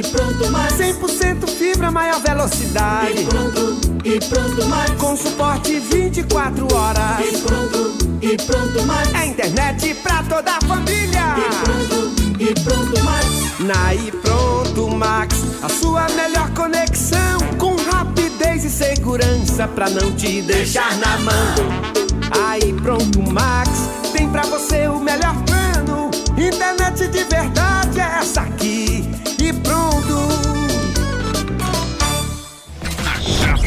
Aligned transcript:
e 0.00 0.02
pronto 0.02 0.50
mais. 0.50 0.72
100% 0.74 1.48
fibra, 1.48 1.90
maior 1.90 2.20
velocidade. 2.20 3.20
E 3.20 3.24
pronto, 3.26 3.80
e 4.04 4.18
pronto 4.18 4.66
mais. 4.66 4.90
Com 4.92 5.16
suporte 5.16 5.78
24 5.78 6.74
horas. 6.74 7.20
E 7.20 7.38
pronto, 7.38 7.98
e 8.22 8.36
pronto 8.38 8.82
mais. 8.86 9.14
É 9.14 9.26
internet 9.26 9.94
pra 10.02 10.22
toda 10.22 10.52
a 10.52 10.60
família. 10.66 11.36
E 11.36 11.64
pronto, 11.64 12.42
e 12.42 12.54
pronto 12.60 13.04
mais. 13.04 13.60
Na 13.60 13.94
e 13.94 14.10
pronto 14.10 14.88
Max, 14.88 15.36
a 15.62 15.68
sua 15.68 16.06
melhor 16.08 16.48
conexão 16.54 17.38
com 17.58 17.76
rapidez 17.76 18.64
e 18.64 18.70
segurança 18.70 19.68
pra 19.68 19.90
não 19.90 20.12
te 20.12 20.40
deixar 20.40 20.96
na 20.96 21.18
mão. 21.18 21.54
Aí 22.48 22.72
pronto 22.72 23.20
Max, 23.30 23.70
tem 24.14 24.30
pra 24.30 24.42
você 24.44 24.88
o 24.88 24.98
melhor 24.98 25.34
plano. 25.44 26.10
Internet 26.38 27.06
de 27.08 27.24
verdade 27.24 28.00
é 28.00 28.18
essa 28.20 28.40
aqui. 28.40 28.79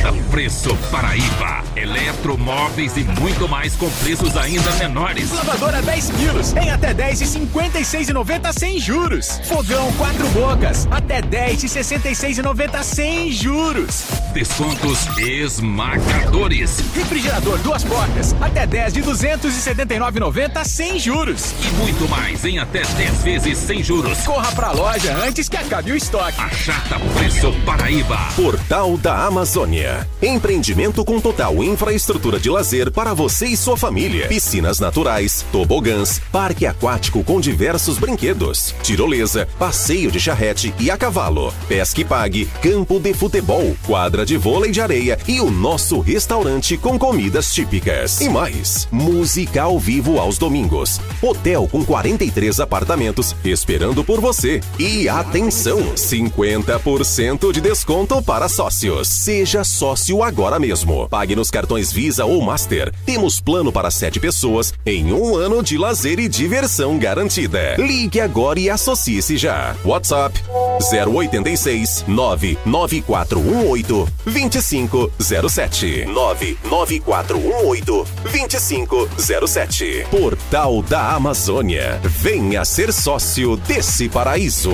Achata 0.04 0.12
Preço 0.30 0.76
Paraíba. 0.92 1.64
Eletromóveis 1.78 2.98
e 2.98 3.04
muito 3.22 3.48
mais 3.48 3.74
com 3.76 3.90
preços 3.90 4.36
ainda 4.36 4.70
menores. 4.74 5.32
Lavadora 5.32 5.82
10 5.82 6.10
quilos 6.12 6.54
em 6.58 6.70
até 6.70 6.94
10 6.94 7.22
e 7.22 7.26
56,90 7.40 8.60
sem 8.60 8.80
juros. 8.80 9.40
Fogão 9.48 9.92
4 9.94 10.28
bocas 10.30 10.88
até 10.92 11.22
10 11.22 11.64
e 11.64 11.68
66,90 11.68 12.84
sem 12.84 13.32
juros. 13.32 14.04
Descontos 14.34 15.08
esmagadores. 15.18 16.84
Refrigerador 16.94 17.58
duas 17.60 17.84
portas 17.86 18.36
até 18.42 18.68
10 18.68 18.94
de 18.94 19.04
279,90 19.04 20.66
sem 20.66 21.00
juros. 21.00 21.54
E 21.62 21.68
muito 21.76 22.10
mais 22.10 22.44
em 22.44 22.60
até 22.60 22.82
10 22.82 23.24
vezes 23.24 23.58
sem 23.58 23.82
juros. 23.82 24.20
Corra 24.26 24.52
pra 24.52 24.72
loja 24.72 25.16
antes 25.26 25.48
que 25.48 25.56
acabe 25.56 25.94
o 25.94 25.96
estoque. 25.96 26.40
Achata 26.42 27.00
Preço 27.18 27.54
Paraíba. 27.66 28.18
Portal 28.36 28.98
da 28.98 29.26
Amazônia. 29.26 29.93
Empreendimento 30.22 31.06
com 31.06 31.20
total 31.20 31.64
infraestrutura 31.64 32.40
de 32.40 32.50
lazer 32.50 32.92
para 32.92 33.14
você 33.14 33.46
e 33.46 33.58
sua 33.58 33.78
família. 33.78 34.28
Piscinas 34.28 34.80
naturais, 34.80 35.46
tobogãs, 35.52 36.20
parque 36.32 36.66
aquático 36.66 37.24
com 37.24 37.40
diversos 37.40 37.98
brinquedos, 37.98 38.74
tirolesa, 38.82 39.48
passeio 39.60 40.12
de 40.12 40.20
charrete 40.20 40.74
e 40.80 40.90
a 40.90 40.98
cavalo, 40.98 41.54
pesca 41.68 42.02
e 42.02 42.06
pague, 42.06 42.46
campo 42.62 43.00
de 43.00 43.14
futebol, 43.14 43.76
quadra 43.86 44.26
de 44.26 44.38
vôlei 44.38 44.72
de 44.72 44.82
areia 44.82 45.18
e 45.28 45.40
o 45.40 45.52
nosso 45.52 46.00
restaurante 46.00 46.76
com 46.78 46.98
comidas 46.98 47.54
típicas. 47.54 48.20
E 48.22 48.30
mais, 48.30 48.88
música 48.92 49.64
ao 49.64 49.80
vivo 49.80 50.20
aos 50.20 50.38
domingos. 50.38 51.00
Hotel 51.22 51.68
com 51.72 51.86
43 51.86 52.60
apartamentos 52.60 53.36
esperando 53.46 54.04
por 54.04 54.20
você. 54.20 54.60
E 54.80 55.08
atenção, 55.08 55.94
50% 55.96 57.52
de 57.52 57.62
desconto 57.62 58.22
para 58.22 58.50
sócios. 58.50 59.08
Seja 59.08 59.64
sócio 59.64 59.83
agora 60.24 60.60
mesmo. 60.60 61.08
Pague 61.10 61.36
nos 61.36 61.50
cartões 61.50 61.92
Visa 61.92 62.26
ou 62.26 62.42
Master. 62.42 62.94
Temos 63.06 63.40
plano 63.40 63.72
para 63.72 63.92
sete 63.92 64.20
pessoas 64.20 64.74
em 64.86 65.12
um 65.12 65.36
ano 65.36 65.62
de 65.62 65.78
lazer 65.78 66.20
e 66.20 66.28
diversão 66.28 66.98
garantida. 66.98 67.76
Ligue 67.78 68.22
agora 68.22 68.60
e 68.60 68.70
associe-se 68.70 69.38
já. 69.38 69.76
WhatsApp 69.84 70.40
086 70.80 72.06
99418 72.08 74.08
2507 74.26 76.06
99418 76.06 78.08
2507 78.32 80.08
Portal 80.10 80.82
da 80.84 81.12
Amazônia. 81.12 82.00
Venha 82.04 82.64
ser 82.64 82.94
sócio 82.94 83.58
desse 83.58 84.08
paraíso. 84.10 84.72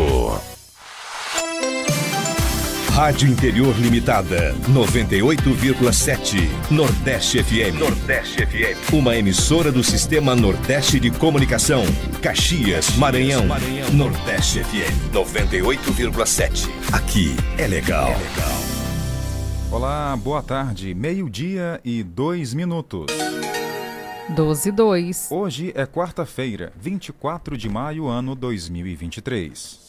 Rádio 3.00 3.30
Interior 3.30 3.74
Limitada, 3.80 4.54
98,7. 4.68 6.50
Nordeste 6.70 7.42
FM. 7.42 7.80
Nordeste 7.80 8.46
FM. 8.46 8.94
Uma 8.94 9.16
emissora 9.16 9.72
do 9.72 9.82
Sistema 9.82 10.36
Nordeste 10.36 11.00
de 11.00 11.10
Comunicação. 11.10 11.86
Caxias, 12.22 12.98
Maranhão. 12.98 13.48
Maranhão. 13.48 13.90
Nordeste 13.94 14.62
FM, 14.66 15.14
98,7. 15.14 16.68
Aqui 16.92 17.38
é 17.58 17.68
legal. 17.68 18.10
É 18.10 18.18
legal. 18.18 18.60
Olá, 19.72 20.18
boa 20.18 20.44
tarde. 20.44 20.94
Meio-dia 20.94 21.80
e 21.86 22.04
dois 22.04 22.54
minutos. 22.54 23.06
12 24.28 24.68
e 24.68 24.72
2. 24.74 25.28
Hoje 25.32 25.72
é 25.74 25.86
quarta-feira, 25.86 26.74
24 26.78 27.58
de 27.58 27.70
maio, 27.70 28.10
ano 28.10 28.36
2023. 28.36 29.80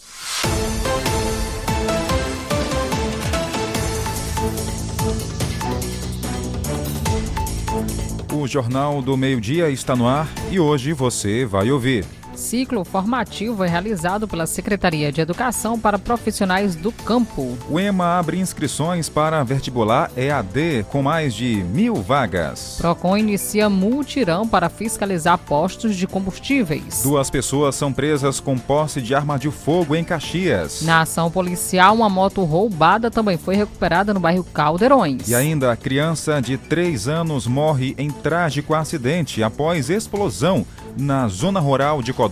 O 8.41 8.47
Jornal 8.47 9.03
do 9.03 9.19
Meio-Dia 9.19 9.69
está 9.69 9.95
no 9.95 10.09
ar 10.09 10.27
e 10.51 10.59
hoje 10.59 10.95
você 10.95 11.45
vai 11.45 11.71
ouvir. 11.71 12.07
Ciclo 12.41 12.85
formativo 12.87 13.63
é 13.63 13.69
realizado 13.69 14.27
pela 14.27 14.47
Secretaria 14.47 15.13
de 15.13 15.21
Educação 15.21 15.79
para 15.79 15.99
profissionais 15.99 16.75
do 16.75 16.91
campo. 16.91 17.57
O 17.69 17.79
EMA 17.79 18.19
abre 18.19 18.39
inscrições 18.39 19.11
para 19.11 19.45
vestibular 19.45 20.11
EAD 20.17 20.87
com 20.91 21.03
mais 21.03 21.35
de 21.35 21.63
mil 21.63 21.97
vagas. 21.97 22.77
Procon 22.79 23.19
inicia 23.19 23.69
multirão 23.69 24.49
para 24.49 24.71
fiscalizar 24.71 25.37
postos 25.37 25.95
de 25.95 26.07
combustíveis. 26.07 27.03
Duas 27.03 27.29
pessoas 27.29 27.75
são 27.75 27.93
presas 27.93 28.41
com 28.41 28.59
posse 28.59 29.03
de 29.03 29.15
arma 29.15 29.39
de 29.39 29.51
fogo 29.51 29.95
em 29.95 30.03
Caxias. 30.03 30.81
Na 30.81 31.03
ação 31.03 31.31
policial, 31.31 31.95
uma 31.95 32.09
moto 32.09 32.43
roubada 32.43 33.11
também 33.11 33.37
foi 33.37 33.55
recuperada 33.55 34.15
no 34.15 34.21
bairro 34.21 34.45
Caldeirões. 34.45 35.29
E 35.29 35.35
ainda, 35.35 35.71
a 35.71 35.77
criança 35.77 36.41
de 36.41 36.57
3 36.57 37.07
anos 37.07 37.47
morre 37.47 37.95
em 37.99 38.11
trágico 38.11 38.75
acidente 38.75 39.43
após 39.43 39.91
explosão 39.91 40.65
na 40.97 41.29
zona 41.29 41.61
rural 41.61 42.03
de 42.03 42.13
Codó. 42.13 42.30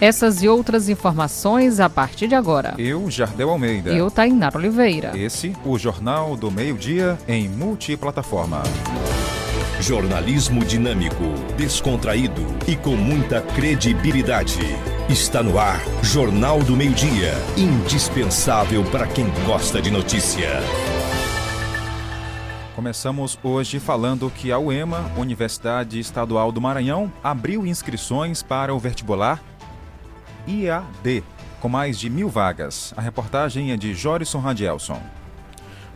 Essas 0.00 0.42
e 0.42 0.48
outras 0.48 0.88
informações 0.88 1.78
a 1.78 1.88
partir 1.90 2.26
de 2.26 2.34
agora. 2.34 2.74
Eu, 2.78 3.10
Jardel 3.10 3.50
Almeida. 3.50 3.90
Eu, 3.90 4.10
Tainá 4.10 4.50
Oliveira. 4.54 5.12
Esse, 5.14 5.54
o 5.64 5.78
Jornal 5.78 6.36
do 6.36 6.50
Meio-Dia 6.50 7.18
em 7.28 7.48
multiplataforma. 7.48 8.62
Jornalismo 9.78 10.64
dinâmico, 10.64 11.24
descontraído 11.56 12.42
e 12.66 12.76
com 12.76 12.96
muita 12.96 13.40
credibilidade. 13.40 14.60
Está 15.08 15.42
no 15.42 15.58
ar, 15.58 15.82
Jornal 16.02 16.60
do 16.62 16.76
Meio-Dia. 16.76 17.32
Indispensável 17.56 18.84
para 18.84 19.06
quem 19.06 19.26
gosta 19.46 19.82
de 19.82 19.90
notícia. 19.90 20.48
Começamos 22.80 23.38
hoje 23.42 23.78
falando 23.78 24.30
que 24.30 24.50
a 24.50 24.58
UEMA, 24.58 25.12
Universidade 25.18 26.00
Estadual 26.00 26.50
do 26.50 26.62
Maranhão, 26.62 27.12
abriu 27.22 27.66
inscrições 27.66 28.42
para 28.42 28.74
o 28.74 28.78
vestibular 28.78 29.38
IAD, 30.48 31.22
com 31.60 31.68
mais 31.68 32.00
de 32.00 32.08
mil 32.08 32.30
vagas. 32.30 32.94
A 32.96 33.02
reportagem 33.02 33.70
é 33.70 33.76
de 33.76 33.92
Jorison 33.92 34.38
Radielson. 34.38 34.98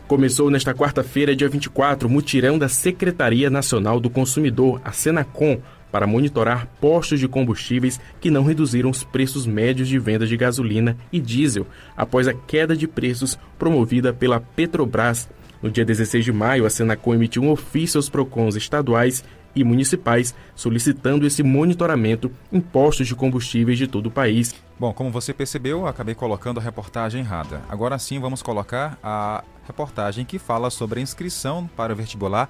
Começou 0.07 0.51
nesta 0.51 0.75
quarta-feira, 0.75 1.35
dia 1.35 1.49
24, 1.49 2.07
o 2.07 2.11
mutirão 2.11 2.55
da 2.55 2.69
Secretaria 2.69 3.49
Nacional 3.49 3.99
do 3.99 4.07
Consumidor, 4.07 4.79
a 4.85 4.91
Senacom, 4.91 5.59
para 5.91 6.05
monitorar 6.05 6.67
postos 6.79 7.19
de 7.19 7.27
combustíveis 7.27 7.99
que 8.21 8.29
não 8.29 8.43
reduziram 8.43 8.91
os 8.91 9.03
preços 9.03 9.47
médios 9.47 9.87
de 9.87 9.97
venda 9.97 10.27
de 10.27 10.37
gasolina 10.37 10.95
e 11.11 11.19
diesel 11.19 11.65
após 11.97 12.27
a 12.27 12.33
queda 12.33 12.77
de 12.77 12.87
preços 12.87 13.39
promovida 13.57 14.13
pela 14.13 14.39
Petrobras 14.39 15.27
no 15.65 15.71
dia 15.71 15.83
16 15.83 16.23
de 16.23 16.31
maio, 16.31 16.63
a 16.63 16.69
Senacom 16.69 17.15
emitiu 17.15 17.41
um 17.41 17.49
ofício 17.49 17.97
aos 17.97 18.07
PROCONs 18.07 18.55
estaduais 18.55 19.23
e 19.55 19.63
municipais 19.63 20.35
solicitando 20.55 21.25
esse 21.25 21.41
monitoramento 21.41 22.31
em 22.53 22.61
postos 22.61 23.07
de 23.07 23.15
combustíveis 23.15 23.75
de 23.75 23.87
todo 23.87 24.05
o 24.05 24.11
país. 24.11 24.53
Bom, 24.79 24.93
como 24.93 25.09
você 25.09 25.33
percebeu, 25.33 25.87
acabei 25.87 26.13
colocando 26.13 26.59
a 26.59 26.63
reportagem 26.63 27.21
errada. 27.21 27.63
Agora 27.67 27.97
sim 27.97 28.19
vamos 28.19 28.43
colocar 28.43 28.99
a 29.01 29.43
reportagem 29.65 30.23
que 30.23 30.37
fala 30.37 30.69
sobre 30.69 30.99
a 30.99 31.03
inscrição 31.03 31.67
para 31.75 31.93
o 31.93 31.95
vestibular 31.95 32.47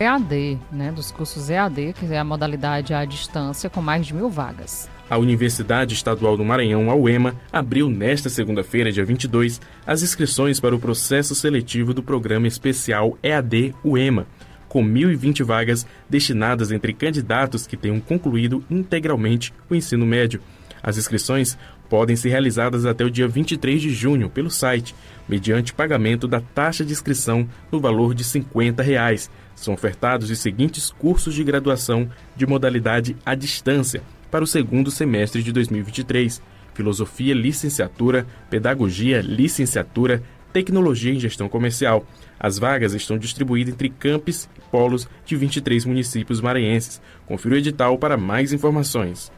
EAD, 0.00 0.58
né, 0.72 0.92
dos 0.92 1.10
cursos 1.10 1.50
EAD, 1.50 1.92
que 1.92 2.06
é 2.06 2.18
a 2.18 2.24
modalidade 2.24 2.94
à 2.94 3.04
distância 3.04 3.68
com 3.68 3.82
mais 3.82 4.06
de 4.06 4.14
mil 4.14 4.30
vagas. 4.30 4.88
A 5.10 5.16
Universidade 5.16 5.94
Estadual 5.94 6.36
do 6.36 6.44
Maranhão, 6.44 6.90
a 6.90 6.94
UEMA, 6.94 7.34
abriu 7.50 7.88
nesta 7.88 8.28
segunda-feira, 8.28 8.92
dia 8.92 9.06
22, 9.06 9.58
as 9.86 10.02
inscrições 10.02 10.60
para 10.60 10.76
o 10.76 10.78
processo 10.78 11.34
seletivo 11.34 11.94
do 11.94 12.02
programa 12.02 12.46
especial 12.46 13.16
EAD 13.22 13.74
UEMA, 13.82 14.26
com 14.68 14.84
1.020 14.84 15.42
vagas 15.44 15.86
destinadas 16.10 16.70
entre 16.70 16.92
candidatos 16.92 17.66
que 17.66 17.74
tenham 17.74 18.00
concluído 18.00 18.62
integralmente 18.70 19.54
o 19.70 19.74
ensino 19.74 20.04
médio. 20.04 20.42
As 20.82 20.98
inscrições 20.98 21.56
podem 21.88 22.14
ser 22.14 22.28
realizadas 22.28 22.84
até 22.84 23.02
o 23.02 23.10
dia 23.10 23.26
23 23.26 23.80
de 23.80 23.88
junho 23.88 24.28
pelo 24.28 24.50
site, 24.50 24.94
mediante 25.26 25.72
pagamento 25.72 26.28
da 26.28 26.42
taxa 26.42 26.84
de 26.84 26.92
inscrição 26.92 27.48
no 27.72 27.80
valor 27.80 28.12
de 28.12 28.22
50 28.22 28.82
reais. 28.82 29.30
São 29.56 29.72
ofertados 29.72 30.30
os 30.30 30.38
seguintes 30.38 30.90
cursos 30.90 31.34
de 31.34 31.42
graduação 31.42 32.10
de 32.36 32.46
modalidade 32.46 33.16
à 33.24 33.34
distância 33.34 34.02
para 34.30 34.44
o 34.44 34.46
segundo 34.46 34.90
semestre 34.90 35.42
de 35.42 35.52
2023: 35.52 36.40
Filosofia, 36.74 37.34
Licenciatura, 37.34 38.26
Pedagogia, 38.48 39.20
Licenciatura, 39.20 40.22
Tecnologia 40.52 41.12
em 41.12 41.20
Gestão 41.20 41.48
Comercial. 41.48 42.04
As 42.38 42.58
vagas 42.58 42.94
estão 42.94 43.18
distribuídas 43.18 43.74
entre 43.74 43.90
campos 43.90 44.48
e 44.56 44.60
polos 44.70 45.08
de 45.24 45.36
23 45.36 45.84
municípios 45.84 46.40
maranhenses. 46.40 47.00
Confira 47.26 47.54
o 47.54 47.58
edital 47.58 47.98
para 47.98 48.16
mais 48.16 48.52
informações. 48.52 49.30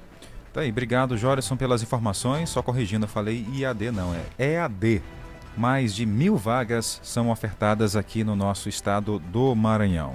Tá 0.52 0.62
aí, 0.62 0.70
obrigado, 0.70 1.16
Jorison, 1.16 1.56
pelas 1.56 1.82
informações. 1.82 2.50
Só 2.50 2.62
corrigindo, 2.62 3.04
eu 3.04 3.08
falei 3.08 3.46
IAD, 3.54 3.90
não, 3.90 4.14
é 4.14 4.54
EAD. 4.54 5.02
Mais 5.56 5.94
de 5.94 6.06
mil 6.06 6.36
vagas 6.36 7.00
são 7.02 7.30
ofertadas 7.30 7.96
aqui 7.96 8.22
no 8.24 8.36
nosso 8.36 8.68
estado 8.68 9.18
do 9.18 9.54
Maranhão. 9.54 10.14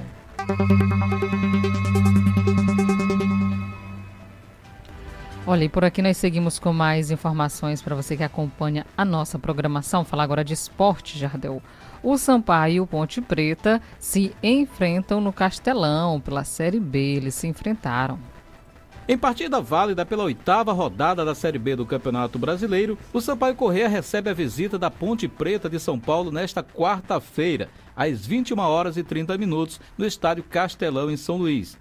Olha, 5.48 5.66
e 5.66 5.70
por 5.70 5.86
aqui 5.86 6.02
nós 6.02 6.18
seguimos 6.18 6.58
com 6.58 6.74
mais 6.74 7.12
informações 7.12 7.80
para 7.80 7.94
você 7.94 8.18
que 8.18 8.24
acompanha 8.24 8.84
a 8.98 9.06
nossa 9.06 9.38
programação. 9.38 10.04
Falar 10.04 10.24
agora 10.24 10.44
de 10.44 10.56
esporte, 10.56 11.20
Jardel. 11.20 11.62
O 12.02 12.18
Sampaio 12.18 12.74
e 12.74 12.80
o 12.80 12.88
Ponte 12.88 13.22
Preta 13.22 13.80
se 14.00 14.36
enfrentam 14.42 15.22
no 15.22 15.32
Castelão 15.32 16.20
pela 16.20 16.44
Série 16.44 16.80
B. 16.80 16.98
Eles 16.98 17.36
se 17.36 17.46
enfrentaram. 17.46 18.18
Em 19.08 19.16
partida 19.16 19.62
válida 19.62 20.04
pela 20.04 20.24
oitava 20.24 20.74
rodada 20.74 21.24
da 21.24 21.36
Série 21.36 21.60
B 21.60 21.76
do 21.76 21.86
Campeonato 21.86 22.40
Brasileiro, 22.40 22.98
o 23.14 23.22
Sampaio 23.22 23.54
Correia 23.54 23.88
recebe 23.88 24.32
a 24.32 24.34
visita 24.34 24.80
da 24.80 24.90
Ponte 24.90 25.28
Preta 25.28 25.70
de 25.70 25.80
São 25.80 26.00
Paulo 26.00 26.32
nesta 26.32 26.64
quarta-feira, 26.64 27.70
às 27.96 28.26
21 28.26 28.58
horas 28.58 28.98
e 28.98 29.04
30 29.04 29.38
minutos, 29.38 29.80
no 29.96 30.08
estádio 30.08 30.44
Castelão, 30.44 31.12
em 31.12 31.18
São 31.18 31.38
Luís. 31.38 31.78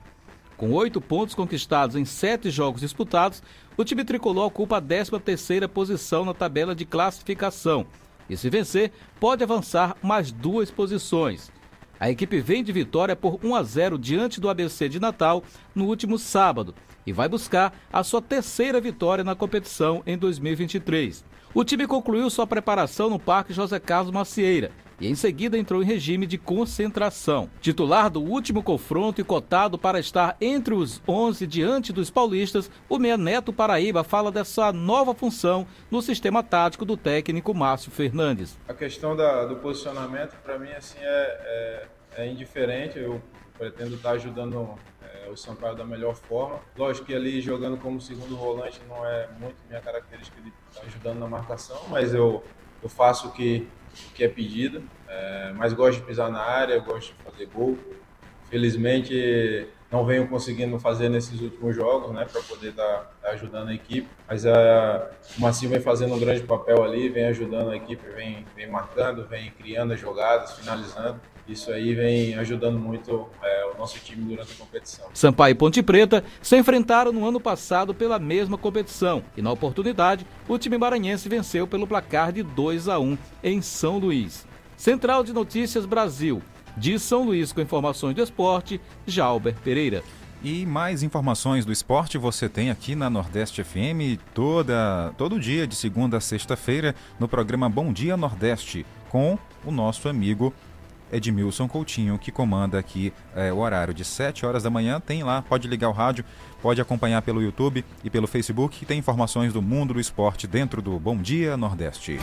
Com 0.65 0.73
oito 0.73 0.99
pontos 0.99 1.35
conquistados 1.35 1.95
em 1.95 2.07
sete 2.07 2.49
jogos 2.49 2.81
disputados, 2.81 3.43
o 3.77 3.85
time 3.85 4.03
tricolor 4.03 4.47
ocupa 4.47 4.79
a 4.79 4.81
13ª 4.81 5.69
posição 5.69 6.25
na 6.25 6.33
tabela 6.33 6.75
de 6.75 6.87
classificação. 6.87 7.87
E 8.31 8.35
se 8.35 8.49
vencer, 8.49 8.91
pode 9.21 9.45
avançar 9.45 9.95
mais 10.03 10.33
duas 10.33 10.71
posições. 10.71 11.53
A 12.01 12.11
equipe 12.11 12.41
vem 12.41 12.65
de 12.65 12.73
vitória 12.73 13.15
por 13.15 13.39
1 13.45 13.55
a 13.55 13.63
0 13.63 13.99
diante 13.99 14.41
do 14.41 14.49
ABC 14.49 14.89
de 14.89 14.99
Natal 14.99 15.45
no 15.75 15.85
último 15.85 16.19
sábado 16.19 16.75
e 17.07 17.13
vai 17.13 17.29
buscar 17.29 17.79
a 17.93 18.03
sua 18.03 18.23
terceira 18.23 18.81
vitória 18.81 19.23
na 19.23 19.35
competição 19.35 20.03
em 20.07 20.17
2023. 20.17 21.27
O 21.53 21.63
time 21.63 21.87
concluiu 21.87 22.31
sua 22.31 22.47
preparação 22.47 23.11
no 23.11 23.19
Parque 23.19 23.53
José 23.53 23.79
Carlos 23.79 24.11
Macieira 24.11 24.73
e 25.01 25.09
em 25.09 25.15
seguida 25.15 25.59
entrou 25.59 25.83
em 25.83 25.87
regime 25.87 26.27
de 26.27 26.39
concentração. 26.39 27.51
Titular 27.61 28.11
do 28.11 28.23
último 28.23 28.63
confronto 28.63 29.21
e 29.21 29.25
cotado 29.25 29.79
para 29.79 29.99
estar 29.99 30.37
entre 30.41 30.75
os 30.75 31.03
11 31.07 31.47
diante 31.47 31.93
dos 31.93 32.11
paulistas, 32.11 32.71
o 32.89 32.99
meia 32.99 33.17
Neto 33.17 33.53
Paraíba 33.53 34.05
fala 34.05 34.31
dessa 34.31 34.73
nova 34.73 35.15
função 35.15 35.67
no 35.91 36.03
sistema 36.03 36.43
tático 36.43 36.85
do 36.85 36.97
técnico 36.97 37.55
Márcio 37.55 37.91
Fernandes. 37.91 38.59
A 38.69 38.75
questão 38.75 39.17
da, 39.17 39.45
do 39.47 39.57
posicionamento, 39.57 40.37
para 40.43 40.59
mim, 40.59 40.71
assim, 40.71 40.99
é, 41.01 41.87
é, 42.17 42.23
é, 42.25 42.27
indiferente. 42.29 42.99
Eu 42.99 43.21
pretendo 43.57 43.95
estar 43.95 44.13
ajudando 44.13 44.69
é, 45.03 45.31
o 45.31 45.37
Sampaio 45.37 45.77
da 45.77 45.85
melhor 45.85 46.15
forma. 46.15 46.59
Lógico 46.77 47.07
que 47.07 47.15
ali 47.15 47.41
jogando 47.41 47.77
como 47.77 48.01
segundo 48.01 48.37
volante 48.37 48.81
não 48.89 49.07
é 49.07 49.29
muito 49.39 49.57
minha 49.69 49.81
característica 49.81 50.41
de 50.41 50.53
estar 50.71 50.87
ajudando 50.87 51.19
na 51.19 51.29
marcação, 51.29 51.81
mas 51.89 52.13
eu, 52.13 52.43
eu 52.83 52.89
faço 52.89 53.29
o 53.29 53.33
que 53.33 53.69
que 54.15 54.25
é 54.25 54.29
pedido, 54.29 54.89
é, 55.09 55.53
mas 55.57 55.73
gosto 55.73 56.01
de 56.01 56.07
pisar 56.07 56.31
na 56.31 56.41
área, 56.41 56.79
gosto 56.79 57.15
de 57.15 57.23
fazer 57.23 57.47
gol. 57.47 57.79
Felizmente 58.49 59.74
não 59.91 60.05
venho 60.05 60.27
conseguindo 60.29 60.79
fazer 60.79 61.09
nesses 61.09 61.41
últimos 61.41 61.75
jogos, 61.77 62.13
né, 62.13 62.27
para 62.31 62.43
poder 62.43 62.71
estar 62.71 63.13
tá, 63.23 63.31
ajudando 63.31 63.69
a 63.69 63.75
equipe. 63.75 64.09
Mas 64.29 64.45
a, 64.45 65.11
o 65.37 65.41
Massinho 65.41 65.71
vem 65.71 65.81
fazendo 65.81 66.15
um 66.15 66.19
grande 66.19 66.43
papel 66.43 66.83
ali, 66.83 67.09
vem 67.09 67.27
ajudando 67.27 67.71
a 67.71 67.77
equipe, 67.77 68.03
vem, 68.15 68.45
vem 68.57 68.69
marcando, 68.69 69.27
vem 69.27 69.51
criando 69.51 69.93
as 69.93 70.01
jogadas, 70.01 70.53
finalizando. 70.53 71.21
Isso 71.47 71.71
aí 71.71 71.95
vem 71.95 72.35
ajudando 72.37 72.79
muito 72.79 73.29
é, 73.43 73.67
o 73.75 73.79
nosso 73.79 73.99
time 73.99 74.25
durante 74.25 74.53
a 74.53 74.57
competição. 74.57 75.07
Sampaio 75.13 75.53
e 75.53 75.55
Ponte 75.55 75.83
Preta 75.83 76.25
se 76.41 76.57
enfrentaram 76.57 77.13
no 77.13 77.29
ano 77.29 77.39
passado 77.39 77.95
pela 77.95 78.19
mesma 78.19 78.57
competição 78.57 79.23
e, 79.37 79.43
na 79.43 79.53
oportunidade, 79.53 80.27
o 80.49 80.59
time 80.59 80.79
maranhense 80.79 81.29
venceu 81.29 81.67
pelo 81.67 81.87
placar 81.87 82.33
de 82.33 82.43
2 82.43 82.89
a 82.89 82.99
1 82.99 83.19
em 83.43 83.61
São 83.61 83.99
Luís. 83.99 84.47
Central 84.77 85.23
de 85.23 85.35
Notícias 85.35 85.85
Brasil. 85.85 86.43
De 86.77 86.99
São 86.99 87.25
Luís 87.25 87.53
com 87.53 87.61
informações 87.61 88.15
do 88.15 88.23
esporte, 88.23 88.81
Jalber 89.07 89.55
Pereira. 89.63 90.03
E 90.43 90.67
mais 90.67 91.03
informações 91.03 91.65
do 91.65 91.73
esporte 91.73 92.19
você 92.19 92.51
tem 92.51 92.71
aqui 92.71 92.95
na 92.95 93.09
Nordeste 93.09 93.65
FM 93.65 94.21
toda, 94.35 95.15
todo 95.17 95.41
dia, 95.41 95.67
de 95.67 95.75
segunda 95.75 96.19
a 96.19 96.21
sexta-feira, 96.21 96.95
no 97.19 97.27
programa 97.27 97.67
Bom 97.69 97.91
Dia 97.91 98.15
Nordeste, 98.15 98.85
com 99.09 99.39
o 99.65 99.71
nosso 99.71 100.07
amigo 100.07 100.53
Edmilson 101.11 101.69
Coutinho, 101.69 102.19
que 102.19 102.33
comanda 102.33 102.79
aqui 102.79 103.13
é, 103.35 103.53
o 103.53 103.59
horário 103.59 103.95
de 103.95 104.05
7 104.05 104.45
horas 104.45 104.65
da 104.65 104.71
manhã. 104.71 105.01
Tem 105.01 105.23
lá, 105.23 105.41
pode 105.41 105.69
ligar 105.69 105.89
o 105.89 105.93
rádio, 105.93 106.25
pode 106.61 106.81
acompanhar 106.81 107.23
pelo 107.23 107.41
YouTube 107.41 107.85
e 108.03 108.11
pelo 108.11 108.27
Facebook, 108.27 108.79
que 108.79 108.85
tem 108.85 108.99
informações 108.99 109.53
do 109.53 109.63
mundo 109.63 109.95
do 109.95 110.01
esporte 110.01 110.47
dentro 110.47 110.83
do 110.83 110.99
Bom 110.99 111.17
Dia 111.17 111.57
Nordeste. 111.57 112.19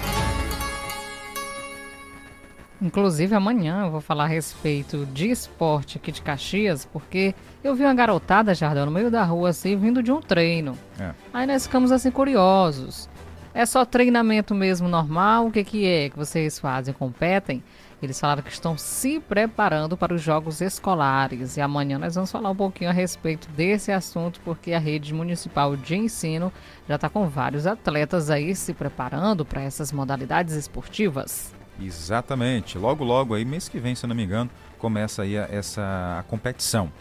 Inclusive 2.82 3.36
amanhã 3.36 3.84
eu 3.84 3.92
vou 3.92 4.02
falar 4.02 4.24
a 4.24 4.28
respeito 4.28 5.06
de 5.14 5.30
esporte 5.30 5.98
aqui 5.98 6.12
de 6.12 6.22
Caxias, 6.22 6.84
porque 6.84 7.36
eu 7.64 7.76
vi 7.76 7.84
uma 7.84 7.94
garotada, 7.94 8.56
Jardão, 8.56 8.88
no 8.88 8.92
meio 8.92 9.12
da 9.12 9.24
rua, 9.24 9.50
assim, 9.50 9.78
vindo 9.78 10.02
de 10.02 10.12
um 10.12 10.20
treino. 10.20 10.76
É. 11.00 11.12
Aí 11.32 11.46
nós 11.46 11.68
ficamos 11.68 11.92
assim 11.92 12.10
curiosos. 12.10 13.08
É 13.54 13.66
só 13.66 13.86
treinamento 13.86 14.56
mesmo 14.56 14.88
normal? 14.88 15.48
O 15.48 15.52
que, 15.52 15.64
que 15.64 15.86
é 15.86 16.10
que 16.10 16.18
vocês 16.18 16.58
fazem? 16.58 16.94
Competem? 16.94 17.62
Eles 18.02 18.20
falaram 18.20 18.42
que 18.42 18.50
estão 18.50 18.76
se 18.76 19.20
preparando 19.20 19.96
para 19.96 20.14
os 20.14 20.22
jogos 20.22 20.60
escolares 20.60 21.58
e 21.58 21.62
amanhã 21.62 22.00
nós 22.00 22.16
vamos 22.16 22.32
falar 22.32 22.50
um 22.50 22.56
pouquinho 22.56 22.90
a 22.90 22.94
respeito 22.94 23.48
desse 23.52 23.92
assunto, 23.92 24.42
porque 24.44 24.74
a 24.74 24.80
rede 24.80 25.14
municipal 25.14 25.76
de 25.78 25.96
ensino 25.96 26.52
já 26.90 26.96
está 26.96 27.10
com 27.10 27.28
vários 27.28 27.68
atletas 27.68 28.32
aí 28.32 28.56
se 28.56 28.74
preparando 28.74 29.46
para 29.46 29.62
essas 29.62 29.92
modalidades 29.92 30.56
esportivas. 30.56 31.61
Exatamente. 31.80 32.78
Logo, 32.78 33.04
logo 33.04 33.34
aí, 33.34 33.46
mês 33.46 33.70
que 33.70 33.80
vem, 33.80 33.96
se 33.96 34.08
não 34.08 34.16
me 34.16 34.24
engano, 34.24 34.50
começa 34.78 35.22
aí 35.24 35.36
essa 35.36 36.20
a 36.20 36.24
competição. 36.24 36.92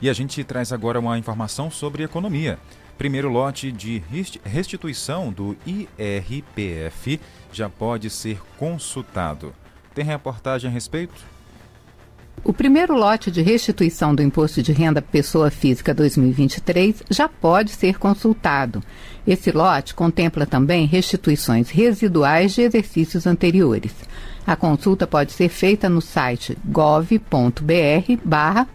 E 0.00 0.10
a 0.10 0.12
gente 0.12 0.42
traz 0.44 0.72
agora 0.72 1.00
uma 1.00 1.18
informação 1.18 1.70
sobre 1.70 2.02
economia. 2.02 2.58
Primeiro 2.98 3.28
lote 3.28 3.70
de 3.70 4.02
restituição 4.44 5.30
do 5.30 5.56
IRPF 5.66 7.20
já 7.52 7.68
pode 7.68 8.08
ser 8.08 8.40
consultado. 8.56 9.54
Tem 9.94 10.04
reportagem 10.04 10.70
a 10.70 10.72
respeito? 10.72 11.35
O 12.44 12.52
primeiro 12.52 12.94
lote 12.94 13.30
de 13.30 13.42
restituição 13.42 14.14
do 14.14 14.22
Imposto 14.22 14.62
de 14.62 14.72
Renda 14.72 15.02
Pessoa 15.02 15.50
Física 15.50 15.92
2023 15.92 17.02
já 17.10 17.28
pode 17.28 17.72
ser 17.72 17.98
consultado. 17.98 18.80
Esse 19.26 19.50
lote 19.50 19.94
contempla 19.94 20.46
também 20.46 20.86
restituições 20.86 21.70
residuais 21.70 22.54
de 22.54 22.62
exercícios 22.62 23.26
anteriores. 23.26 23.92
A 24.46 24.54
consulta 24.54 25.06
pode 25.08 25.32
ser 25.32 25.48
feita 25.48 25.88
no 25.88 26.00
site 26.00 26.56
gov.br/barra 26.64 27.08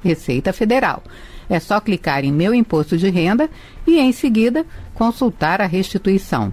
Receita 0.04 0.52
Federal. 0.52 1.02
É 1.50 1.60
só 1.60 1.80
clicar 1.80 2.26
em 2.26 2.32
Meu 2.32 2.54
Imposto 2.54 2.98
de 2.98 3.10
Renda 3.10 3.50
e, 3.88 4.00
em 4.00 4.12
seguida, 4.12 4.66
consultar 4.94 5.62
a 5.62 5.66
restituição. 5.66 6.52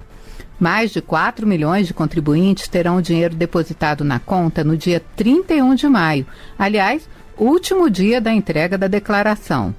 Mais 0.59 0.91
de 0.91 1.01
4 1.01 1.47
milhões 1.47 1.87
de 1.87 1.95
contribuintes 1.95 2.67
terão 2.67 2.97
o 2.97 3.03
dinheiro 3.03 3.37
depositado 3.37 4.03
na 4.03 4.19
conta 4.19 4.65
no 4.65 4.77
dia 4.77 5.03
31 5.17 5.75
de 5.75 5.89
maio, 5.89 6.27
aliás, 6.59 7.09
último 7.37 7.89
dia 7.89 8.21
da 8.21 8.33
entrega 8.33 8.77
da 8.77 8.89
declaração. 8.89 9.75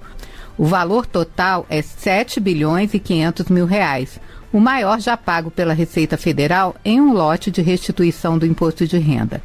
O 0.58 0.66
valor 0.66 1.06
total 1.06 1.66
é 1.70 1.82
7 1.82 2.40
bilhões 2.40 2.94
e 2.94 3.00
500 3.00 3.48
mil 3.48 3.66
reais, 3.66 4.20
o 4.52 4.60
maior 4.60 5.00
já 5.00 5.16
pago 5.16 5.52
pela 5.52 5.74
Receita 5.74 6.18
Federal 6.18 6.76
em 6.84 7.00
um 7.00 7.14
lote 7.14 7.52
de 7.52 7.62
restituição 7.62 8.38
do 8.38 8.46
imposto 8.46 8.88
de 8.88 8.98
renda. 8.98 9.42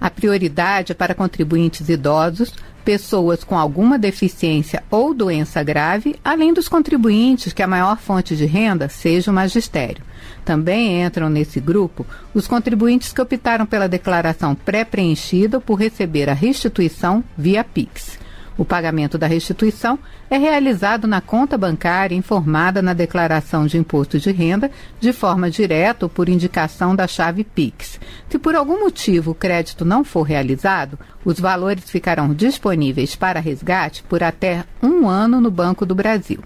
A 0.00 0.10
prioridade 0.10 0.92
é 0.92 0.94
para 0.94 1.14
contribuintes 1.14 1.88
idosos, 1.88 2.52
pessoas 2.84 3.42
com 3.42 3.58
alguma 3.58 3.98
deficiência 3.98 4.84
ou 4.90 5.14
doença 5.14 5.62
grave, 5.62 6.16
além 6.22 6.52
dos 6.52 6.68
contribuintes 6.68 7.52
que 7.52 7.62
a 7.62 7.66
maior 7.66 7.96
fonte 7.96 8.36
de 8.36 8.44
renda 8.44 8.88
seja 8.88 9.30
o 9.30 9.34
magistério. 9.34 10.04
Também 10.44 11.02
entram 11.02 11.30
nesse 11.30 11.58
grupo 11.58 12.06
os 12.34 12.46
contribuintes 12.46 13.12
que 13.12 13.20
optaram 13.20 13.64
pela 13.64 13.88
declaração 13.88 14.54
pré-preenchida 14.54 15.60
por 15.60 15.76
receber 15.76 16.28
a 16.28 16.34
restituição 16.34 17.24
via 17.36 17.64
Pix. 17.64 18.18
O 18.56 18.64
pagamento 18.64 19.18
da 19.18 19.26
restituição 19.26 19.98
é 20.30 20.38
realizado 20.38 21.08
na 21.08 21.20
conta 21.20 21.58
bancária 21.58 22.14
informada 22.14 22.80
na 22.80 22.92
declaração 22.92 23.66
de 23.66 23.76
imposto 23.76 24.18
de 24.18 24.30
renda 24.30 24.70
de 25.00 25.12
forma 25.12 25.50
direta 25.50 26.06
ou 26.06 26.08
por 26.08 26.28
indicação 26.28 26.94
da 26.94 27.08
chave 27.08 27.42
Pix. 27.42 27.98
Se 28.28 28.38
por 28.38 28.54
algum 28.54 28.80
motivo 28.80 29.32
o 29.32 29.34
crédito 29.34 29.84
não 29.84 30.04
for 30.04 30.22
realizado, 30.22 30.96
os 31.24 31.40
valores 31.40 31.90
ficarão 31.90 32.32
disponíveis 32.32 33.16
para 33.16 33.40
resgate 33.40 34.04
por 34.04 34.22
até 34.22 34.64
um 34.80 35.08
ano 35.08 35.40
no 35.40 35.50
Banco 35.50 35.84
do 35.84 35.94
Brasil. 35.94 36.38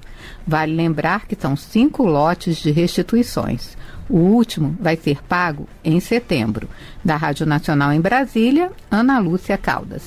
Vale 0.47 0.75
lembrar 0.75 1.27
que 1.27 1.37
são 1.39 1.57
cinco 1.57 2.05
lotes 2.05 2.57
de 2.57 2.71
restituições. 2.71 3.77
O 4.09 4.17
último 4.17 4.77
vai 4.81 4.97
ser 4.97 5.23
pago 5.23 5.69
em 5.85 6.01
setembro. 6.01 6.69
Da 7.05 7.17
Rádio 7.17 7.45
Nacional 7.45 7.93
em 7.93 8.01
Brasília, 8.01 8.71
Ana 8.91 9.19
Lúcia 9.19 9.59
Caldas. 9.59 10.03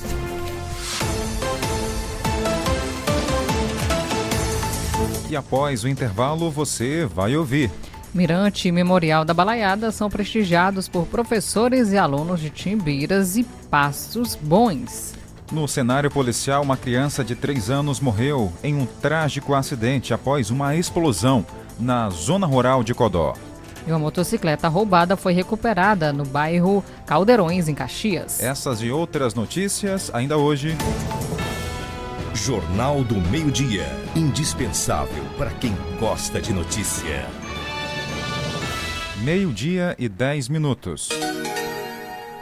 E 5.29 5.35
após 5.35 5.83
o 5.83 5.87
intervalo, 5.87 6.51
você 6.51 7.05
vai 7.05 7.37
ouvir. 7.37 7.71
Mirante 8.13 8.67
e 8.67 8.71
Memorial 8.71 9.23
da 9.23 9.33
Balaiada 9.33 9.89
são 9.91 10.09
prestigiados 10.09 10.89
por 10.89 11.05
professores 11.05 11.93
e 11.93 11.97
alunos 11.97 12.41
de 12.41 12.49
Timbiras 12.49 13.37
e 13.37 13.43
Pastos 13.69 14.35
Bons. 14.35 15.13
No 15.49 15.67
cenário 15.67 16.11
policial, 16.11 16.61
uma 16.61 16.75
criança 16.75 17.23
de 17.23 17.35
3 17.35 17.69
anos 17.69 18.01
morreu 18.01 18.51
em 18.61 18.75
um 18.75 18.85
trágico 18.85 19.53
acidente 19.53 20.13
após 20.13 20.49
uma 20.49 20.75
explosão 20.75 21.45
na 21.79 22.09
zona 22.09 22.45
rural 22.45 22.83
de 22.83 22.93
Codó. 22.93 23.33
E 23.85 23.91
uma 23.91 23.99
motocicleta 23.99 24.67
roubada 24.67 25.15
foi 25.17 25.33
recuperada 25.33 26.13
no 26.13 26.23
bairro 26.23 26.83
Caldeirões, 27.05 27.67
em 27.67 27.73
Caxias. 27.73 28.41
Essas 28.41 28.81
e 28.81 28.91
outras 28.91 29.33
notícias 29.33 30.11
ainda 30.13 30.37
hoje. 30.37 30.75
Jornal 32.33 33.03
do 33.03 33.15
Meio-Dia. 33.15 33.87
Indispensável 34.15 35.23
para 35.37 35.51
quem 35.51 35.75
gosta 35.99 36.41
de 36.41 36.53
notícia. 36.53 37.25
Meio-dia 39.23 39.95
e 39.99 40.07
10 40.07 40.49
minutos. 40.49 41.09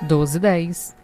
12 0.02 0.38
e 0.38 0.40
10. 0.40 0.99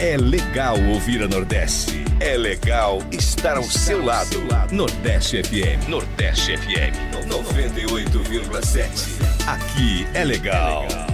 É 0.00 0.16
legal 0.16 0.82
ouvir 0.88 1.22
a 1.22 1.28
Nordeste. 1.28 2.02
É 2.20 2.34
legal 2.34 3.02
estar 3.12 3.58
ao 3.58 3.64
seu 3.64 4.02
lado. 4.02 4.40
Nordeste 4.72 5.42
FM. 5.42 5.88
Nordeste 5.90 6.56
FM. 6.56 7.28
98,7. 7.28 8.88
Aqui 9.46 10.06
é 10.14 10.24
legal. 10.24 11.09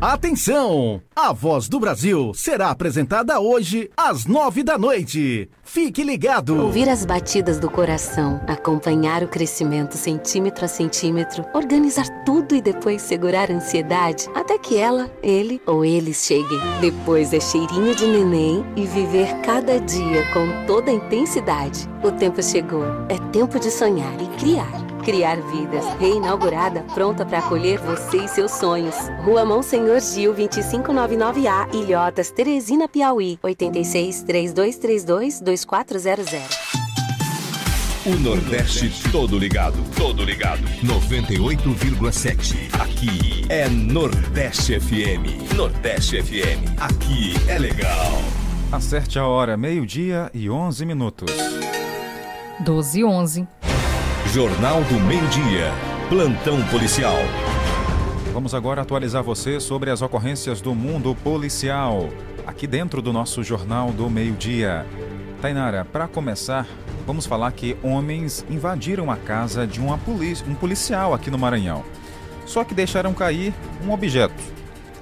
Atenção! 0.00 1.02
A 1.14 1.30
Voz 1.30 1.68
do 1.68 1.78
Brasil 1.78 2.32
será 2.32 2.70
apresentada 2.70 3.38
hoje 3.38 3.90
às 3.94 4.24
nove 4.24 4.62
da 4.62 4.78
noite. 4.78 5.46
Fique 5.62 6.02
ligado! 6.02 6.56
Ouvir 6.56 6.88
as 6.88 7.04
batidas 7.04 7.60
do 7.60 7.68
coração, 7.68 8.40
acompanhar 8.46 9.22
o 9.22 9.28
crescimento 9.28 9.98
centímetro 9.98 10.64
a 10.64 10.68
centímetro, 10.68 11.44
organizar 11.52 12.08
tudo 12.24 12.54
e 12.54 12.62
depois 12.62 13.02
segurar 13.02 13.50
a 13.50 13.54
ansiedade 13.54 14.26
até 14.34 14.56
que 14.56 14.78
ela, 14.78 15.12
ele 15.22 15.60
ou 15.66 15.84
eles 15.84 16.24
cheguem. 16.24 16.58
Depois 16.80 17.34
é 17.34 17.40
cheirinho 17.40 17.94
de 17.94 18.06
neném 18.06 18.64
e 18.76 18.86
viver 18.86 19.28
cada 19.42 19.78
dia 19.78 20.24
com 20.32 20.66
toda 20.66 20.90
a 20.90 20.94
intensidade. 20.94 21.86
O 22.02 22.10
tempo 22.10 22.42
chegou. 22.42 22.86
É 23.10 23.18
tempo 23.30 23.60
de 23.60 23.70
sonhar 23.70 24.14
e 24.18 24.26
criar. 24.38 24.89
Criar 25.02 25.36
Vidas, 25.36 25.84
reinaugurada, 25.98 26.82
pronta 26.94 27.24
para 27.24 27.38
acolher 27.38 27.78
você 27.78 28.24
e 28.24 28.28
seus 28.28 28.52
sonhos. 28.52 28.94
Rua 29.24 29.44
Monsenhor 29.44 30.00
Gil, 30.00 30.34
2599A, 30.34 31.74
Ilhotas, 31.74 32.30
Teresina, 32.30 32.88
Piauí, 32.88 33.38
86 33.42 34.22
3232 34.22 35.40
2400. 35.40 36.80
O 38.06 38.14
Nordeste 38.18 38.90
todo 39.12 39.38
ligado, 39.38 39.76
todo 39.94 40.24
ligado. 40.24 40.62
98,7. 40.82 42.80
Aqui 42.80 43.44
é 43.50 43.68
Nordeste 43.68 44.80
FM. 44.80 45.54
Nordeste 45.54 46.22
FM. 46.22 46.80
Aqui 46.80 47.34
é 47.46 47.58
legal. 47.58 48.22
Acerte 48.72 49.18
a 49.18 49.26
hora, 49.26 49.56
meio-dia 49.56 50.30
e 50.32 50.48
11 50.48 50.86
minutos. 50.86 51.30
12 52.60 53.00
e 53.00 53.04
11. 53.04 53.48
Jornal 54.32 54.84
do 54.84 54.94
Meio-Dia. 55.00 55.72
Plantão 56.08 56.62
policial. 56.68 57.16
Vamos 58.32 58.54
agora 58.54 58.80
atualizar 58.80 59.24
você 59.24 59.58
sobre 59.58 59.90
as 59.90 60.02
ocorrências 60.02 60.60
do 60.60 60.72
mundo 60.72 61.16
policial, 61.16 62.08
aqui 62.46 62.64
dentro 62.64 63.02
do 63.02 63.12
nosso 63.12 63.42
Jornal 63.42 63.90
do 63.90 64.08
Meio-Dia. 64.08 64.86
Tainara, 65.42 65.84
para 65.84 66.06
começar, 66.06 66.64
vamos 67.04 67.26
falar 67.26 67.50
que 67.50 67.76
homens 67.82 68.46
invadiram 68.48 69.10
a 69.10 69.16
casa 69.16 69.66
de 69.66 69.80
uma 69.80 69.98
um 70.46 70.54
policial 70.54 71.12
aqui 71.12 71.28
no 71.28 71.36
Maranhão. 71.36 71.84
Só 72.46 72.62
que 72.62 72.72
deixaram 72.72 73.12
cair 73.12 73.52
um 73.84 73.90
objeto. 73.90 74.40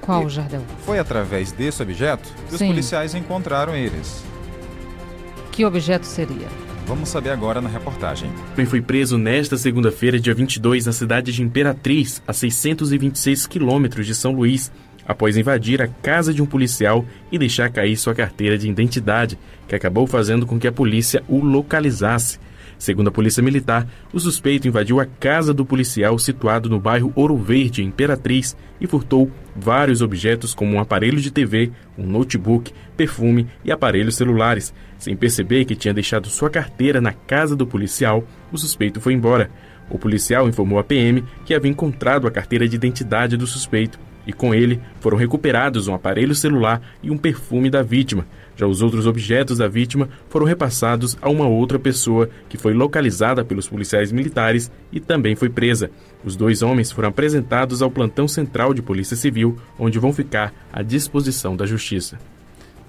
Qual, 0.01 0.27
Jardel? 0.27 0.63
Foi 0.83 0.97
através 0.97 1.51
desse 1.51 1.83
objeto 1.83 2.27
que 2.47 2.57
Sim. 2.57 2.65
os 2.65 2.71
policiais 2.71 3.13
encontraram 3.13 3.75
eles. 3.75 4.23
Que 5.51 5.63
objeto 5.63 6.07
seria? 6.07 6.47
Vamos 6.89 7.09
saber 7.09 7.29
agora 7.29 7.61
na 7.61 7.69
reportagem. 7.69 8.31
Ele 8.57 8.65
foi 8.65 8.81
preso 8.81 9.15
nesta 9.15 9.55
segunda-feira, 9.55 10.19
dia 10.19 10.33
22, 10.33 10.87
na 10.87 10.91
cidade 10.91 11.31
de 11.31 11.43
Imperatriz, 11.43 12.19
a 12.27 12.33
626 12.33 13.45
quilômetros 13.45 14.07
de 14.07 14.15
São 14.15 14.31
Luís, 14.31 14.71
após 15.07 15.37
invadir 15.37 15.83
a 15.83 15.87
casa 15.87 16.33
de 16.33 16.41
um 16.41 16.47
policial 16.47 17.05
e 17.31 17.37
deixar 17.37 17.69
cair 17.69 17.95
sua 17.95 18.15
carteira 18.15 18.57
de 18.57 18.67
identidade, 18.67 19.37
que 19.67 19.75
acabou 19.75 20.07
fazendo 20.07 20.47
com 20.47 20.59
que 20.59 20.67
a 20.67 20.71
polícia 20.71 21.23
o 21.27 21.37
localizasse. 21.45 22.39
Segundo 22.79 23.09
a 23.09 23.11
Polícia 23.11 23.43
Militar, 23.43 23.85
o 24.13 24.19
suspeito 24.21 24.65
invadiu 24.65 25.01
a 25.01 25.05
casa 25.05 25.53
do 25.53 25.65
policial 25.65 26.17
situado 26.17 26.69
no 26.69 26.79
bairro 26.79 27.11
Ouro 27.13 27.35
Verde, 27.35 27.83
Imperatriz, 27.83 28.55
e 28.79 28.87
furtou 28.87 29.29
vários 29.53 30.01
objetos 30.01 30.55
como 30.55 30.75
um 30.75 30.79
aparelho 30.79 31.19
de 31.19 31.29
TV, 31.29 31.73
um 31.97 32.07
notebook, 32.07 32.71
perfume 32.95 33.47
e 33.65 33.71
aparelhos 33.71 34.15
celulares. 34.15 34.73
Sem 34.97 35.13
perceber 35.13 35.65
que 35.65 35.75
tinha 35.75 35.93
deixado 35.93 36.29
sua 36.29 36.49
carteira 36.49 37.01
na 37.01 37.11
casa 37.11 37.53
do 37.53 37.67
policial, 37.67 38.23
o 38.49 38.57
suspeito 38.57 39.01
foi 39.01 39.11
embora. 39.11 39.51
O 39.89 39.99
policial 39.99 40.47
informou 40.47 40.79
à 40.79 40.83
PM 40.83 41.25
que 41.45 41.53
havia 41.53 41.69
encontrado 41.69 42.27
a 42.27 42.31
carteira 42.31 42.65
de 42.65 42.77
identidade 42.77 43.35
do 43.35 43.45
suspeito 43.45 43.99
e 44.25 44.31
com 44.31 44.53
ele 44.53 44.79
foram 44.99 45.17
recuperados 45.17 45.87
um 45.87 45.93
aparelho 45.93 46.35
celular 46.35 46.81
e 47.01 47.09
um 47.09 47.17
perfume 47.17 47.69
da 47.69 47.81
vítima. 47.81 48.27
Já 48.59 48.67
os 48.67 48.81
outros 48.81 49.07
objetos 49.07 49.59
da 49.59 49.69
vítima 49.69 50.09
foram 50.27 50.45
repassados 50.45 51.17
a 51.21 51.29
uma 51.29 51.47
outra 51.47 51.79
pessoa 51.79 52.29
que 52.49 52.57
foi 52.57 52.73
localizada 52.73 53.45
pelos 53.45 53.69
policiais 53.69 54.11
militares 54.11 54.69
e 54.91 54.99
também 54.99 55.33
foi 55.33 55.47
presa. 55.47 55.89
Os 56.25 56.35
dois 56.35 56.61
homens 56.61 56.91
foram 56.91 57.07
apresentados 57.07 57.81
ao 57.81 57.89
plantão 57.89 58.27
central 58.27 58.73
de 58.73 58.81
Polícia 58.81 59.15
Civil, 59.15 59.57
onde 59.79 59.97
vão 59.97 60.11
ficar 60.11 60.53
à 60.73 60.81
disposição 60.81 61.55
da 61.55 61.65
Justiça. 61.65 62.19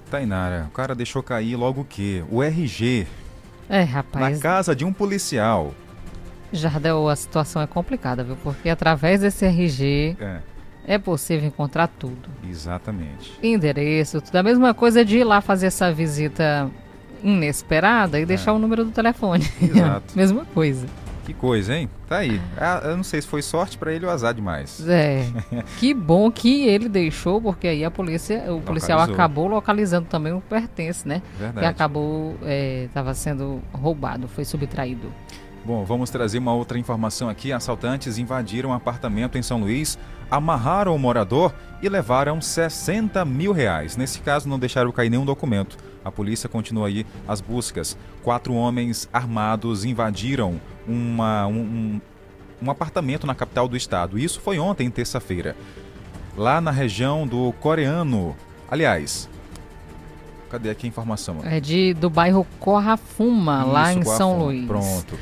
Tainara, 0.09 0.65
o 0.67 0.73
cara 0.73 0.93
deixou 0.93 1.23
cair 1.23 1.55
logo 1.55 1.79
o 1.79 1.85
quê? 1.85 2.21
O 2.29 2.43
RG. 2.43 3.07
É, 3.69 3.81
rapaz. 3.83 4.35
Na 4.35 4.41
casa 4.43 4.75
de 4.75 4.83
um 4.83 4.91
policial. 4.91 5.73
Jardel, 6.51 7.07
a 7.07 7.15
situação 7.15 7.61
é 7.61 7.67
complicada, 7.67 8.25
viu? 8.25 8.35
Porque 8.43 8.67
através 8.67 9.21
desse 9.21 9.45
RG 9.45 10.17
É, 10.19 10.39
é 10.93 10.97
possível 10.97 11.47
encontrar 11.47 11.87
tudo. 11.87 12.29
exatamente. 12.49 13.31
Endereço, 13.41 14.19
tudo. 14.21 14.35
A 14.35 14.43
mesma 14.43 14.73
coisa 14.73 15.05
de 15.05 15.19
ir 15.19 15.23
lá 15.23 15.39
fazer 15.39 15.67
essa 15.67 15.91
visita 15.91 16.69
inesperada 17.23 18.19
e 18.19 18.25
deixar 18.25 18.51
o 18.53 18.59
número 18.59 18.83
do 18.83 18.91
telefone. 18.91 19.45
É. 19.61 19.65
Exato. 19.65 20.17
mesma 20.17 20.45
coisa. 20.53 20.85
Que 21.25 21.33
coisa, 21.33 21.75
hein? 21.77 21.87
Tá 22.09 22.17
aí. 22.17 22.41
Ah, 22.57 22.81
eu 22.83 22.97
não 22.97 23.03
sei 23.03 23.21
se 23.21 23.27
foi 23.27 23.41
sorte 23.41 23.77
pra 23.77 23.93
ele 23.93 24.05
ou 24.05 24.11
azar 24.11 24.33
demais. 24.33 24.83
É. 24.87 25.23
que 25.79 25.93
bom 25.93 26.29
que 26.31 26.67
ele 26.67 26.89
deixou, 26.89 27.39
porque 27.39 27.67
aí 27.67 27.85
a 27.85 27.91
polícia, 27.91 28.51
o 28.51 28.59
policial 28.59 28.97
Localizou. 28.99 29.13
acabou 29.23 29.47
localizando 29.47 30.07
também 30.09 30.33
o 30.33 30.41
pertence, 30.41 31.07
né? 31.07 31.21
Verdade. 31.37 31.59
Que 31.59 31.65
acabou, 31.65 32.35
estava 32.85 33.13
sendo 33.13 33.61
roubado, 33.71 34.27
foi 34.27 34.43
subtraído. 34.43 35.09
Bom, 35.63 35.85
vamos 35.85 36.09
trazer 36.09 36.39
uma 36.39 36.53
outra 36.53 36.79
informação 36.79 37.29
aqui. 37.29 37.51
Assaltantes 37.51 38.17
invadiram 38.17 38.71
um 38.71 38.73
apartamento 38.73 39.37
em 39.37 39.43
São 39.43 39.59
Luís, 39.59 39.97
amarraram 40.29 40.95
o 40.95 40.99
morador 40.99 41.53
e 41.83 41.87
levaram 41.87 42.41
60 42.41 43.23
mil 43.25 43.51
reais. 43.51 43.95
Nesse 43.95 44.21
caso, 44.21 44.49
não 44.49 44.57
deixaram 44.57 44.91
cair 44.91 45.11
nenhum 45.11 45.25
documento. 45.25 45.77
A 46.03 46.11
polícia 46.11 46.49
continua 46.49 46.87
aí 46.87 47.05
as 47.27 47.41
buscas. 47.41 47.95
Quatro 48.23 48.55
homens 48.55 49.07
armados 49.13 49.85
invadiram 49.85 50.59
uma, 50.87 51.45
um, 51.45 52.01
um, 52.59 52.71
apartamento 52.71 53.27
na 53.27 53.35
capital 53.35 53.67
do 53.67 53.77
estado. 53.77 54.17
Isso 54.17 54.41
foi 54.41 54.57
ontem, 54.57 54.89
terça-feira. 54.89 55.55
Lá 56.35 56.59
na 56.59 56.71
região 56.71 57.27
do 57.27 57.53
Coreano. 57.59 58.35
Aliás, 58.69 59.29
cadê 60.49 60.71
aqui 60.71 60.87
a 60.87 60.89
informação? 60.89 61.37
É 61.43 61.59
de, 61.59 61.93
do 61.93 62.09
bairro 62.09 62.47
Corrafuma, 62.59 63.63
lá 63.63 63.91
Isso, 63.91 63.99
em 63.99 64.03
São. 64.05 64.39
Luís. 64.39 64.65
Pronto. 64.65 65.19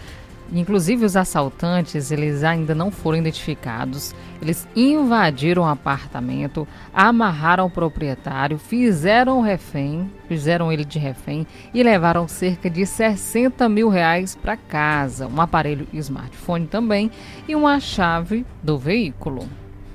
Inclusive 0.51 1.05
os 1.05 1.15
assaltantes, 1.15 2.11
eles 2.11 2.43
ainda 2.43 2.73
não 2.73 2.89
foram 2.89 3.19
identificados. 3.19 4.15
Eles 4.41 4.67
invadiram 4.75 5.63
o 5.63 5.67
apartamento, 5.67 6.67
amarraram 6.93 7.65
o 7.65 7.69
proprietário, 7.69 8.57
fizeram 8.57 9.39
o 9.39 9.41
refém, 9.41 10.11
fizeram 10.27 10.71
ele 10.71 10.83
de 10.83 10.97
refém 10.97 11.45
e 11.73 11.83
levaram 11.83 12.27
cerca 12.27 12.69
de 12.69 12.85
60 12.85 13.69
mil 13.69 13.89
reais 13.89 14.35
para 14.35 14.57
casa, 14.57 15.27
um 15.27 15.39
aparelho 15.39 15.87
smartphone 15.93 16.65
também 16.65 17.11
e 17.47 17.55
uma 17.55 17.79
chave 17.79 18.45
do 18.63 18.77
veículo. 18.77 19.47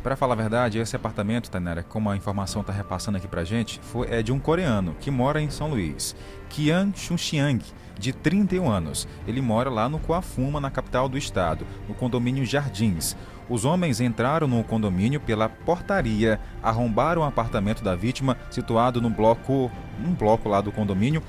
Para 0.05 0.17
falar 0.17 0.35
a 0.35 0.37
verdade, 0.37 0.79
esse 0.79 0.95
apartamento, 0.95 1.51
Tainara, 1.51 1.83
como 1.83 2.11
a 2.11 2.17
informação 2.17 2.61
está 2.61 2.75
repassando 2.75 3.17
aqui 3.17 3.27
pra 3.27 3.43
gente, 3.43 3.81
foi, 3.81 4.07
é 4.11 4.23
de 4.23 4.33
um 4.33 4.39
coreano 4.39 4.95
que 5.01 5.11
mora 5.11 5.41
em 5.41 5.49
São 5.49 5.71
Luís, 5.71 6.15
Kian 6.51 6.93
Chunxiang, 6.95 7.65
de 7.99 8.13
31 8.13 8.71
anos. 8.71 9.09
Ele 9.27 9.41
mora 9.41 9.71
lá 9.71 9.89
no 9.89 9.99
Coafuma, 9.99 10.61
na 10.61 10.71
capital 10.71 11.09
do 11.09 11.17
estado, 11.17 11.67
no 11.89 11.95
condomínio 11.95 12.45
Jardins. 12.45 13.17
Os 13.49 13.65
homens 13.65 13.99
entraram 13.99 14.47
no 14.47 14.63
condomínio 14.63 15.21
pela 15.21 15.49
portaria, 15.49 16.39
arrombaram 16.63 17.23
o 17.23 17.25
apartamento 17.25 17.83
da 17.83 17.97
vítima, 17.97 18.37
situado 18.51 19.01
no 19.01 19.09
bloco, 19.09 19.73
um 20.07 20.13
bloco 20.13 20.51
lá 20.51 20.61
do 20.61 20.71
condomínio. 20.71 21.23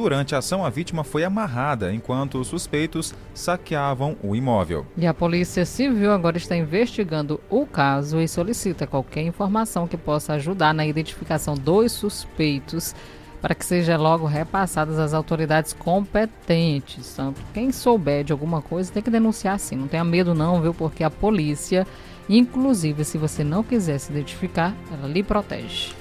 Durante 0.00 0.34
a 0.34 0.38
ação, 0.38 0.64
a 0.64 0.70
vítima 0.70 1.04
foi 1.04 1.24
amarrada 1.24 1.92
enquanto 1.92 2.40
os 2.40 2.48
suspeitos 2.48 3.14
saqueavam 3.34 4.16
o 4.22 4.34
imóvel. 4.34 4.86
E 4.96 5.06
a 5.06 5.12
Polícia 5.12 5.66
Civil 5.66 6.10
agora 6.10 6.38
está 6.38 6.56
investigando 6.56 7.38
o 7.50 7.66
caso 7.66 8.18
e 8.18 8.26
solicita 8.26 8.86
qualquer 8.86 9.20
informação 9.20 9.86
que 9.86 9.98
possa 9.98 10.32
ajudar 10.32 10.72
na 10.72 10.86
identificação 10.86 11.54
dos 11.54 11.92
suspeitos 11.92 12.94
para 13.42 13.54
que 13.54 13.62
seja 13.62 13.98
logo 13.98 14.24
repassadas 14.24 14.98
às 14.98 15.12
autoridades 15.12 15.74
competentes. 15.74 17.12
Então, 17.12 17.34
quem 17.52 17.70
souber 17.70 18.24
de 18.24 18.32
alguma 18.32 18.62
coisa 18.62 18.90
tem 18.90 19.02
que 19.02 19.10
denunciar 19.10 19.58
sim. 19.58 19.76
Não 19.76 19.86
tenha 19.86 20.02
medo 20.02 20.34
não, 20.34 20.62
viu? 20.62 20.72
Porque 20.72 21.04
a 21.04 21.10
polícia, 21.10 21.86
inclusive 22.26 23.04
se 23.04 23.18
você 23.18 23.44
não 23.44 23.62
quiser 23.62 23.98
se 23.98 24.10
identificar, 24.10 24.74
ela 24.90 25.06
lhe 25.06 25.22
protege. 25.22 25.99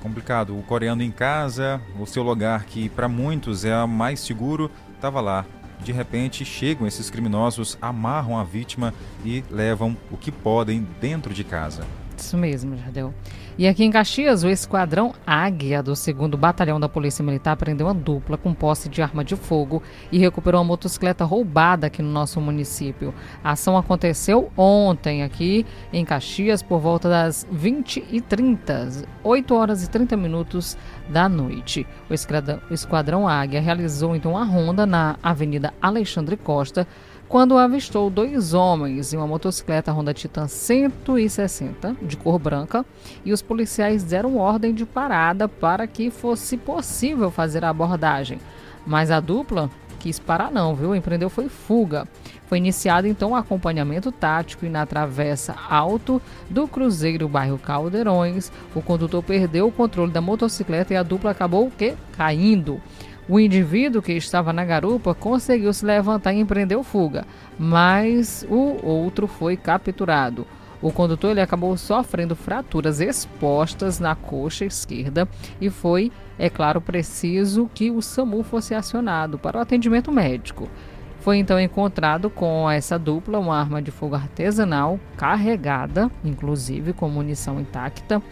Complicado. 0.00 0.56
O 0.58 0.62
coreano 0.62 1.02
em 1.02 1.10
casa, 1.10 1.80
o 1.98 2.06
seu 2.06 2.22
lugar 2.22 2.64
que 2.64 2.88
para 2.88 3.08
muitos 3.08 3.64
é 3.64 3.86
mais 3.86 4.20
seguro, 4.20 4.70
estava 4.94 5.20
lá. 5.20 5.44
De 5.80 5.92
repente 5.92 6.44
chegam 6.44 6.86
esses 6.86 7.10
criminosos, 7.10 7.76
amarram 7.80 8.38
a 8.38 8.44
vítima 8.44 8.94
e 9.24 9.44
levam 9.50 9.96
o 10.10 10.16
que 10.16 10.32
podem 10.32 10.86
dentro 11.00 11.34
de 11.34 11.44
casa. 11.44 11.84
Isso 12.16 12.36
mesmo, 12.36 12.76
Jardel. 12.76 13.12
E 13.58 13.66
aqui 13.66 13.84
em 13.84 13.90
Caxias, 13.90 14.44
o 14.44 14.50
Esquadrão 14.50 15.14
Águia 15.26 15.82
do 15.82 15.94
2 15.94 16.06
Batalhão 16.38 16.78
da 16.78 16.90
Polícia 16.90 17.24
Militar 17.24 17.56
prendeu 17.56 17.86
uma 17.86 17.94
dupla 17.94 18.36
com 18.36 18.52
posse 18.52 18.86
de 18.86 19.00
arma 19.00 19.24
de 19.24 19.34
fogo 19.34 19.82
e 20.12 20.18
recuperou 20.18 20.60
uma 20.60 20.66
motocicleta 20.66 21.24
roubada 21.24 21.86
aqui 21.86 22.02
no 22.02 22.10
nosso 22.10 22.38
município. 22.38 23.14
A 23.42 23.52
ação 23.52 23.74
aconteceu 23.78 24.52
ontem 24.58 25.22
aqui 25.22 25.64
em 25.90 26.04
Caxias 26.04 26.62
por 26.62 26.80
volta 26.80 27.08
das 27.08 27.48
20 27.50 28.04
e 28.10 28.20
30, 28.20 29.06
8 29.24 29.54
horas 29.54 29.82
e 29.82 29.88
30 29.88 30.18
minutos 30.18 30.76
da 31.08 31.26
noite. 31.26 31.86
O 32.10 32.74
Esquadrão, 32.74 33.26
Águia 33.26 33.62
realizou 33.62 34.14
então 34.14 34.32
uma 34.32 34.44
ronda 34.44 34.84
na 34.84 35.16
Avenida 35.22 35.72
Alexandre 35.80 36.36
Costa 36.36 36.86
quando 37.28 37.58
avistou 37.58 38.08
dois 38.08 38.54
homens 38.54 39.12
em 39.12 39.16
uma 39.16 39.26
motocicleta 39.26 39.92
Honda 39.92 40.14
Titan 40.14 40.46
160 40.46 41.96
de 42.00 42.16
cor 42.16 42.38
branca 42.38 42.86
e 43.24 43.32
os 43.32 43.42
policiais 43.42 44.04
deram 44.04 44.36
ordem 44.36 44.72
de 44.72 44.86
parada 44.86 45.48
para 45.48 45.86
que 45.86 46.10
fosse 46.10 46.56
possível 46.56 47.30
fazer 47.30 47.64
a 47.64 47.70
abordagem. 47.70 48.38
Mas 48.86 49.10
a 49.10 49.18
dupla 49.18 49.68
quis 49.98 50.20
parar 50.20 50.52
não, 50.52 50.74
viu? 50.74 50.94
Empreendeu 50.94 51.28
foi 51.28 51.48
fuga. 51.48 52.06
Foi 52.46 52.58
iniciado 52.58 53.08
então 53.08 53.30
um 53.30 53.36
acompanhamento 53.36 54.12
tático 54.12 54.64
e 54.64 54.68
na 54.68 54.86
travessa 54.86 55.56
alto 55.68 56.22
do 56.48 56.68
Cruzeiro 56.68 57.28
bairro 57.28 57.58
Caldeirões, 57.58 58.52
o 58.72 58.80
condutor 58.80 59.20
perdeu 59.20 59.66
o 59.66 59.72
controle 59.72 60.12
da 60.12 60.20
motocicleta 60.20 60.94
e 60.94 60.96
a 60.96 61.02
dupla 61.02 61.32
acabou 61.32 61.66
o 61.66 61.72
quê? 61.72 61.94
Caindo. 62.16 62.80
O 63.28 63.40
indivíduo 63.40 64.00
que 64.00 64.12
estava 64.12 64.52
na 64.52 64.64
garupa 64.64 65.12
conseguiu 65.12 65.72
se 65.72 65.84
levantar 65.84 66.32
e 66.32 66.38
empreendeu 66.38 66.84
fuga, 66.84 67.26
mas 67.58 68.46
o 68.48 68.78
outro 68.86 69.26
foi 69.26 69.56
capturado. 69.56 70.46
O 70.80 70.92
condutor 70.92 71.32
ele 71.32 71.40
acabou 71.40 71.76
sofrendo 71.76 72.36
fraturas 72.36 73.00
expostas 73.00 73.98
na 73.98 74.14
coxa 74.14 74.64
esquerda 74.64 75.28
e 75.60 75.68
foi, 75.68 76.12
é 76.38 76.48
claro, 76.48 76.80
preciso 76.80 77.68
que 77.74 77.90
o 77.90 78.00
SAMU 78.00 78.44
fosse 78.44 78.74
acionado 78.74 79.38
para 79.38 79.58
o 79.58 79.60
atendimento 79.60 80.12
médico. 80.12 80.68
Foi 81.18 81.38
então 81.38 81.58
encontrado 81.58 82.30
com 82.30 82.70
essa 82.70 82.96
dupla 82.96 83.40
uma 83.40 83.58
arma 83.58 83.82
de 83.82 83.90
fogo 83.90 84.14
artesanal 84.14 85.00
carregada, 85.16 86.08
inclusive 86.24 86.92
com 86.92 87.08
munição 87.08 87.58
intacta, 87.58 88.22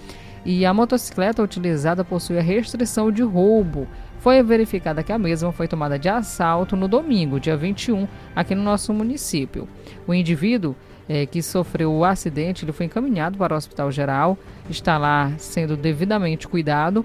e 0.44 0.64
a 0.64 0.72
motocicleta 0.72 1.42
utilizada 1.42 2.04
possuía 2.04 2.42
restrição 2.42 3.10
de 3.10 3.22
roubo 3.22 3.88
foi 4.24 4.42
verificada 4.42 5.02
que 5.02 5.12
a 5.12 5.18
mesma 5.18 5.52
foi 5.52 5.68
tomada 5.68 5.98
de 5.98 6.08
assalto 6.08 6.74
no 6.74 6.88
domingo, 6.88 7.38
dia 7.38 7.58
21, 7.58 8.08
aqui 8.34 8.54
no 8.54 8.62
nosso 8.62 8.90
município. 8.90 9.68
O 10.06 10.14
indivíduo 10.14 10.74
é, 11.06 11.26
que 11.26 11.42
sofreu 11.42 11.92
o 11.92 12.06
acidente 12.06 12.64
ele 12.64 12.72
foi 12.72 12.86
encaminhado 12.86 13.36
para 13.36 13.52
o 13.52 13.56
Hospital 13.58 13.92
Geral, 13.92 14.38
está 14.70 14.96
lá 14.96 15.30
sendo 15.36 15.76
devidamente 15.76 16.48
cuidado 16.48 17.04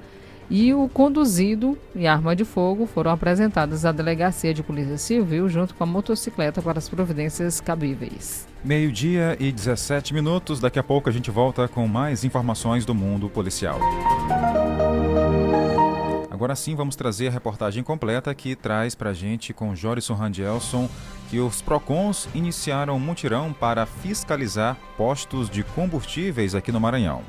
e 0.49 0.73
o 0.73 0.87
conduzido 0.87 1.77
e 1.93 2.07
arma 2.07 2.33
de 2.33 2.45
fogo 2.45 2.85
foram 2.85 3.11
apresentadas 3.11 3.83
à 3.83 3.91
Delegacia 3.91 4.53
de 4.53 4.63
Polícia 4.63 4.97
Civil 4.97 5.49
junto 5.49 5.75
com 5.75 5.83
a 5.83 5.87
motocicleta 5.87 6.61
para 6.61 6.79
as 6.79 6.87
providências 6.87 7.59
cabíveis. 7.59 8.47
Meio-dia 8.63 9.35
e 9.41 9.51
17 9.51 10.13
minutos. 10.13 10.61
Daqui 10.61 10.79
a 10.79 10.83
pouco 10.83 11.09
a 11.09 11.11
gente 11.11 11.29
volta 11.29 11.67
com 11.67 11.85
mais 11.85 12.23
informações 12.23 12.85
do 12.85 12.95
mundo 12.95 13.27
policial. 13.27 13.77
Agora 16.39 16.55
sim, 16.55 16.73
vamos 16.73 16.95
trazer 16.95 17.27
a 17.27 17.31
reportagem 17.31 17.83
completa 17.83 18.33
que 18.33 18.55
traz 18.55 18.95
para 18.95 19.09
a 19.09 19.13
gente 19.13 19.51
com 19.51 19.75
Jorison 19.75 20.13
Randelson 20.13 20.89
que 21.29 21.37
os 21.37 21.61
PROCONs 21.61 22.29
iniciaram 22.33 22.95
um 22.95 22.99
mutirão 22.99 23.51
para 23.51 23.85
fiscalizar 23.85 24.77
postos 24.95 25.49
de 25.49 25.63
combustíveis 25.63 26.55
aqui 26.55 26.71
no 26.71 26.79
Maranhão. 26.79 27.23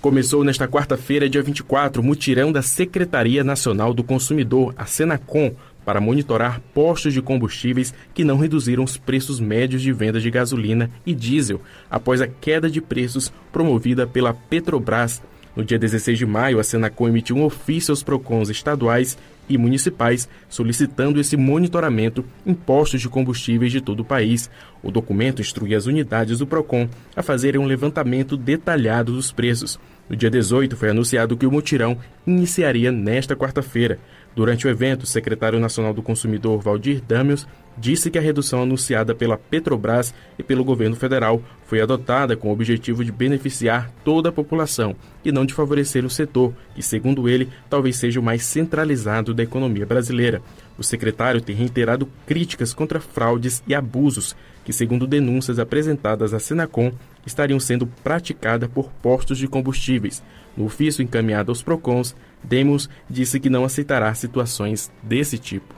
Começou 0.00 0.42
nesta 0.42 0.66
quarta-feira, 0.66 1.28
dia 1.28 1.42
24, 1.42 2.00
o 2.00 2.04
mutirão 2.04 2.50
da 2.50 2.62
Secretaria 2.62 3.44
Nacional 3.44 3.92
do 3.92 4.02
Consumidor, 4.02 4.72
a 4.78 4.86
Senacom, 4.86 5.54
para 5.84 6.00
monitorar 6.00 6.58
postos 6.72 7.12
de 7.12 7.20
combustíveis 7.20 7.92
que 8.14 8.24
não 8.24 8.38
reduziram 8.38 8.82
os 8.82 8.96
preços 8.96 9.38
médios 9.38 9.82
de 9.82 9.92
venda 9.92 10.18
de 10.18 10.30
gasolina 10.30 10.90
e 11.04 11.14
diesel 11.14 11.60
após 11.90 12.22
a 12.22 12.26
queda 12.26 12.70
de 12.70 12.80
preços 12.80 13.30
promovida 13.52 14.06
pela 14.06 14.32
Petrobras 14.32 15.20
no 15.60 15.66
dia 15.66 15.78
16 15.78 16.16
de 16.16 16.24
maio, 16.24 16.58
a 16.58 16.64
Senacom 16.64 17.06
emitiu 17.06 17.36
um 17.36 17.44
ofício 17.44 17.92
aos 17.92 18.02
PROCONs 18.02 18.48
estaduais 18.48 19.18
e 19.46 19.58
municipais 19.58 20.26
solicitando 20.48 21.20
esse 21.20 21.36
monitoramento 21.36 22.24
em 22.46 22.54
postos 22.54 23.02
de 23.02 23.10
combustíveis 23.10 23.70
de 23.70 23.82
todo 23.82 24.00
o 24.00 24.04
país. 24.04 24.48
O 24.82 24.90
documento 24.90 25.42
instrui 25.42 25.74
as 25.74 25.84
unidades 25.84 26.38
do 26.38 26.46
PROCON 26.46 26.88
a 27.14 27.22
fazerem 27.22 27.60
um 27.60 27.66
levantamento 27.66 28.38
detalhado 28.38 29.12
dos 29.12 29.32
preços. 29.32 29.78
No 30.08 30.16
dia 30.16 30.30
18, 30.30 30.76
foi 30.76 30.90
anunciado 30.90 31.36
que 31.36 31.46
o 31.46 31.52
mutirão 31.52 31.98
iniciaria 32.26 32.90
nesta 32.90 33.36
quarta-feira. 33.36 33.98
Durante 34.34 34.66
o 34.66 34.70
evento, 34.70 35.02
o 35.02 35.06
secretário 35.06 35.58
nacional 35.58 35.92
do 35.92 36.02
consumidor, 36.02 36.60
Valdir 36.60 37.02
Damios, 37.06 37.46
disse 37.76 38.10
que 38.10 38.18
a 38.18 38.22
redução 38.22 38.62
anunciada 38.62 39.14
pela 39.14 39.38
Petrobras 39.38 40.14
e 40.38 40.42
pelo 40.42 40.64
governo 40.64 40.94
federal 40.94 41.42
foi 41.64 41.80
adotada 41.80 42.36
com 42.36 42.48
o 42.48 42.52
objetivo 42.52 43.04
de 43.04 43.10
beneficiar 43.10 43.90
toda 44.04 44.28
a 44.28 44.32
população 44.32 44.94
e 45.24 45.32
não 45.32 45.46
de 45.46 45.54
favorecer 45.54 46.04
o 46.04 46.10
setor, 46.10 46.52
que, 46.74 46.82
segundo 46.82 47.28
ele, 47.28 47.48
talvez 47.68 47.96
seja 47.96 48.20
o 48.20 48.22
mais 48.22 48.44
centralizado 48.44 49.32
da 49.32 49.42
economia 49.42 49.86
brasileira. 49.86 50.42
O 50.78 50.82
secretário 50.82 51.40
tem 51.40 51.56
reiterado 51.56 52.08
críticas 52.26 52.72
contra 52.74 53.00
fraudes 53.00 53.62
e 53.66 53.74
abusos 53.74 54.36
que, 54.64 54.72
segundo 54.72 55.06
denúncias 55.06 55.58
apresentadas 55.58 56.34
à 56.34 56.38
Senacom, 56.38 56.92
estariam 57.26 57.58
sendo 57.58 57.86
praticadas 57.86 58.68
por 58.68 58.90
postos 59.02 59.38
de 59.38 59.48
combustíveis. 59.48 60.22
No 60.56 60.66
ofício 60.66 61.02
encaminhado 61.02 61.50
aos 61.50 61.62
PROCONs, 61.62 62.14
Demos 62.42 62.88
disse 63.08 63.38
que 63.38 63.50
não 63.50 63.64
aceitará 63.64 64.12
situações 64.14 64.90
desse 65.02 65.38
tipo. 65.38 65.74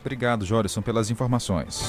Obrigado, 0.00 0.44
Jorison, 0.44 0.82
pelas 0.82 1.10
informações. 1.10 1.82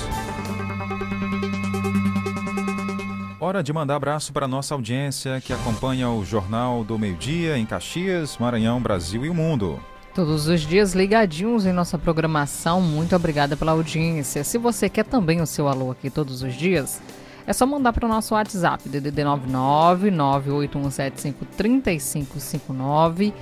Hora 3.40 3.62
de 3.62 3.72
mandar 3.72 3.96
abraço 3.96 4.34
para 4.34 4.46
a 4.46 4.48
nossa 4.48 4.74
audiência 4.74 5.40
que 5.40 5.54
acompanha 5.54 6.10
o 6.10 6.26
Jornal 6.26 6.84
do 6.84 6.98
Meio-Dia 6.98 7.58
em 7.58 7.66
Caxias, 7.66 8.38
Maranhão, 8.38 8.82
Brasil 8.82 9.24
e 9.26 9.30
o 9.30 9.34
mundo. 9.34 9.80
Todos 10.14 10.48
os 10.48 10.62
dias 10.62 10.96
ligadinhos 10.96 11.66
em 11.66 11.72
nossa 11.72 11.98
programação. 11.98 12.82
Muito 12.82 13.16
obrigada 13.16 13.56
pela 13.56 13.74
audiência. 13.74 14.44
Se 14.44 14.58
você 14.58 14.90
quer 14.90 15.06
também 15.06 15.40
o 15.40 15.46
seu 15.46 15.68
alô 15.68 15.92
aqui 15.92 16.10
todos 16.10 16.42
os 16.42 16.56
dias, 16.56 17.00
é 17.46 17.54
só 17.54 17.66
mandar 17.68 17.94
para 17.94 18.06
o 18.06 18.10
nosso 18.10 18.34
WhatsApp, 18.34 18.90
DDD 18.90 19.24
99 19.24 20.10
98175 20.10 21.46
3559 21.56 23.34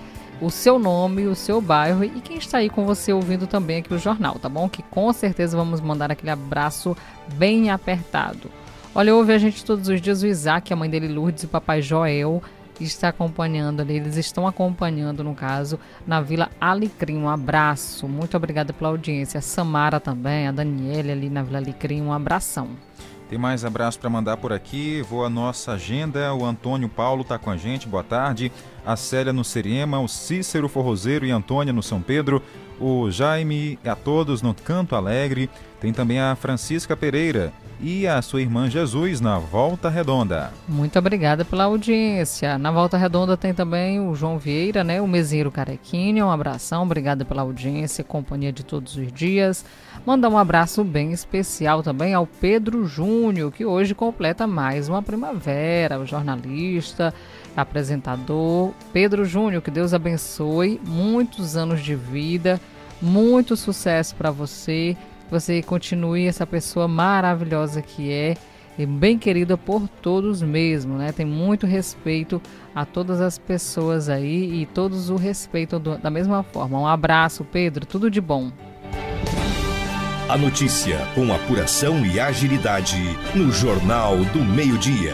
o 0.41 0.49
seu 0.49 0.77
nome, 0.77 1.27
o 1.27 1.35
seu 1.35 1.61
bairro 1.61 2.03
e 2.03 2.21
quem 2.21 2.37
está 2.37 2.59
aí 2.59 2.69
com 2.69 2.85
você 2.85 3.13
ouvindo 3.13 3.47
também 3.47 3.77
aqui 3.77 3.93
o 3.93 3.99
jornal, 3.99 4.35
tá 4.35 4.49
bom? 4.49 4.67
Que 4.69 4.83
com 4.83 5.11
certeza 5.13 5.55
vamos 5.55 5.81
mandar 5.81 6.11
aquele 6.11 6.31
abraço 6.31 6.95
bem 7.35 7.71
apertado. 7.71 8.49
Olha, 8.93 9.13
ouve 9.13 9.33
a 9.33 9.37
gente 9.37 9.63
todos 9.65 9.87
os 9.89 10.01
dias 10.01 10.23
o 10.23 10.27
Isaac, 10.27 10.71
a 10.71 10.75
mãe 10.75 10.89
dele 10.89 11.07
Lourdes 11.07 11.43
e 11.43 11.45
o 11.45 11.49
papai 11.49 11.81
Joel 11.81 12.41
está 12.79 13.09
acompanhando 13.09 13.81
ali, 13.81 13.95
eles 13.95 14.17
estão 14.17 14.45
acompanhando 14.47 15.23
no 15.23 15.33
caso 15.33 15.79
na 16.05 16.19
Vila 16.19 16.49
Alecrim. 16.59 17.17
Um 17.17 17.29
abraço, 17.29 18.07
muito 18.07 18.35
obrigada 18.35 18.73
pela 18.73 18.89
audiência. 18.89 19.37
A 19.37 19.41
Samara 19.41 19.99
também, 19.99 20.47
a 20.47 20.51
Daniela 20.51 21.11
ali 21.11 21.29
na 21.29 21.43
Vila 21.43 21.59
Alecrim, 21.59 22.01
um 22.01 22.11
abração. 22.11 22.69
Tem 23.29 23.39
mais 23.39 23.65
abraço 23.65 23.99
para 23.99 24.09
mandar 24.09 24.37
por 24.37 24.53
aqui. 24.53 25.01
Vou 25.01 25.25
à 25.25 25.29
nossa 25.29 25.73
agenda. 25.73 26.33
O 26.33 26.45
Antônio 26.45 26.87
Paulo 26.87 27.23
está 27.23 27.39
com 27.39 27.49
a 27.49 27.57
gente. 27.57 27.87
Boa 27.87 28.03
tarde. 28.03 28.51
A 28.85 28.95
Célia 28.95 29.33
no 29.33 29.43
Seriema, 29.43 29.99
o 29.99 30.07
Cícero 30.07 30.69
Forrozeiro 30.69 31.25
e 31.25 31.31
Antônia 31.31 31.73
no 31.73 31.81
São 31.81 32.01
Pedro. 32.01 32.41
O 32.79 33.09
Jaime 33.09 33.79
a 33.83 33.95
todos 33.95 34.43
no 34.43 34.53
Canto 34.53 34.95
Alegre. 34.95 35.49
Tem 35.79 35.93
também 35.93 36.19
a 36.19 36.35
Francisca 36.35 36.95
Pereira 36.95 37.51
e 37.79 38.07
a 38.07 38.21
sua 38.21 38.41
irmã 38.41 38.69
Jesus 38.69 39.19
na 39.19 39.37
Volta 39.37 39.89
Redonda. 39.89 40.51
Muito 40.67 40.97
obrigada 40.97 41.43
pela 41.43 41.65
audiência. 41.65 42.57
Na 42.57 42.71
Volta 42.71 42.97
Redonda 42.97 43.35
tem 43.35 43.53
também 43.53 43.99
o 43.99 44.15
João 44.15 44.37
Vieira, 44.37 44.83
né? 44.83 45.01
O 45.01 45.07
Meseiro 45.07 45.51
Carequinha. 45.51 46.25
Um 46.25 46.31
abração, 46.31 46.83
obrigada 46.83 47.25
pela 47.25 47.41
audiência 47.41 48.01
e 48.01 48.05
companhia 48.05 48.51
de 48.51 48.63
todos 48.63 48.95
os 48.95 49.11
dias. 49.11 49.65
Mandar 50.05 50.29
um 50.29 50.37
abraço 50.37 50.83
bem 50.83 51.11
especial 51.11 51.83
também 51.83 52.13
ao 52.13 52.25
Pedro 52.25 52.85
Júnior, 52.85 53.51
que 53.51 53.65
hoje 53.65 53.93
completa 53.93 54.47
mais 54.47 54.87
uma 54.87 55.01
primavera, 55.01 55.99
o 55.99 56.05
jornalista, 56.05 57.13
apresentador. 57.55 58.71
Pedro 58.93 59.25
Júnior, 59.25 59.61
que 59.61 59.71
Deus 59.71 59.93
abençoe, 59.93 60.79
muitos 60.85 61.57
anos 61.57 61.83
de 61.83 61.95
vida, 61.95 62.59
muito 63.01 63.57
sucesso 63.57 64.15
para 64.15 64.31
você 64.31 64.95
você 65.29 65.61
continue 65.61 66.27
essa 66.27 66.45
pessoa 66.45 66.87
maravilhosa 66.87 67.81
que 67.81 68.11
é 68.11 68.35
e 68.77 68.85
bem 68.85 69.17
querida 69.17 69.57
por 69.57 69.87
todos 69.87 70.41
mesmo, 70.41 70.97
né? 70.97 71.11
Tem 71.11 71.25
muito 71.25 71.65
respeito 71.65 72.41
a 72.73 72.85
todas 72.85 73.21
as 73.21 73.37
pessoas 73.37 74.09
aí 74.09 74.61
e 74.61 74.65
todos 74.65 75.09
o 75.09 75.15
respeitam 75.15 75.79
do, 75.79 75.97
da 75.97 76.09
mesma 76.09 76.43
forma. 76.43 76.79
Um 76.79 76.87
abraço, 76.87 77.45
Pedro, 77.45 77.85
tudo 77.85 78.11
de 78.11 78.19
bom. 78.19 78.51
A 80.27 80.37
notícia 80.37 80.97
com 81.13 81.31
apuração 81.33 82.05
e 82.05 82.19
agilidade 82.19 82.97
no 83.33 83.51
Jornal 83.51 84.17
do 84.33 84.39
Meio-Dia. 84.39 85.13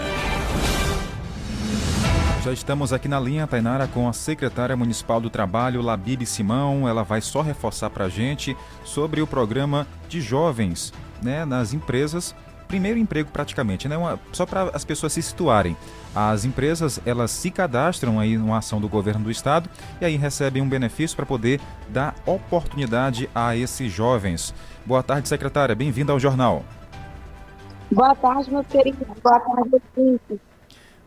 Já 2.43 2.51
estamos 2.51 2.91
aqui 2.91 3.07
na 3.07 3.19
linha, 3.19 3.45
Tainara, 3.45 3.87
com 3.87 4.09
a 4.09 4.13
secretária 4.13 4.75
municipal 4.75 5.21
do 5.21 5.29
Trabalho, 5.29 5.79
Labib 5.79 6.25
Simão. 6.25 6.89
Ela 6.89 7.03
vai 7.03 7.21
só 7.21 7.41
reforçar 7.41 7.91
para 7.91 8.05
a 8.05 8.09
gente 8.09 8.57
sobre 8.83 9.21
o 9.21 9.27
programa 9.27 9.85
de 10.09 10.19
jovens 10.21 10.91
né, 11.21 11.45
nas 11.45 11.71
empresas. 11.71 12.33
Primeiro 12.67 12.97
emprego 12.97 13.29
praticamente, 13.31 13.87
né? 13.87 13.95
Uma, 13.95 14.19
só 14.33 14.47
para 14.47 14.71
as 14.73 14.83
pessoas 14.83 15.13
se 15.13 15.21
situarem. 15.21 15.77
As 16.15 16.43
empresas 16.43 16.99
elas 17.05 17.29
se 17.29 17.51
cadastram 17.51 18.19
aí 18.19 18.35
numa 18.35 18.57
ação 18.57 18.81
do 18.81 18.89
governo 18.89 19.25
do 19.25 19.29
estado 19.29 19.69
e 20.01 20.05
aí 20.05 20.15
recebem 20.15 20.63
um 20.63 20.69
benefício 20.69 21.15
para 21.15 21.27
poder 21.27 21.61
dar 21.89 22.15
oportunidade 22.25 23.29
a 23.35 23.55
esses 23.55 23.91
jovens. 23.91 24.51
Boa 24.83 25.03
tarde, 25.03 25.29
secretária. 25.29 25.75
Bem-vinda 25.75 26.11
ao 26.11 26.19
jornal. 26.19 26.63
Boa 27.91 28.15
tarde, 28.15 28.49
meu 28.49 28.63
querido. 28.63 29.05
Boa 29.21 29.39
tarde, 29.39 29.79
Vicente. 29.95 30.50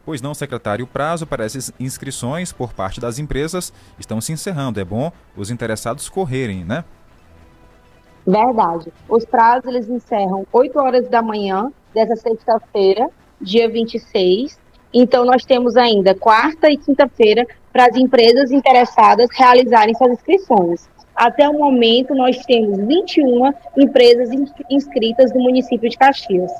Pois 0.05 0.21
não, 0.21 0.35
secretário, 0.35 0.85
o 0.85 0.89
prazo 0.89 1.27
para 1.27 1.45
essas 1.45 1.73
inscrições 1.81 2.53
por 2.53 2.73
parte 2.73 3.01
das 3.01 3.19
empresas 3.19 3.73
estão 3.99 4.21
se 4.21 4.33
encerrando. 4.33 4.79
É 4.79 4.85
bom 4.85 5.11
os 5.37 5.51
interessados 5.51 6.09
correrem, 6.09 6.65
né? 6.65 6.85
Verdade. 8.27 8.93
Os 9.09 9.25
prazos 9.25 9.67
eles 9.67 9.89
encerram 9.89 10.47
8 10.53 10.79
horas 10.79 11.09
da 11.09 11.23
manhã 11.23 11.71
dessa 11.95 12.17
sexta-feira, 12.17 13.09
dia 13.41 13.69
26. 13.69 14.59
Então 14.93 15.25
nós 15.25 15.45
temos 15.45 15.77
ainda 15.77 16.15
quarta 16.15 16.71
e 16.71 16.77
quinta-feira 16.77 17.47
para 17.73 17.87
as 17.87 17.97
empresas 17.97 18.51
interessadas 18.51 19.29
realizarem 19.33 19.95
suas 19.95 20.13
inscrições. 20.13 20.89
Até 21.15 21.49
o 21.49 21.53
momento 21.53 22.15
nós 22.15 22.45
temos 22.45 22.79
21 22.79 23.53
empresas 23.77 24.31
inscritas 24.71 25.33
no 25.33 25.43
município 25.43 25.89
de 25.89 25.97
Caxias. 25.97 26.53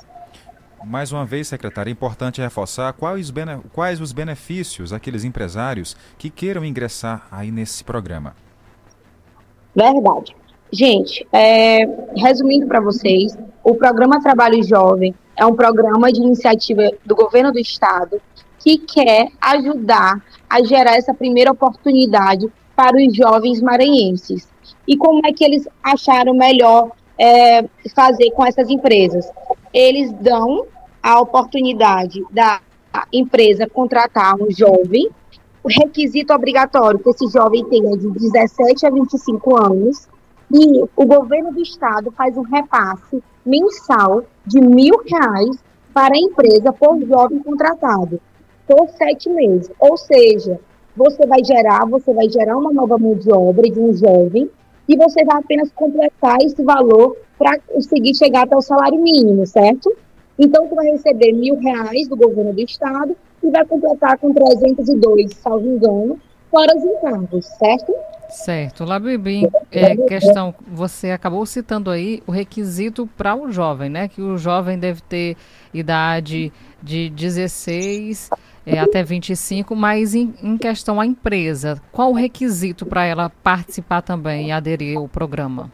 Mais 0.87 1.13
uma 1.13 1.25
vez, 1.25 1.49
secretário, 1.49 1.91
é 1.91 1.93
importante 1.93 2.41
reforçar 2.41 2.93
quais, 2.93 3.33
quais 3.73 4.01
os 4.01 4.13
benefícios 4.13 4.93
aqueles 4.93 5.25
empresários 5.25 5.97
que 6.19 6.29
queiram 6.29 6.65
ingressar 6.65 7.27
aí 7.31 7.51
nesse 7.51 7.83
programa. 7.83 8.35
Verdade. 9.75 10.37
Gente, 10.71 11.27
é, 11.33 11.87
resumindo 12.17 12.67
para 12.67 12.81
vocês, 12.81 13.37
o 13.63 13.75
programa 13.75 14.21
Trabalho 14.21 14.63
Jovem 14.63 15.15
é 15.37 15.47
um 15.47 15.55
programa 15.55 16.13
de 16.13 16.21
iniciativa 16.21 16.91
do 17.05 17.15
governo 17.15 17.53
do 17.53 17.59
estado 17.59 18.21
que 18.59 18.79
quer 18.79 19.29
ajudar 19.41 20.23
a 20.49 20.63
gerar 20.65 20.97
essa 20.97 21.13
primeira 21.13 21.53
oportunidade 21.53 22.51
para 22.75 22.97
os 22.97 23.15
jovens 23.15 23.61
maranhenses. 23.61 24.49
E 24.87 24.97
como 24.97 25.21
é 25.27 25.33
que 25.33 25.45
eles 25.45 25.69
acharam 25.83 26.35
melhor 26.35 26.91
é, 27.19 27.63
fazer 27.95 28.31
com 28.33 28.45
essas 28.45 28.69
empresas? 28.69 29.31
Eles 29.73 30.13
dão 30.13 30.67
a 31.05 31.21
oportunidade 31.21 32.25
da 32.31 32.63
empresa 33.13 33.69
contratar 33.69 34.37
um 34.41 34.51
jovem, 34.51 35.11
o 35.63 35.69
requisito 35.69 36.33
obrigatório 36.33 36.99
que 36.99 37.11
esse 37.11 37.27
jovem 37.31 37.63
tenha 37.67 37.95
de 37.95 38.11
17 38.11 38.87
a 38.87 38.91
25 38.91 39.63
anos, 39.63 40.09
e 40.51 40.83
o 40.97 41.05
governo 41.05 41.53
do 41.53 41.61
estado 41.61 42.11
faz 42.13 42.39
um 42.39 42.43
repasse 42.43 43.23
mensal 43.45 44.25
de 44.47 44.63
mil 44.63 44.95
reais 45.05 45.63
para 45.93 46.15
a 46.15 46.19
empresa 46.19 46.73
por 46.73 46.99
jovem 47.05 47.39
contratado 47.41 48.19
por 48.67 48.89
sete 48.89 49.29
meses. 49.29 49.71
Ou 49.79 49.99
seja, 49.99 50.59
você 50.97 51.27
vai 51.27 51.45
gerar, 51.45 51.85
você 51.85 52.15
vai 52.15 52.31
gerar 52.31 52.57
uma 52.57 52.73
nova 52.73 52.97
mão 52.97 53.15
de 53.15 53.31
obra 53.31 53.69
de 53.69 53.79
um 53.79 53.93
jovem 53.93 54.49
e 54.89 54.97
você 54.97 55.23
vai 55.23 55.37
apenas 55.37 55.71
completar 55.73 56.39
esse 56.41 56.63
valor 56.63 57.15
para 57.37 57.59
conseguir 57.61 58.15
chegar 58.15 58.45
até 58.45 58.57
o 58.57 58.63
salário 58.63 58.99
mínimo, 58.99 59.47
certo? 59.47 59.95
Então, 60.39 60.69
tu 60.69 60.75
vai 60.75 60.87
receber 60.87 61.33
mil 61.33 61.57
reais 61.61 62.09
do 62.09 62.17
governo 62.17 62.53
do 62.53 62.61
estado 62.61 63.17
e 63.43 63.51
vai 63.51 63.65
completar 63.65 64.19
com 64.19 64.33
302, 64.33 65.35
salvo 65.35 65.67
engano, 65.67 66.19
fora 66.51 66.77
os 66.77 66.85
encargos, 66.85 67.47
certo? 67.47 67.95
Certo. 68.31 68.85
Labibim, 68.85 69.49
é, 69.71 69.97
questão, 69.97 70.55
você 70.67 71.11
acabou 71.11 71.45
citando 71.47 71.91
aí 71.91 72.23
o 72.27 72.33
requisito 72.33 73.09
para 73.17 73.37
o 73.37 73.51
jovem, 73.53 73.89
né? 73.89 74.09
Que 74.09 74.21
o 74.21 74.37
jovem 74.37 74.79
deve 74.79 75.01
ter 75.03 75.37
idade 75.73 76.53
de 76.83 77.11
16 77.11 78.31
é, 78.67 78.79
até 78.79 79.03
25, 79.03 79.77
mas 79.77 80.15
em, 80.15 80.35
em 80.43 80.57
questão 80.57 81.01
à 81.01 81.07
empresa, 81.07 81.81
qual 81.93 82.11
o 82.11 82.15
requisito 82.15 82.87
para 82.87 83.05
ela 83.05 83.31
participar 83.43 84.03
também 84.03 84.49
e 84.49 84.53
aderir 84.53 84.97
ao 84.97 85.07
programa? 85.07 85.71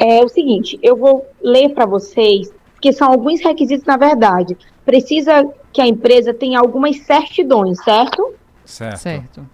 É 0.00 0.22
o 0.24 0.28
seguinte, 0.28 0.78
eu 0.82 0.96
vou 0.96 1.26
ler 1.42 1.70
para 1.70 1.86
vocês 1.86 2.52
porque 2.78 2.92
são 2.92 3.10
alguns 3.10 3.40
requisitos 3.40 3.84
na 3.84 3.96
verdade. 3.96 4.56
Precisa 4.84 5.46
que 5.72 5.82
a 5.82 5.86
empresa 5.86 6.32
tenha 6.32 6.60
algumas 6.60 6.96
certidões, 7.00 7.82
certo? 7.82 8.34
Certo. 8.64 8.98
certo. 8.98 9.46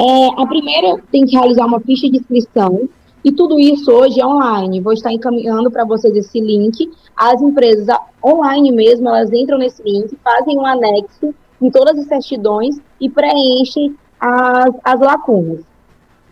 É, 0.00 0.42
a 0.42 0.46
primeira 0.46 1.00
tem 1.10 1.24
que 1.24 1.36
realizar 1.36 1.64
uma 1.64 1.80
ficha 1.80 2.10
de 2.10 2.18
inscrição 2.18 2.88
e 3.24 3.32
tudo 3.32 3.58
isso 3.58 3.90
hoje 3.90 4.20
é 4.20 4.26
online. 4.26 4.80
Vou 4.80 4.92
estar 4.92 5.12
encaminhando 5.12 5.70
para 5.70 5.84
vocês 5.84 6.14
esse 6.16 6.40
link. 6.40 6.90
As 7.16 7.40
empresas 7.40 7.86
online 8.24 8.72
mesmo, 8.72 9.08
elas 9.08 9.32
entram 9.32 9.58
nesse 9.58 9.82
link, 9.82 10.16
fazem 10.22 10.58
um 10.58 10.66
anexo 10.66 11.32
em 11.62 11.70
todas 11.70 11.98
as 11.98 12.06
certidões 12.06 12.80
e 13.00 13.08
preenchem 13.08 13.96
as, 14.20 14.74
as 14.84 15.00
lacunas. 15.00 15.64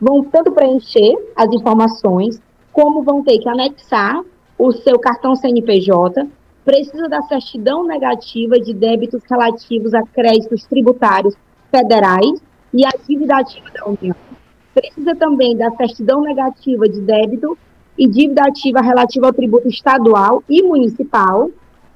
Vão 0.00 0.24
tanto 0.24 0.52
preencher 0.52 1.14
as 1.34 1.52
informações, 1.52 2.40
como 2.72 3.02
vão 3.02 3.22
ter 3.22 3.38
que 3.38 3.48
anexar 3.48 4.22
o 4.58 4.72
seu 4.72 4.98
cartão 4.98 5.34
CNPJ, 5.36 6.26
precisa 6.64 7.08
da 7.08 7.22
certidão 7.22 7.86
negativa 7.86 8.58
de 8.58 8.74
débitos 8.74 9.22
relativos 9.30 9.94
a 9.94 10.02
créditos 10.02 10.64
tributários 10.64 11.34
federais 11.70 12.42
e 12.72 12.84
a 12.84 12.90
dívida 13.06 13.36
ativa 13.36 13.70
da 13.70 13.86
União. 13.86 14.16
Precisa 14.74 15.14
também 15.14 15.56
da 15.56 15.70
certidão 15.72 16.22
negativa 16.22 16.88
de 16.88 17.00
débito 17.00 17.56
e 17.96 18.08
dívida 18.08 18.42
ativa 18.42 18.80
relativa 18.80 19.26
ao 19.26 19.32
tributo 19.32 19.68
estadual 19.68 20.42
e 20.48 20.62
municipal. 20.62 21.50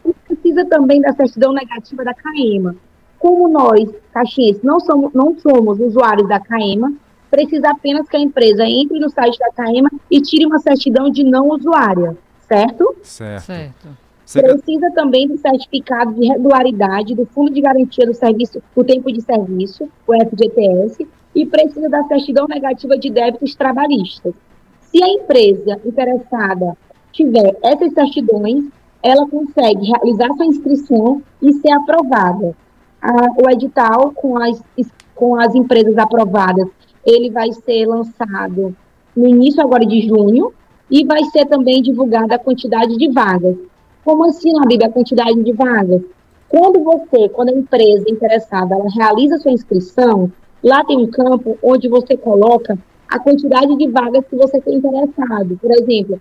E 0.04 0.12
precisa 0.12 0.64
também 0.64 1.00
da 1.00 1.12
certidão 1.12 1.52
negativa 1.52 2.04
da 2.04 2.14
CAEMA. 2.14 2.76
Como 3.18 3.48
nós, 3.48 3.90
caxienses, 4.12 4.62
não 4.62 4.80
somos, 4.80 5.12
não 5.12 5.36
somos 5.38 5.78
usuários 5.78 6.26
da 6.28 6.40
CAEMA, 6.40 6.92
precisa 7.30 7.70
apenas 7.70 8.08
que 8.08 8.16
a 8.16 8.20
empresa 8.20 8.64
entre 8.64 8.98
no 8.98 9.10
site 9.10 9.38
da 9.38 9.52
CAEMA 9.52 9.90
e 10.10 10.20
tire 10.20 10.46
uma 10.46 10.58
certidão 10.58 11.10
de 11.10 11.22
não 11.22 11.48
usuária 11.48 12.16
certo? 12.50 12.96
Certo. 13.02 13.88
certo. 14.26 14.58
Precisa 14.60 14.90
também 14.90 15.28
do 15.28 15.38
certificado 15.38 16.12
de 16.14 16.26
regularidade 16.26 17.14
do 17.14 17.24
Fundo 17.26 17.52
de 17.52 17.60
Garantia 17.60 18.04
do 18.04 18.12
Serviço, 18.12 18.60
do 18.74 18.82
Tempo 18.82 19.12
de 19.12 19.22
Serviço, 19.22 19.88
o 20.04 20.12
FGTS, 20.12 21.06
e 21.32 21.46
precisa 21.46 21.88
da 21.88 22.02
certidão 22.04 22.48
negativa 22.48 22.98
de 22.98 23.08
débitos 23.08 23.54
trabalhistas. 23.54 24.34
Se 24.80 25.00
a 25.00 25.08
empresa 25.08 25.80
interessada 25.84 26.76
tiver 27.12 27.56
essas 27.62 27.92
certidões, 27.92 28.64
ela 29.00 29.28
consegue 29.28 29.86
realizar 29.86 30.28
sua 30.34 30.46
inscrição 30.46 31.22
e 31.40 31.52
ser 31.52 31.70
aprovada. 31.70 32.56
o 33.38 33.48
edital 33.48 34.12
com 34.12 34.36
as, 34.36 34.60
com 35.14 35.40
as 35.40 35.54
empresas 35.54 35.96
aprovadas, 35.96 36.68
ele 37.06 37.30
vai 37.30 37.52
ser 37.52 37.86
lançado 37.86 38.76
no 39.16 39.26
início 39.26 39.62
agora 39.62 39.86
de 39.86 40.06
junho, 40.06 40.52
e 40.90 41.04
vai 41.04 41.22
ser 41.26 41.46
também 41.46 41.80
divulgada 41.82 42.34
a 42.34 42.38
quantidade 42.38 42.96
de 42.96 43.08
vagas. 43.10 43.56
Como 44.04 44.24
assim, 44.24 44.52
Bíblia, 44.66 44.88
a 44.88 44.92
quantidade 44.92 45.42
de 45.42 45.52
vagas? 45.52 46.02
Quando 46.48 46.82
você, 46.82 47.28
quando 47.28 47.50
a 47.50 47.52
empresa 47.52 48.10
interessada, 48.10 48.74
ela 48.74 48.88
realiza 48.92 49.38
sua 49.38 49.52
inscrição, 49.52 50.32
lá 50.62 50.84
tem 50.84 50.98
um 50.98 51.06
campo 51.06 51.56
onde 51.62 51.88
você 51.88 52.16
coloca 52.16 52.76
a 53.08 53.18
quantidade 53.18 53.76
de 53.76 53.88
vagas 53.88 54.24
que 54.28 54.36
você 54.36 54.60
tem 54.60 54.74
interessado. 54.76 55.58
Por 55.60 55.70
exemplo, 55.70 56.20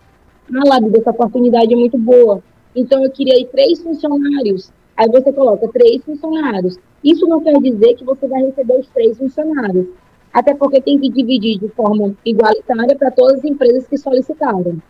ah, 0.54 0.68
Labi, 0.68 0.98
essa 0.98 1.12
oportunidade 1.12 1.74
é 1.74 1.76
muito 1.76 1.98
boa. 1.98 2.44
Então, 2.76 3.04
eu 3.04 3.12
queria 3.12 3.40
ir 3.40 3.46
três 3.46 3.82
funcionários. 3.82 4.72
Aí 4.96 5.08
você 5.08 5.32
coloca 5.32 5.68
três 5.70 6.04
funcionários. 6.04 6.78
Isso 7.04 7.26
não 7.28 7.42
quer 7.42 7.60
dizer 7.60 7.96
que 7.96 8.04
você 8.04 8.28
vai 8.28 8.44
receber 8.44 8.80
os 8.80 8.88
três 8.90 9.18
funcionários. 9.18 9.88
Até 10.34 10.54
porque 10.54 10.82
tem 10.82 11.00
que 11.00 11.10
dividir 11.10 11.60
de 11.60 11.70
forma 11.70 12.14
igualitária 12.26 12.96
para 12.96 13.12
todas 13.12 13.40
as 13.40 13.46
empresas 13.46 13.88
que 13.88 13.98
solicitaram. 13.98 14.82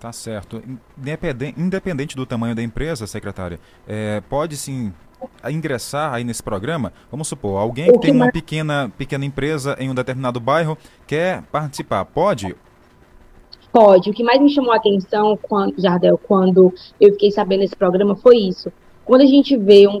Tá 0.00 0.12
certo. 0.12 0.62
Independente 1.56 2.14
do 2.14 2.26
tamanho 2.26 2.54
da 2.54 2.62
empresa, 2.62 3.06
secretária, 3.06 3.58
é, 3.88 4.20
pode 4.28 4.56
sim 4.56 4.92
ingressar 5.50 6.12
aí 6.12 6.24
nesse 6.24 6.42
programa? 6.42 6.92
Vamos 7.10 7.28
supor, 7.28 7.58
alguém 7.58 7.90
que 7.92 7.98
tem 8.00 8.12
uma 8.12 8.30
pequena, 8.30 8.92
pequena 8.98 9.24
empresa 9.24 9.76
em 9.78 9.90
um 9.90 9.94
determinado 9.94 10.38
bairro 10.40 10.76
quer 11.06 11.42
participar, 11.44 12.04
pode? 12.04 12.54
Pode. 13.72 14.10
O 14.10 14.12
que 14.12 14.22
mais 14.22 14.40
me 14.40 14.50
chamou 14.50 14.72
a 14.72 14.76
atenção, 14.76 15.38
quando, 15.40 15.80
Jardel, 15.80 16.18
quando 16.18 16.72
eu 17.00 17.10
fiquei 17.12 17.30
sabendo 17.30 17.60
desse 17.60 17.76
programa 17.76 18.14
foi 18.14 18.36
isso. 18.36 18.72
Quando 19.04 19.22
a 19.22 19.26
gente 19.26 19.56
vê 19.56 19.88
um 19.88 20.00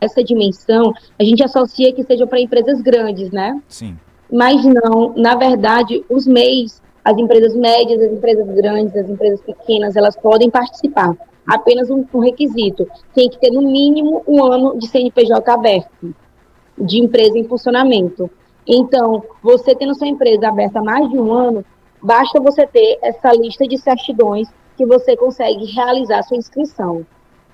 essa 0.00 0.22
dimensão, 0.22 0.92
a 1.18 1.24
gente 1.24 1.42
associa 1.42 1.92
que 1.92 2.04
seja 2.04 2.26
para 2.26 2.40
empresas 2.40 2.80
grandes, 2.80 3.30
né? 3.30 3.60
Sim. 3.68 3.96
Mas 4.30 4.64
não, 4.64 5.14
na 5.16 5.34
verdade, 5.34 6.04
os 6.10 6.26
MEIs, 6.26 6.82
as 7.04 7.16
empresas 7.16 7.54
médias, 7.54 8.00
as 8.02 8.12
empresas 8.12 8.46
grandes, 8.48 8.96
as 8.96 9.08
empresas 9.08 9.40
pequenas, 9.40 9.96
elas 9.96 10.16
podem 10.16 10.50
participar 10.50 11.16
apenas 11.46 11.88
um, 11.88 12.04
um 12.12 12.18
requisito. 12.18 12.88
Tem 13.14 13.28
que 13.28 13.38
ter, 13.38 13.50
no 13.50 13.62
mínimo, 13.62 14.22
um 14.26 14.42
ano 14.42 14.78
de 14.78 14.88
CNPJ 14.88 15.50
aberto, 15.50 16.14
de 16.76 16.98
empresa 16.98 17.38
em 17.38 17.44
funcionamento. 17.44 18.28
Então, 18.66 19.22
você 19.42 19.74
tendo 19.74 19.94
sua 19.94 20.08
empresa 20.08 20.48
aberta 20.48 20.80
há 20.80 20.82
mais 20.82 21.08
de 21.08 21.16
um 21.16 21.32
ano, 21.32 21.64
basta 22.02 22.40
você 22.40 22.66
ter 22.66 22.98
essa 23.00 23.32
lista 23.32 23.66
de 23.66 23.78
certidões 23.78 24.48
que 24.76 24.84
você 24.84 25.16
consegue 25.16 25.64
realizar 25.66 26.22
sua 26.24 26.36
inscrição. 26.36 27.06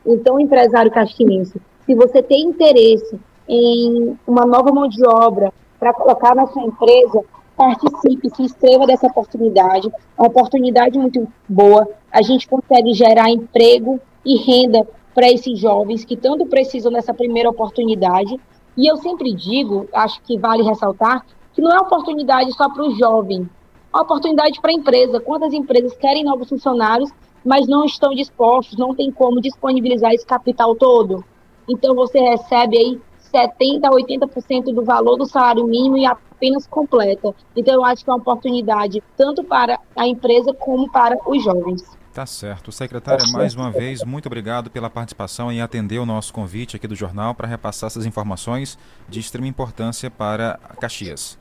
Então, 0.04 0.40
empresário 0.40 0.90
caxiense, 0.90 1.60
se 1.86 1.94
você 1.94 2.22
tem 2.22 2.42
interesse 2.42 3.18
em 3.48 4.16
uma 4.26 4.46
nova 4.46 4.72
mão 4.72 4.88
de 4.88 5.04
obra 5.06 5.52
para 5.78 5.92
colocar 5.92 6.34
na 6.34 6.46
sua 6.46 6.62
empresa, 6.62 7.24
participe, 7.56 8.30
se 8.34 8.42
inscreva 8.42 8.86
dessa 8.86 9.06
oportunidade. 9.06 9.88
É 9.88 10.20
uma 10.22 10.28
oportunidade 10.28 10.98
muito 10.98 11.26
boa. 11.48 11.88
A 12.10 12.22
gente 12.22 12.48
consegue 12.48 12.92
gerar 12.94 13.30
emprego 13.30 14.00
e 14.24 14.36
renda 14.36 14.86
para 15.14 15.30
esses 15.30 15.58
jovens 15.58 16.04
que 16.04 16.16
tanto 16.16 16.46
precisam 16.46 16.92
dessa 16.92 17.12
primeira 17.12 17.50
oportunidade. 17.50 18.40
E 18.76 18.90
eu 18.90 18.96
sempre 18.96 19.34
digo, 19.34 19.88
acho 19.92 20.20
que 20.22 20.38
vale 20.38 20.62
ressaltar, 20.62 21.26
que 21.52 21.60
não 21.60 21.70
é 21.70 21.74
uma 21.74 21.82
oportunidade 21.82 22.52
só 22.54 22.70
para 22.70 22.84
o 22.84 22.94
jovem, 22.94 23.48
é 23.92 23.96
uma 23.96 24.04
oportunidade 24.04 24.58
para 24.60 24.70
a 24.70 24.74
empresa. 24.74 25.20
Quantas 25.20 25.52
empresas 25.52 25.94
querem 25.96 26.24
novos 26.24 26.48
funcionários, 26.48 27.10
mas 27.44 27.68
não 27.68 27.84
estão 27.84 28.14
dispostos, 28.14 28.78
não 28.78 28.94
tem 28.94 29.10
como 29.10 29.40
disponibilizar 29.40 30.12
esse 30.12 30.24
capital 30.24 30.74
todo? 30.74 31.22
Então 31.68 31.94
você 31.94 32.18
recebe 32.20 32.76
aí 32.76 33.00
70% 33.32 33.84
a 33.84 33.90
80% 33.90 34.74
do 34.74 34.84
valor 34.84 35.16
do 35.16 35.26
salário 35.26 35.66
mínimo 35.66 35.96
e 35.96 36.04
apenas 36.04 36.66
completa. 36.66 37.34
Então, 37.56 37.74
eu 37.74 37.84
acho 37.84 38.04
que 38.04 38.10
é 38.10 38.12
uma 38.12 38.18
oportunidade 38.18 39.02
tanto 39.16 39.42
para 39.42 39.78
a 39.96 40.06
empresa 40.06 40.52
como 40.52 40.90
para 40.90 41.16
os 41.26 41.42
jovens. 41.42 41.82
Tá 42.12 42.26
certo. 42.26 42.70
Secretária, 42.70 43.24
mais 43.32 43.54
uma 43.54 43.70
vez, 43.70 44.04
muito 44.04 44.26
obrigado 44.26 44.70
pela 44.70 44.90
participação 44.90 45.50
em 45.50 45.62
atender 45.62 45.98
o 45.98 46.04
nosso 46.04 46.32
convite 46.32 46.76
aqui 46.76 46.86
do 46.86 46.94
jornal 46.94 47.34
para 47.34 47.48
repassar 47.48 47.86
essas 47.86 48.04
informações 48.04 48.78
de 49.08 49.18
extrema 49.18 49.48
importância 49.48 50.10
para 50.10 50.60
Caxias. 50.78 51.38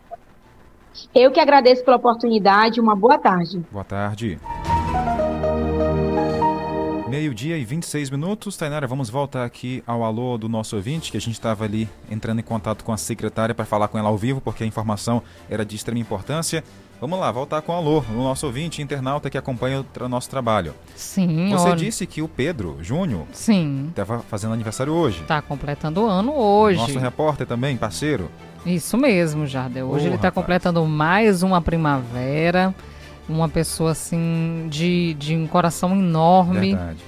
Eu 1.14 1.32
que 1.32 1.42
agradeço 1.42 1.84
pela 1.84 1.98
oportunidade. 1.98 2.80
Uma 2.80 2.96
boa 2.96 3.18
tarde. 3.18 3.66
Boa 3.70 3.84
tarde. 3.84 4.40
Meio-dia 7.12 7.58
e 7.58 7.66
26 7.66 8.10
minutos. 8.10 8.56
Tainara, 8.56 8.88
vamos 8.88 9.10
voltar 9.10 9.44
aqui 9.44 9.84
ao 9.86 10.02
alô 10.02 10.38
do 10.38 10.48
nosso 10.48 10.78
ouvinte, 10.78 11.12
que 11.12 11.18
a 11.18 11.20
gente 11.20 11.34
estava 11.34 11.66
ali 11.66 11.90
entrando 12.10 12.40
em 12.40 12.42
contato 12.42 12.86
com 12.86 12.94
a 12.94 12.96
secretária 12.96 13.54
para 13.54 13.66
falar 13.66 13.90
com 13.90 14.00
ela 14.00 14.08
ao 14.08 14.18
vivo, 14.18 14.40
porque 14.40 14.64
a 14.64 14.66
informação 14.66 15.22
era 15.50 15.66
de 15.66 15.76
extrema 15.76 16.00
importância. 16.00 16.64
Vamos 17.02 17.20
lá, 17.20 17.30
voltar 17.30 17.62
com 17.64 17.74
o 17.74 17.76
alô, 17.76 18.02
o 18.12 18.14
nosso 18.14 18.46
ouvinte 18.46 18.82
internauta 18.82 19.30
que 19.30 19.38
acompanha 19.38 19.86
o 20.00 20.08
nosso 20.08 20.30
trabalho. 20.30 20.74
Sim, 20.96 21.50
Você 21.52 21.68
olha... 21.68 21.76
disse 21.76 22.08
que 22.08 22.22
o 22.22 22.30
Pedro 22.30 22.78
Júnior 22.80 23.26
Sim. 23.34 23.88
estava 23.90 24.20
fazendo 24.20 24.54
aniversário 24.54 24.94
hoje. 24.94 25.20
Está 25.20 25.42
completando 25.42 26.04
o 26.04 26.08
ano 26.08 26.34
hoje. 26.34 26.80
Nosso 26.80 26.98
repórter 26.98 27.46
também, 27.46 27.76
parceiro. 27.76 28.32
Isso 28.66 28.98
mesmo, 28.98 29.46
Jardel. 29.46 29.90
Hoje 29.90 30.06
oh, 30.06 30.08
ele 30.08 30.16
está 30.16 30.32
completando 30.32 30.86
mais 30.86 31.44
uma 31.44 31.62
primavera 31.62 32.74
uma 33.32 33.50
pessoa 33.50 33.92
assim 33.92 34.68
de, 34.70 35.14
de 35.16 35.36
um 35.36 35.48
coração 35.48 35.96
enorme. 35.96 36.76
Verdade. 36.76 37.00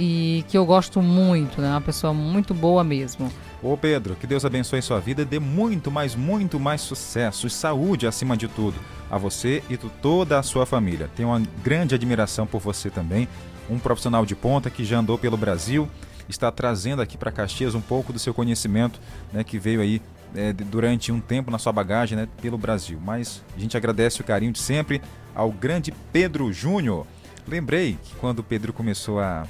E 0.00 0.44
que 0.46 0.56
eu 0.56 0.64
gosto 0.64 1.02
muito, 1.02 1.60
né? 1.60 1.70
Uma 1.70 1.80
pessoa 1.80 2.14
muito 2.14 2.54
boa 2.54 2.84
mesmo. 2.84 3.32
Ô 3.60 3.76
Pedro, 3.76 4.14
que 4.14 4.28
Deus 4.28 4.44
abençoe 4.44 4.80
sua 4.80 5.00
vida 5.00 5.22
e 5.22 5.24
dê 5.24 5.40
muito, 5.40 5.90
mais, 5.90 6.14
muito 6.14 6.60
mais 6.60 6.80
sucesso 6.80 7.48
e 7.48 7.50
saúde 7.50 8.06
acima 8.06 8.36
de 8.36 8.46
tudo 8.46 8.76
a 9.10 9.18
você 9.18 9.62
e 9.68 9.76
toda 9.76 10.38
a 10.38 10.42
sua 10.42 10.64
família. 10.64 11.10
Tenho 11.16 11.30
uma 11.30 11.42
grande 11.64 11.94
admiração 11.94 12.46
por 12.46 12.60
você 12.60 12.90
também, 12.90 13.26
um 13.68 13.78
profissional 13.78 14.24
de 14.24 14.36
ponta 14.36 14.70
que 14.70 14.84
já 14.84 14.98
andou 14.98 15.18
pelo 15.18 15.36
Brasil, 15.36 15.88
está 16.28 16.52
trazendo 16.52 17.02
aqui 17.02 17.16
para 17.16 17.32
Caxias 17.32 17.74
um 17.74 17.80
pouco 17.80 18.12
do 18.12 18.18
seu 18.18 18.32
conhecimento, 18.32 19.00
né, 19.32 19.42
que 19.42 19.58
veio 19.58 19.80
aí 19.80 20.00
é, 20.34 20.52
durante 20.52 21.10
um 21.10 21.20
tempo 21.20 21.50
na 21.50 21.58
sua 21.58 21.72
bagagem 21.72 22.16
né, 22.16 22.28
pelo 22.40 22.58
Brasil. 22.58 23.00
Mas 23.02 23.42
a 23.56 23.60
gente 23.60 23.76
agradece 23.76 24.20
o 24.20 24.24
carinho 24.24 24.52
de 24.52 24.58
sempre 24.58 25.00
ao 25.38 25.52
grande 25.52 25.92
Pedro 26.12 26.52
Júnior. 26.52 27.06
Lembrei 27.46 27.96
que 28.02 28.14
quando 28.16 28.40
o 28.40 28.42
Pedro 28.42 28.72
começou 28.72 29.20
a, 29.20 29.46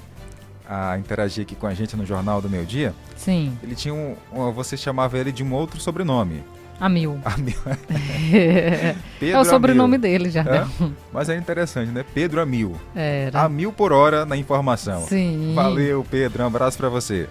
a 0.68 0.98
interagir 0.98 1.42
aqui 1.42 1.56
com 1.56 1.66
a 1.66 1.72
gente 1.72 1.96
no 1.96 2.04
Jornal 2.04 2.42
do 2.42 2.50
Meio 2.50 2.66
Dia, 2.66 2.94
Sim. 3.16 3.56
ele 3.62 3.74
tinha 3.74 3.94
um, 3.94 4.14
um 4.30 4.52
você 4.52 4.76
chamava 4.76 5.18
ele 5.18 5.32
de 5.32 5.42
um 5.42 5.52
outro 5.54 5.80
sobrenome. 5.80 6.44
Amil. 6.78 7.18
Amil. 7.24 7.56
é 9.20 9.38
o 9.38 9.44
sobrenome 9.44 9.96
Amil. 9.96 10.00
dele, 10.00 10.30
já. 10.30 10.42
É? 10.42 10.66
Mas 11.10 11.30
é 11.30 11.36
interessante, 11.36 11.90
né? 11.90 12.04
Pedro 12.14 12.40
Amil. 12.40 12.76
Era. 12.94 13.42
A 13.42 13.48
mil 13.48 13.72
por 13.72 13.90
hora 13.90 14.26
na 14.26 14.36
informação. 14.36 15.06
Sim. 15.06 15.54
Valeu, 15.54 16.06
Pedro. 16.08 16.44
Um 16.44 16.46
abraço 16.46 16.76
para 16.76 16.90
você. 16.90 17.28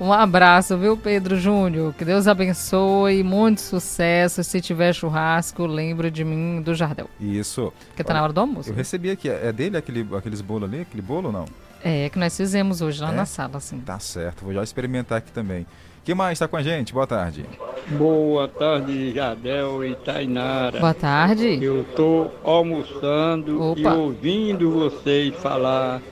Um 0.00 0.12
abraço, 0.12 0.76
viu, 0.76 0.96
Pedro 0.96 1.36
Júnior? 1.36 1.94
Que 1.94 2.04
Deus 2.04 2.26
abençoe, 2.26 3.22
muito 3.22 3.60
sucesso. 3.60 4.42
Se 4.42 4.60
tiver 4.60 4.92
churrasco, 4.92 5.66
lembre 5.66 6.10
de 6.10 6.24
mim 6.24 6.62
do 6.62 6.74
Jardel. 6.74 7.08
Isso. 7.20 7.72
Porque 7.88 8.04
tá 8.04 8.14
na 8.14 8.22
hora 8.22 8.32
do 8.32 8.40
almoço. 8.40 8.70
Eu 8.70 8.74
recebi 8.74 9.10
aqui. 9.10 9.28
É 9.28 9.52
dele 9.52 9.76
aquele, 9.76 10.06
aqueles 10.16 10.40
bolos 10.40 10.68
ali? 10.68 10.82
Aquele 10.82 11.02
bolo 11.02 11.26
ou 11.26 11.32
não? 11.32 11.44
É, 11.82 12.08
que 12.08 12.18
nós 12.18 12.34
fizemos 12.36 12.80
hoje 12.80 13.00
lá 13.02 13.12
é? 13.12 13.14
na 13.14 13.26
sala, 13.26 13.58
assim. 13.58 13.78
Tá 13.80 13.98
certo. 13.98 14.44
Vou 14.44 14.54
já 14.54 14.62
experimentar 14.62 15.18
aqui 15.18 15.30
também. 15.30 15.66
Quem 16.04 16.14
mais 16.14 16.32
está 16.32 16.46
com 16.46 16.56
a 16.56 16.62
gente? 16.62 16.92
Boa 16.92 17.06
tarde. 17.06 17.46
Boa 17.88 18.46
tarde, 18.46 19.12
Jardel 19.12 19.84
e 19.84 19.94
Tainara. 19.94 20.78
Boa 20.78 20.92
tarde. 20.92 21.58
Eu 21.62 21.80
estou 21.80 22.30
almoçando 22.44 23.62
Opa. 23.62 23.80
e 23.80 23.86
ouvindo 23.86 24.70
vocês 24.70 25.34
falar 25.36 26.02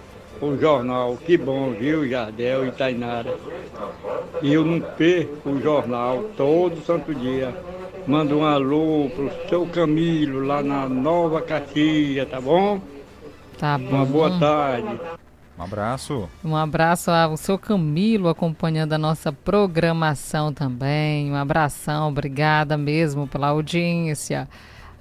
o 0.46 0.59
jornal. 0.59 1.16
Que 1.16 1.37
bom, 1.37 1.70
viu, 1.70 2.09
Jardel 2.09 2.66
e 2.66 2.72
Tainara. 2.72 3.35
E 4.42 4.52
eu 4.52 4.64
não 4.64 4.81
perco 4.81 5.50
o 5.50 5.61
jornal 5.61 6.24
todo 6.37 6.85
santo 6.85 7.14
dia. 7.14 7.55
Mando 8.07 8.38
um 8.38 8.44
alô 8.44 9.09
pro 9.14 9.31
seu 9.48 9.66
Camilo 9.66 10.44
lá 10.44 10.62
na 10.62 10.88
Nova 10.88 11.40
Caxias, 11.40 12.28
tá 12.28 12.40
bom? 12.40 12.81
Tá 13.57 13.78
bom. 13.78 13.90
Uma 13.90 14.05
boa 14.05 14.38
tarde. 14.38 15.00
Um 15.57 15.62
abraço. 15.62 16.28
Um 16.44 16.57
abraço 16.57 17.11
ao 17.11 17.37
seu 17.37 17.57
Camilo 17.57 18.28
acompanhando 18.28 18.94
a 18.94 18.98
nossa 18.98 19.33
programação 19.33 20.52
também. 20.52 21.31
Um 21.31 21.37
abração, 21.37 22.09
obrigada 22.09 22.76
mesmo 22.76 23.28
pela 23.28 23.48
audiência 23.48 24.48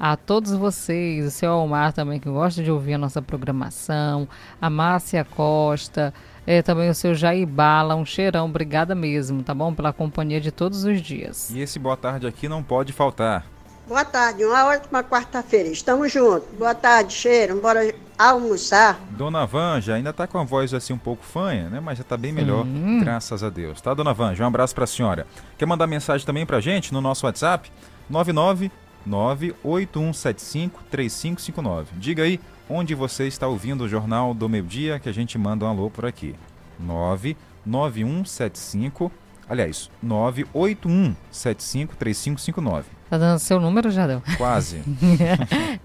a 0.03 0.17
todos 0.17 0.51
vocês, 0.53 1.27
o 1.27 1.29
seu 1.29 1.51
Almar 1.51 1.93
também, 1.93 2.19
que 2.19 2.27
gosta 2.27 2.63
de 2.63 2.71
ouvir 2.71 2.95
a 2.95 2.97
nossa 2.97 3.21
programação, 3.21 4.27
a 4.59 4.67
Márcia 4.67 5.23
Costa, 5.23 6.11
é, 6.47 6.63
também 6.63 6.89
o 6.89 6.95
seu 6.95 7.13
Jair 7.13 7.45
Bala, 7.45 7.93
um 7.93 8.03
cheirão, 8.03 8.47
obrigada 8.47 8.95
mesmo, 8.95 9.43
tá 9.43 9.53
bom? 9.53 9.71
Pela 9.71 9.93
companhia 9.93 10.41
de 10.41 10.51
todos 10.51 10.85
os 10.85 10.99
dias. 10.99 11.51
E 11.51 11.59
esse 11.59 11.77
boa 11.77 11.95
tarde 11.95 12.25
aqui 12.25 12.49
não 12.49 12.63
pode 12.63 12.91
faltar. 12.91 13.45
Boa 13.87 14.03
tarde, 14.03 14.43
uma 14.43 14.65
ótima 14.69 15.03
quarta-feira, 15.03 15.69
estamos 15.69 16.11
juntos. 16.11 16.47
Boa 16.57 16.73
tarde, 16.73 17.13
cheiro, 17.13 17.61
bora 17.61 17.93
almoçar. 18.17 18.99
Dona 19.11 19.45
Vanja 19.45 19.93
ainda 19.93 20.11
tá 20.11 20.25
com 20.25 20.39
a 20.39 20.43
voz 20.43 20.73
assim 20.73 20.93
um 20.93 20.97
pouco 20.97 21.23
fanha, 21.23 21.69
né? 21.69 21.79
Mas 21.79 21.99
já 21.99 22.03
tá 22.03 22.17
bem 22.17 22.31
melhor, 22.31 22.65
Sim. 22.65 23.01
graças 23.01 23.43
a 23.43 23.51
Deus. 23.51 23.79
Tá, 23.79 23.93
Dona 23.93 24.15
Vanja? 24.15 24.43
Um 24.43 24.47
abraço 24.47 24.73
pra 24.73 24.87
senhora. 24.87 25.27
Quer 25.59 25.67
mandar 25.67 25.85
mensagem 25.85 26.25
também 26.25 26.43
pra 26.43 26.59
gente 26.59 26.91
no 26.91 27.01
nosso 27.01 27.27
WhatsApp? 27.27 27.71
99 28.09 28.71
981753559. 29.07 31.85
Diga 31.97 32.23
aí 32.23 32.37
onde 32.69 32.93
você 32.95 33.27
está 33.27 33.47
ouvindo 33.47 33.85
o 33.85 33.87
Jornal 33.87 34.33
do 34.33 34.49
Meio 34.49 34.63
Dia 34.63 34.99
que 34.99 35.07
a 35.09 35.13
gente 35.13 35.37
manda 35.37 35.65
um 35.65 35.69
alô 35.69 35.89
por 35.89 36.05
aqui. 36.05 36.35
99175 36.79 39.11
Aliás, 39.51 39.91
981 40.01 41.13
753559. 41.29 42.85
Tá 43.09 43.17
dando 43.17 43.39
seu 43.39 43.59
número, 43.59 43.91
Jadão? 43.91 44.23
Quase. 44.37 44.79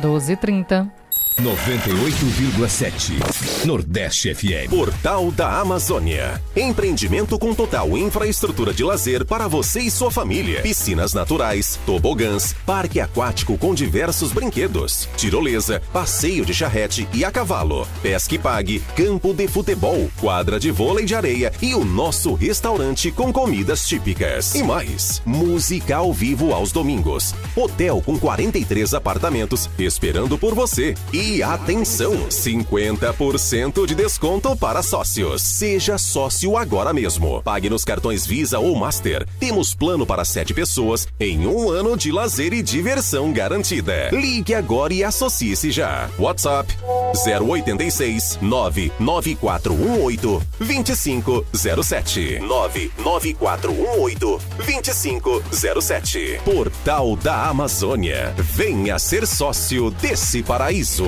12 0.00 0.32
e 0.32 0.36
30. 0.36 1.03
98,7 1.40 3.66
Nordeste 3.66 4.32
FM. 4.32 4.70
Portal 4.70 5.32
da 5.32 5.58
Amazônia. 5.60 6.40
Empreendimento 6.54 7.36
com 7.38 7.52
total 7.52 7.98
infraestrutura 7.98 8.72
de 8.72 8.84
lazer 8.84 9.24
para 9.24 9.48
você 9.48 9.80
e 9.80 9.90
sua 9.90 10.12
família. 10.12 10.62
Piscinas 10.62 11.12
naturais, 11.12 11.78
tobogãs, 11.84 12.54
parque 12.64 13.00
aquático 13.00 13.58
com 13.58 13.74
diversos 13.74 14.30
brinquedos, 14.32 15.08
tirolesa, 15.16 15.82
passeio 15.92 16.44
de 16.44 16.54
charrete 16.54 17.08
e 17.12 17.24
a 17.24 17.32
cavalo, 17.32 17.84
pesque 18.00 18.38
pague, 18.38 18.78
campo 18.94 19.34
de 19.34 19.48
futebol, 19.48 20.08
quadra 20.20 20.60
de 20.60 20.70
vôlei 20.70 21.04
de 21.04 21.16
areia 21.16 21.52
e 21.60 21.74
o 21.74 21.84
nosso 21.84 22.32
restaurante 22.34 23.10
com 23.10 23.32
comidas 23.32 23.88
típicas. 23.88 24.54
E 24.54 24.62
mais, 24.62 25.20
música 25.26 25.96
ao 25.96 26.12
vivo 26.12 26.52
aos 26.52 26.70
domingos. 26.70 27.34
Hotel 27.56 28.00
com 28.04 28.16
43 28.18 28.94
apartamentos 28.94 29.68
esperando 29.78 30.38
por 30.38 30.54
você. 30.54 30.94
E 31.12 31.23
e 31.24 31.42
atenção, 31.42 32.28
50% 32.28 33.86
de 33.86 33.94
desconto 33.94 34.54
para 34.54 34.82
sócios. 34.82 35.40
Seja 35.40 35.96
sócio 35.96 36.56
agora 36.58 36.92
mesmo. 36.92 37.42
Pague 37.42 37.70
nos 37.70 37.82
cartões 37.82 38.26
Visa 38.26 38.58
ou 38.58 38.76
Master. 38.76 39.26
Temos 39.40 39.74
plano 39.74 40.04
para 40.04 40.24
sete 40.24 40.52
pessoas 40.52 41.08
em 41.18 41.46
um 41.46 41.70
ano 41.70 41.96
de 41.96 42.12
lazer 42.12 42.52
e 42.52 42.62
diversão 42.62 43.32
garantida. 43.32 44.10
Ligue 44.12 44.52
agora 44.52 44.92
e 44.92 45.02
associe-se 45.02 45.70
já. 45.70 46.10
WhatsApp 46.18 46.76
086 47.14 48.38
99418 48.40 50.42
2507 50.60 52.38
99418 52.40 54.40
2507 54.58 56.40
Portal 56.44 57.16
da 57.16 57.48
Amazônia. 57.48 58.34
Venha 58.36 58.98
ser 58.98 59.26
sócio 59.26 59.90
desse 59.90 60.42
paraíso. 60.42 61.04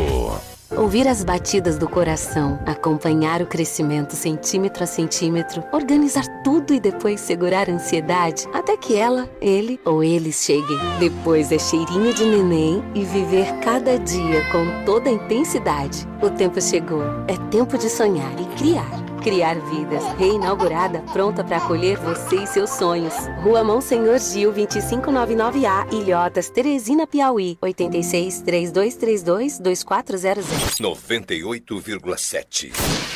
Ouvir 0.77 1.09
as 1.09 1.25
batidas 1.25 1.79
do 1.79 1.89
coração, 1.89 2.59
acompanhar 2.67 3.41
o 3.41 3.47
crescimento 3.47 4.15
centímetro 4.15 4.85
a 4.85 4.87
centímetro, 4.87 5.65
organizar 5.73 6.27
tudo 6.43 6.75
e 6.75 6.79
depois 6.79 7.19
segurar 7.19 7.71
a 7.71 7.73
ansiedade 7.73 8.47
até 8.53 8.77
que 8.77 8.95
ela, 8.95 9.27
ele 9.41 9.81
ou 9.87 10.05
eles 10.05 10.45
cheguem. 10.45 10.79
Depois 11.01 11.51
é 11.51 11.59
cheirinho 11.59 12.13
de 12.13 12.27
neném 12.27 12.85
e 12.95 13.05
viver 13.05 13.59
cada 13.61 13.99
dia 13.99 14.45
com 14.53 14.85
toda 14.85 15.09
a 15.09 15.13
intensidade. 15.15 16.07
O 16.21 16.29
tempo 16.29 16.61
chegou. 16.61 17.03
É 17.27 17.37
tempo 17.51 17.79
de 17.79 17.89
sonhar 17.89 18.33
e 18.39 18.45
criar. 18.59 19.06
Criar 19.27 19.59
Vidas, 19.59 20.05
reinaugurada, 20.17 21.01
pronta 21.13 21.43
para 21.43 21.57
acolher 21.57 21.99
você 21.99 22.37
e 22.37 22.47
seus 22.47 22.71
sonhos. 22.71 23.13
Rua 23.43 23.65
Monsenhor 23.65 24.21
Gil, 24.21 24.53
2599A, 24.53 25.93
Ilhotas, 25.93 26.49
Teresina, 26.49 27.09
Piauí. 27.09 27.59
86 27.61 28.43
3232 28.43 29.59
2400. 29.59 30.45
98,7 30.81 33.16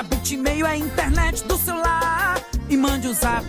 Que 0.00 0.02
a 0.02 0.02
Bitmail 0.02 0.66
é 0.66 0.70
a 0.70 0.76
internet 0.78 1.44
do 1.44 1.58
celular. 1.58 2.42
E 2.70 2.76
mande 2.76 3.06
um 3.06 3.12
zap, 3.12 3.44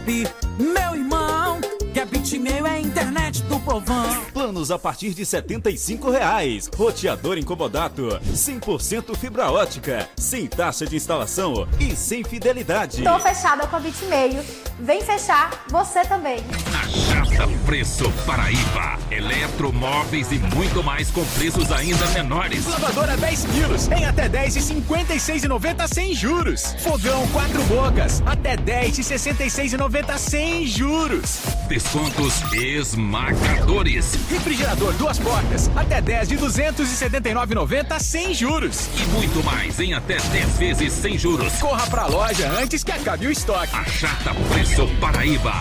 meu 0.59 0.95
irmão. 0.95 1.61
Que 1.93 1.99
a 1.99 2.05
Bitmail 2.05 2.65
é 2.65 2.69
a 2.69 2.79
internet 2.79 3.43
do 3.43 3.59
povão. 3.59 4.23
Planos 4.33 4.71
a 4.71 4.79
partir 4.79 5.13
de 5.13 5.25
75 5.25 6.09
reais. 6.09 6.69
Roteador 6.73 7.37
incomodato. 7.37 8.17
100% 8.33 9.13
fibra 9.17 9.51
ótica. 9.51 10.07
Sem 10.15 10.47
taxa 10.47 10.85
de 10.85 10.95
instalação 10.95 11.67
e 11.79 11.93
sem 11.93 12.23
fidelidade. 12.23 13.03
Tô 13.03 13.19
fechada 13.19 13.67
com 13.67 13.75
a 13.75 13.79
Bitmail. 13.79 14.41
Vem 14.79 15.01
fechar 15.01 15.65
você 15.69 16.01
também. 16.05 16.39
Achata 16.73 17.47
Preço 17.65 18.09
Paraíba. 18.25 18.97
Eletromóveis 19.11 20.31
e 20.31 20.39
muito 20.55 20.81
mais 20.83 21.11
com 21.11 21.25
preços 21.25 21.71
ainda 21.71 22.07
menores. 22.07 22.65
Lavadora 22.67 23.17
10 23.17 23.45
quilos 23.45 23.87
em 23.89 24.05
até 24.05 24.29
10 24.29 24.55
e 24.55 24.59
56,90 24.59 25.93
sem 25.93 26.15
juros. 26.15 26.73
Fogão 26.79 27.27
4 27.27 27.63
bocas 27.63 28.23
até 28.25 28.55
10 28.55 28.99
e 28.99 29.01
66,90 29.03 30.17
sem 30.17 30.65
juros. 30.65 31.41
Descontos 31.81 32.41
esmagadores. 32.53 34.13
Refrigerador 34.29 34.93
duas 34.93 35.17
portas 35.17 35.69
até 35.75 35.99
10 35.99 36.29
de 36.29 36.37
279,90 36.37 37.99
sem 37.99 38.33
juros. 38.35 38.87
E 38.95 39.03
muito 39.07 39.43
mais 39.43 39.79
em 39.79 39.93
até 39.93 40.17
10 40.17 40.57
vezes 40.57 40.93
sem 40.93 41.17
juros. 41.17 41.51
Corra 41.53 41.85
pra 41.87 42.05
loja 42.05 42.49
antes 42.51 42.83
que 42.83 42.91
acabe 42.91 43.25
o 43.25 43.31
estoque. 43.31 43.75
Achata 43.75 44.31
Preço 44.53 44.87
Paraíba. 45.01 45.59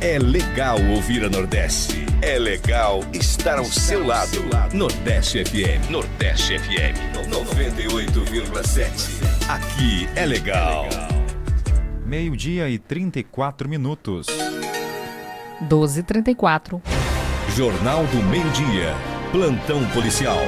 É 0.00 0.18
legal 0.18 0.80
ouvir 0.94 1.24
a 1.24 1.28
Nordeste. 1.28 2.06
É 2.22 2.38
legal 2.38 3.04
estar 3.12 3.58
ao 3.58 3.64
seu 3.64 4.06
lado. 4.06 4.38
Nordeste 4.72 5.44
FM. 5.44 5.90
Nordeste 5.90 6.58
FM. 6.58 6.96
98,7. 7.28 8.88
Aqui 9.48 10.08
é 10.14 10.24
legal. 10.24 10.88
Meio-dia 12.10 12.68
e 12.68 12.76
34 12.76 13.68
minutos. 13.68 14.26
12 15.60 16.00
e 16.00 16.02
34. 16.02 16.82
Jornal 17.54 18.04
do 18.06 18.16
Meio-Dia. 18.24 18.96
Plantão 19.30 19.88
policial. 19.90 20.40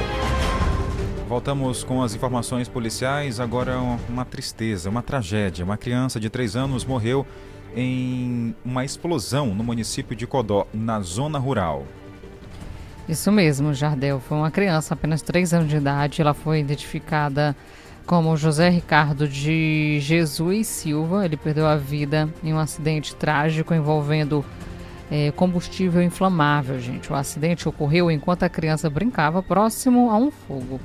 Voltamos 1.25 1.81
com 1.81 2.03
as 2.03 2.13
informações 2.13 2.67
policiais. 2.67 3.39
Agora 3.39 3.77
uma 4.09 4.25
tristeza, 4.25 4.89
uma 4.89 5.01
tragédia. 5.01 5.63
Uma 5.63 5.77
criança 5.77 6.19
de 6.19 6.29
3 6.29 6.57
anos 6.57 6.83
morreu 6.83 7.25
em 7.73 8.53
uma 8.65 8.83
explosão 8.83 9.55
no 9.55 9.63
município 9.63 10.17
de 10.17 10.27
Codó, 10.27 10.67
na 10.73 10.99
zona 10.99 11.39
rural. 11.39 11.87
Isso 13.07 13.31
mesmo, 13.31 13.73
Jardel. 13.73 14.19
Foi 14.19 14.37
uma 14.37 14.51
criança, 14.51 14.95
apenas 14.95 15.21
3 15.21 15.53
anos 15.53 15.69
de 15.69 15.77
idade. 15.77 16.19
Ela 16.19 16.33
foi 16.33 16.59
identificada 16.59 17.55
como 18.05 18.37
José 18.37 18.69
Ricardo 18.69 19.27
de 19.27 19.99
Jesus 20.01 20.67
Silva. 20.67 21.25
Ele 21.25 21.37
perdeu 21.37 21.67
a 21.67 21.75
vida 21.75 22.29
em 22.43 22.53
um 22.53 22.59
acidente 22.59 23.15
trágico 23.15 23.73
envolvendo 23.73 24.43
é, 25.11 25.31
combustível 25.31 26.01
inflamável, 26.01 26.79
gente. 26.79 27.11
O 27.11 27.15
acidente 27.15 27.67
ocorreu 27.67 28.09
enquanto 28.09 28.43
a 28.43 28.49
criança 28.49 28.89
brincava 28.89 29.43
próximo 29.43 30.09
a 30.09 30.17
um 30.17 30.31
fogo, 30.31 30.79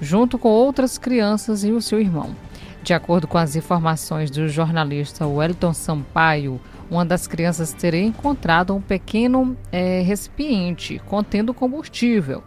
junto 0.00 0.38
com 0.38 0.48
outras 0.48 0.98
crianças 0.98 1.64
e 1.64 1.72
o 1.72 1.82
seu 1.82 2.00
irmão. 2.00 2.34
De 2.82 2.94
acordo 2.94 3.26
com 3.26 3.36
as 3.36 3.56
informações 3.56 4.30
do 4.30 4.48
jornalista 4.48 5.26
Wellington 5.26 5.74
Sampaio, 5.74 6.60
uma 6.90 7.04
das 7.04 7.26
crianças 7.26 7.72
teria 7.72 8.02
encontrado 8.02 8.74
um 8.74 8.80
pequeno 8.80 9.56
é, 9.72 10.02
recipiente 10.02 11.00
contendo 11.06 11.52
combustível. 11.52 12.44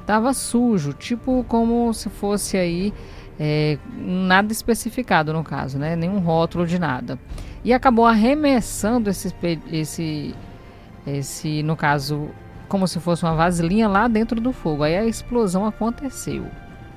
Estava 0.00 0.32
sujo, 0.32 0.92
tipo 0.94 1.44
como 1.46 1.92
se 1.92 2.08
fosse 2.08 2.56
aí 2.56 2.92
é, 3.38 3.78
nada 3.96 4.52
especificado 4.52 5.32
no 5.32 5.42
caso, 5.42 5.78
né? 5.78 5.96
Nenhum 5.96 6.18
rótulo 6.18 6.66
de 6.66 6.78
nada. 6.78 7.18
E 7.64 7.72
acabou 7.72 8.06
arremessando 8.06 9.08
esse, 9.08 9.34
esse, 9.70 10.34
esse, 11.06 11.62
no 11.62 11.76
caso, 11.76 12.30
como 12.68 12.86
se 12.86 12.98
fosse 13.00 13.24
uma 13.24 13.34
vasilhinha 13.34 13.88
lá 13.88 14.08
dentro 14.08 14.40
do 14.40 14.52
fogo. 14.52 14.82
Aí 14.82 14.96
a 14.96 15.04
explosão 15.04 15.64
aconteceu. 15.66 16.46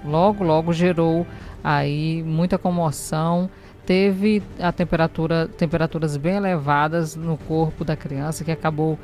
Logo, 0.04 0.44
logo 0.44 0.74
gerou 0.74 1.26
aí 1.64 2.24
muita 2.24 2.58
comoção. 2.58 3.50
Teve 3.86 4.42
a 4.60 4.72
temperatura, 4.72 5.48
temperaturas 5.48 6.18
bem 6.18 6.36
elevadas 6.36 7.16
no 7.16 7.38
corpo 7.38 7.86
da 7.86 7.96
criança 7.96 8.44
que 8.44 8.52
acabou 8.52 8.98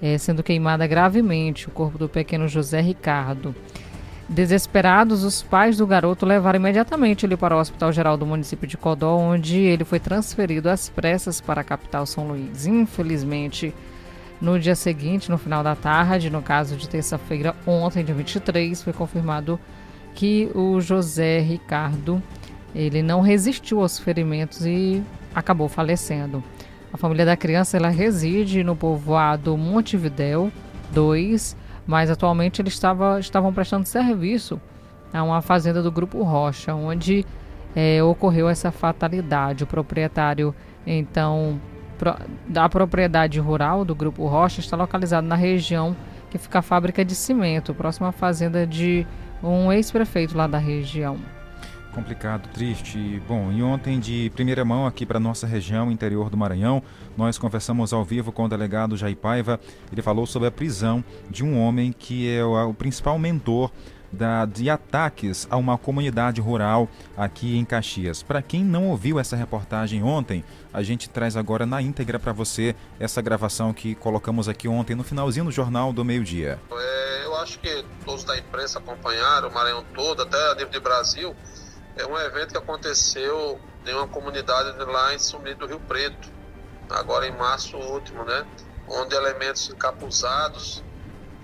é, 0.00 0.16
sendo 0.16 0.42
queimada 0.42 0.86
gravemente, 0.86 1.68
o 1.68 1.70
corpo 1.72 1.98
do 1.98 2.08
pequeno 2.08 2.46
José 2.46 2.80
Ricardo. 2.80 3.54
Desesperados, 4.28 5.24
os 5.24 5.42
pais 5.42 5.78
do 5.78 5.86
garoto 5.86 6.26
levaram 6.26 6.58
imediatamente 6.58 7.24
ele 7.24 7.34
para 7.34 7.56
o 7.56 7.58
Hospital 7.58 7.90
Geral 7.92 8.14
do 8.14 8.26
município 8.26 8.68
de 8.68 8.76
Codó, 8.76 9.16
onde 9.16 9.58
ele 9.58 9.84
foi 9.84 9.98
transferido 9.98 10.68
às 10.68 10.90
pressas 10.90 11.40
para 11.40 11.62
a 11.62 11.64
capital 11.64 12.04
São 12.04 12.28
Luís. 12.28 12.66
Infelizmente, 12.66 13.74
no 14.38 14.60
dia 14.60 14.74
seguinte, 14.74 15.30
no 15.30 15.38
final 15.38 15.62
da 15.62 15.74
tarde, 15.74 16.28
no 16.28 16.42
caso 16.42 16.76
de 16.76 16.86
terça-feira, 16.86 17.56
ontem, 17.66 18.04
dia 18.04 18.14
23, 18.14 18.82
foi 18.82 18.92
confirmado 18.92 19.58
que 20.14 20.50
o 20.54 20.78
José 20.78 21.38
Ricardo 21.40 22.22
ele 22.74 23.02
não 23.02 23.22
resistiu 23.22 23.80
aos 23.80 23.98
ferimentos 23.98 24.66
e 24.66 25.02
acabou 25.34 25.70
falecendo. 25.70 26.44
A 26.92 26.98
família 26.98 27.24
da 27.24 27.36
criança 27.36 27.78
ela 27.78 27.88
reside 27.88 28.62
no 28.62 28.76
povoado 28.76 29.56
Montevidéu 29.56 30.52
2 30.92 31.56
mas 31.88 32.10
atualmente 32.10 32.60
eles 32.60 32.74
estava, 32.74 33.18
estavam 33.18 33.50
prestando 33.50 33.88
serviço 33.88 34.60
a 35.10 35.22
uma 35.22 35.40
fazenda 35.40 35.82
do 35.82 35.90
Grupo 35.90 36.22
Rocha, 36.22 36.74
onde 36.74 37.24
é, 37.74 38.02
ocorreu 38.02 38.46
essa 38.46 38.70
fatalidade. 38.70 39.64
O 39.64 39.66
proprietário, 39.66 40.54
então, 40.86 41.58
pro, 41.96 42.14
da 42.46 42.68
propriedade 42.68 43.40
rural 43.40 43.86
do 43.86 43.94
Grupo 43.94 44.26
Rocha 44.26 44.60
está 44.60 44.76
localizado 44.76 45.26
na 45.26 45.34
região 45.34 45.96
que 46.30 46.36
fica 46.36 46.58
a 46.58 46.62
fábrica 46.62 47.02
de 47.02 47.14
cimento, 47.14 47.72
próxima 47.72 48.08
à 48.08 48.12
fazenda 48.12 48.66
de 48.66 49.06
um 49.42 49.72
ex-prefeito 49.72 50.36
lá 50.36 50.46
da 50.46 50.58
região. 50.58 51.16
Complicado, 51.92 52.48
triste. 52.52 53.20
Bom, 53.26 53.50
e 53.50 53.62
ontem, 53.62 53.98
de 53.98 54.30
primeira 54.34 54.64
mão, 54.64 54.86
aqui 54.86 55.04
para 55.04 55.18
nossa 55.18 55.46
região, 55.46 55.90
interior 55.90 56.30
do 56.30 56.36
Maranhão, 56.36 56.82
nós 57.16 57.38
conversamos 57.38 57.92
ao 57.92 58.04
vivo 58.04 58.30
com 58.30 58.44
o 58.44 58.48
delegado 58.48 58.96
Jair 58.96 59.16
Paiva. 59.16 59.58
Ele 59.90 60.02
falou 60.02 60.26
sobre 60.26 60.48
a 60.48 60.50
prisão 60.50 61.02
de 61.28 61.44
um 61.44 61.58
homem 61.58 61.92
que 61.92 62.30
é 62.30 62.44
o, 62.44 62.70
o 62.70 62.74
principal 62.74 63.18
mentor 63.18 63.70
da, 64.12 64.44
de 64.44 64.68
ataques 64.70 65.46
a 65.50 65.56
uma 65.56 65.76
comunidade 65.76 66.40
rural 66.40 66.88
aqui 67.16 67.56
em 67.56 67.64
Caxias. 67.64 68.22
Para 68.22 68.42
quem 68.42 68.64
não 68.64 68.88
ouviu 68.88 69.18
essa 69.18 69.36
reportagem 69.36 70.02
ontem, 70.02 70.44
a 70.72 70.82
gente 70.82 71.08
traz 71.08 71.36
agora 71.36 71.66
na 71.66 71.80
íntegra 71.82 72.18
para 72.18 72.32
você 72.32 72.74
essa 72.98 73.20
gravação 73.20 73.72
que 73.72 73.94
colocamos 73.94 74.48
aqui 74.48 74.68
ontem 74.68 74.94
no 74.94 75.04
finalzinho 75.04 75.46
do 75.46 75.52
Jornal 75.52 75.92
do 75.92 76.04
Meio 76.04 76.24
Dia. 76.24 76.58
É, 76.70 77.26
eu 77.26 77.36
acho 77.36 77.58
que 77.58 77.84
todos 78.04 78.24
da 78.24 78.38
imprensa 78.38 78.78
acompanharam, 78.78 79.48
o 79.48 79.54
Maranhão 79.54 79.84
todo, 79.94 80.22
até 80.22 80.52
a 80.52 80.54
nível 80.54 80.70
de 80.70 80.80
Brasil, 80.80 81.34
é 81.98 82.06
um 82.06 82.16
evento 82.16 82.52
que 82.52 82.58
aconteceu 82.58 83.60
em 83.84 83.92
uma 83.92 84.06
comunidade 84.06 84.78
lá 84.84 85.14
em 85.14 85.18
Sumido 85.18 85.60
do 85.60 85.66
Rio 85.66 85.80
Preto, 85.80 86.30
agora 86.88 87.26
em 87.26 87.36
março 87.36 87.76
último, 87.76 88.24
né? 88.24 88.46
Onde 88.86 89.14
elementos 89.14 89.68
encapuzados 89.68 90.82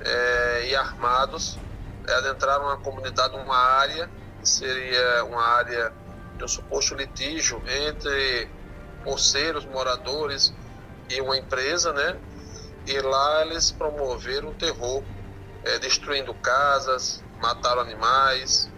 é, 0.00 0.68
e 0.68 0.76
armados 0.76 1.58
é, 2.06 2.14
adentraram 2.14 2.66
uma 2.66 2.76
comunidade, 2.78 3.34
uma 3.36 3.56
área, 3.56 4.08
que 4.40 4.48
seria 4.48 5.24
uma 5.24 5.42
área 5.42 5.92
de 6.38 6.44
um 6.44 6.48
suposto 6.48 6.94
litígio 6.94 7.60
entre 7.66 8.48
poceiros, 9.02 9.66
moradores 9.66 10.54
e 11.10 11.20
uma 11.20 11.36
empresa, 11.36 11.92
né? 11.92 12.16
E 12.86 13.00
lá 13.00 13.42
eles 13.44 13.72
promoveram 13.72 14.50
o 14.50 14.54
terror, 14.54 15.02
é, 15.64 15.78
destruindo 15.80 16.32
casas, 16.34 17.24
mataram 17.40 17.82
animais, 17.82 18.70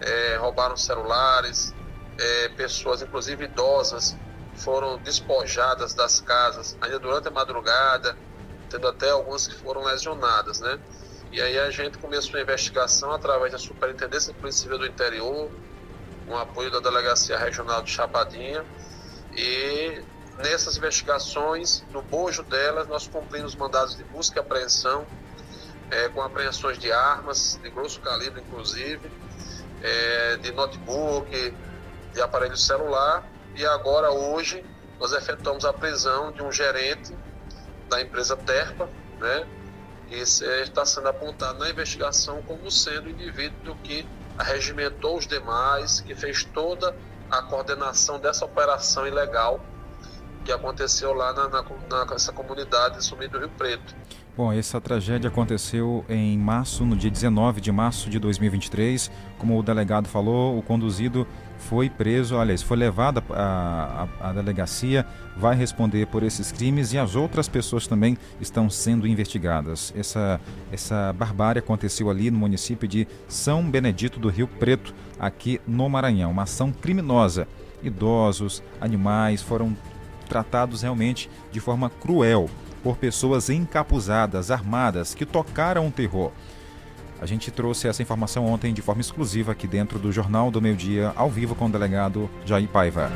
é, 0.00 0.36
roubaram 0.36 0.76
celulares, 0.76 1.74
é, 2.18 2.48
pessoas, 2.50 3.02
inclusive 3.02 3.44
idosas, 3.44 4.16
foram 4.54 4.98
despojadas 4.98 5.94
das 5.94 6.20
casas 6.20 6.76
ainda 6.80 6.98
durante 6.98 7.28
a 7.28 7.30
madrugada, 7.30 8.16
tendo 8.70 8.86
até 8.88 9.10
algumas 9.10 9.46
que 9.46 9.54
foram 9.56 9.82
lesionadas, 9.82 10.60
né? 10.60 10.78
E 11.32 11.40
aí 11.40 11.58
a 11.58 11.70
gente 11.70 11.98
começou 11.98 12.38
a 12.38 12.42
investigação 12.42 13.10
através 13.10 13.50
da 13.52 13.58
Superintendência 13.58 14.32
de 14.32 14.38
Polícia 14.38 14.62
Civil 14.62 14.78
do 14.78 14.86
Interior, 14.86 15.50
com 16.26 16.36
apoio 16.36 16.70
da 16.70 16.78
Delegacia 16.78 17.36
Regional 17.36 17.82
de 17.82 17.90
Chapadinha, 17.90 18.64
e 19.36 20.00
nessas 20.38 20.76
investigações, 20.76 21.84
no 21.90 22.02
bojo 22.02 22.42
delas, 22.44 22.86
nós 22.86 23.08
cumprimos 23.08 23.54
mandados 23.56 23.96
de 23.96 24.04
busca 24.04 24.38
e 24.38 24.40
apreensão, 24.40 25.04
é, 25.90 26.08
com 26.08 26.22
apreensões 26.22 26.78
de 26.78 26.90
armas, 26.92 27.58
de 27.62 27.70
grosso 27.70 28.00
calibre 28.00 28.40
inclusive, 28.40 29.10
é, 29.84 30.36
de 30.38 30.50
notebook, 30.50 31.54
de 32.12 32.22
aparelho 32.22 32.56
celular. 32.56 33.22
E 33.54 33.64
agora, 33.66 34.10
hoje, 34.10 34.64
nós 34.98 35.12
efetuamos 35.12 35.64
a 35.64 35.72
prisão 35.72 36.32
de 36.32 36.42
um 36.42 36.50
gerente 36.50 37.14
da 37.88 38.00
empresa 38.00 38.34
Terpa, 38.36 38.88
né? 39.20 39.46
que 40.08 40.16
está 40.16 40.84
sendo 40.84 41.08
apontado 41.08 41.58
na 41.58 41.68
investigação 41.68 42.42
como 42.42 42.70
sendo 42.70 43.06
o 43.06 43.10
indivíduo 43.10 43.76
que 43.82 44.06
arregimentou 44.38 45.16
os 45.18 45.26
demais, 45.26 46.00
que 46.00 46.14
fez 46.14 46.44
toda 46.44 46.96
a 47.30 47.42
coordenação 47.42 48.18
dessa 48.18 48.44
operação 48.44 49.06
ilegal 49.06 49.60
que 50.44 50.52
aconteceu 50.52 51.14
lá 51.14 51.32
na, 51.32 51.48
na, 51.48 52.04
nessa 52.10 52.32
comunidade 52.32 52.98
de 52.98 53.04
Sumido 53.04 53.38
do 53.38 53.46
Rio 53.46 53.48
Preto. 53.56 53.94
Bom, 54.36 54.52
essa 54.52 54.80
tragédia 54.80 55.28
aconteceu 55.28 56.04
em 56.08 56.36
março, 56.36 56.84
no 56.84 56.96
dia 56.96 57.08
19 57.08 57.60
de 57.60 57.70
março 57.70 58.10
de 58.10 58.18
2023. 58.18 59.08
Como 59.38 59.56
o 59.56 59.62
delegado 59.62 60.08
falou, 60.08 60.58
o 60.58 60.62
conduzido 60.62 61.24
foi 61.56 61.88
preso, 61.88 62.36
aliás, 62.36 62.60
foi 62.60 62.76
levado 62.76 63.22
à, 63.30 64.32
delegacia, 64.34 65.06
vai 65.36 65.54
responder 65.54 66.08
por 66.08 66.24
esses 66.24 66.50
crimes 66.50 66.92
e 66.92 66.98
as 66.98 67.14
outras 67.14 67.46
pessoas 67.46 67.86
também 67.86 68.18
estão 68.40 68.68
sendo 68.68 69.06
investigadas. 69.06 69.94
Essa, 69.96 70.40
essa 70.72 71.12
barbárie 71.12 71.60
aconteceu 71.60 72.10
ali 72.10 72.28
no 72.28 72.38
município 72.38 72.88
de 72.88 73.06
São 73.28 73.62
Benedito 73.62 74.18
do 74.18 74.28
Rio 74.28 74.48
Preto, 74.48 74.92
aqui 75.16 75.60
no 75.64 75.88
Maranhão. 75.88 76.32
Uma 76.32 76.42
ação 76.42 76.72
criminosa. 76.72 77.46
Idosos, 77.84 78.64
animais 78.80 79.42
foram 79.42 79.76
tratados 80.28 80.82
realmente 80.82 81.30
de 81.52 81.60
forma 81.60 81.88
cruel 81.88 82.50
por 82.84 82.98
pessoas 82.98 83.48
encapuzadas, 83.48 84.50
armadas, 84.50 85.14
que 85.14 85.24
tocaram 85.24 85.88
o 85.88 85.90
terror. 85.90 86.30
A 87.20 87.24
gente 87.24 87.50
trouxe 87.50 87.88
essa 87.88 88.02
informação 88.02 88.44
ontem 88.44 88.74
de 88.74 88.82
forma 88.82 89.00
exclusiva 89.00 89.52
aqui 89.52 89.66
dentro 89.66 89.98
do 89.98 90.12
Jornal 90.12 90.50
do 90.50 90.60
Meio 90.60 90.76
Dia, 90.76 91.10
ao 91.16 91.30
vivo 91.30 91.54
com 91.54 91.64
o 91.64 91.70
delegado 91.70 92.28
Jair 92.44 92.68
Paiva. 92.68 93.10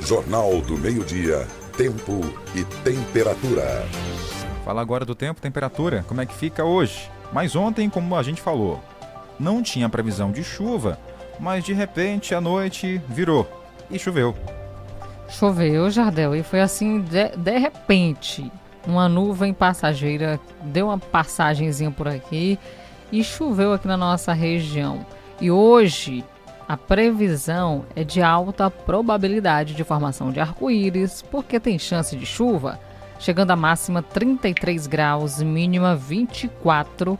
Jornal 0.00 0.60
do 0.62 0.76
Meio 0.76 1.04
Dia, 1.04 1.46
tempo 1.76 2.20
e 2.56 2.64
temperatura. 2.82 3.86
Fala 4.64 4.82
agora 4.82 5.04
do 5.04 5.14
tempo 5.14 5.40
temperatura, 5.40 6.04
como 6.08 6.20
é 6.20 6.26
que 6.26 6.34
fica 6.34 6.64
hoje? 6.64 7.08
Mas 7.32 7.54
ontem, 7.54 7.88
como 7.88 8.16
a 8.16 8.22
gente 8.24 8.42
falou, 8.42 8.82
não 9.38 9.62
tinha 9.62 9.88
previsão 9.88 10.32
de 10.32 10.42
chuva, 10.42 10.98
mas 11.38 11.62
de 11.62 11.72
repente 11.72 12.34
à 12.34 12.40
noite 12.40 13.00
virou 13.08 13.48
e 13.88 13.98
choveu. 13.98 14.34
Choveu, 15.28 15.90
Jardel, 15.90 16.34
e 16.34 16.42
foi 16.42 16.60
assim, 16.60 17.00
de, 17.00 17.28
de 17.36 17.58
repente, 17.58 18.50
uma 18.86 19.08
nuvem 19.08 19.52
passageira 19.52 20.40
deu 20.62 20.86
uma 20.86 20.98
passagenzinha 20.98 21.90
por 21.90 22.08
aqui 22.08 22.58
e 23.12 23.22
choveu 23.22 23.74
aqui 23.74 23.86
na 23.86 23.96
nossa 23.96 24.32
região. 24.32 25.04
E 25.40 25.50
hoje 25.50 26.24
a 26.66 26.76
previsão 26.76 27.84
é 27.94 28.02
de 28.02 28.22
alta 28.22 28.70
probabilidade 28.70 29.74
de 29.74 29.84
formação 29.84 30.32
de 30.32 30.40
arco-íris, 30.40 31.22
porque 31.22 31.60
tem 31.60 31.78
chance 31.78 32.16
de 32.16 32.24
chuva, 32.24 32.80
chegando 33.18 33.50
a 33.50 33.56
máxima 33.56 34.02
33 34.02 34.86
graus, 34.86 35.42
mínima 35.42 35.94
24, 35.94 37.18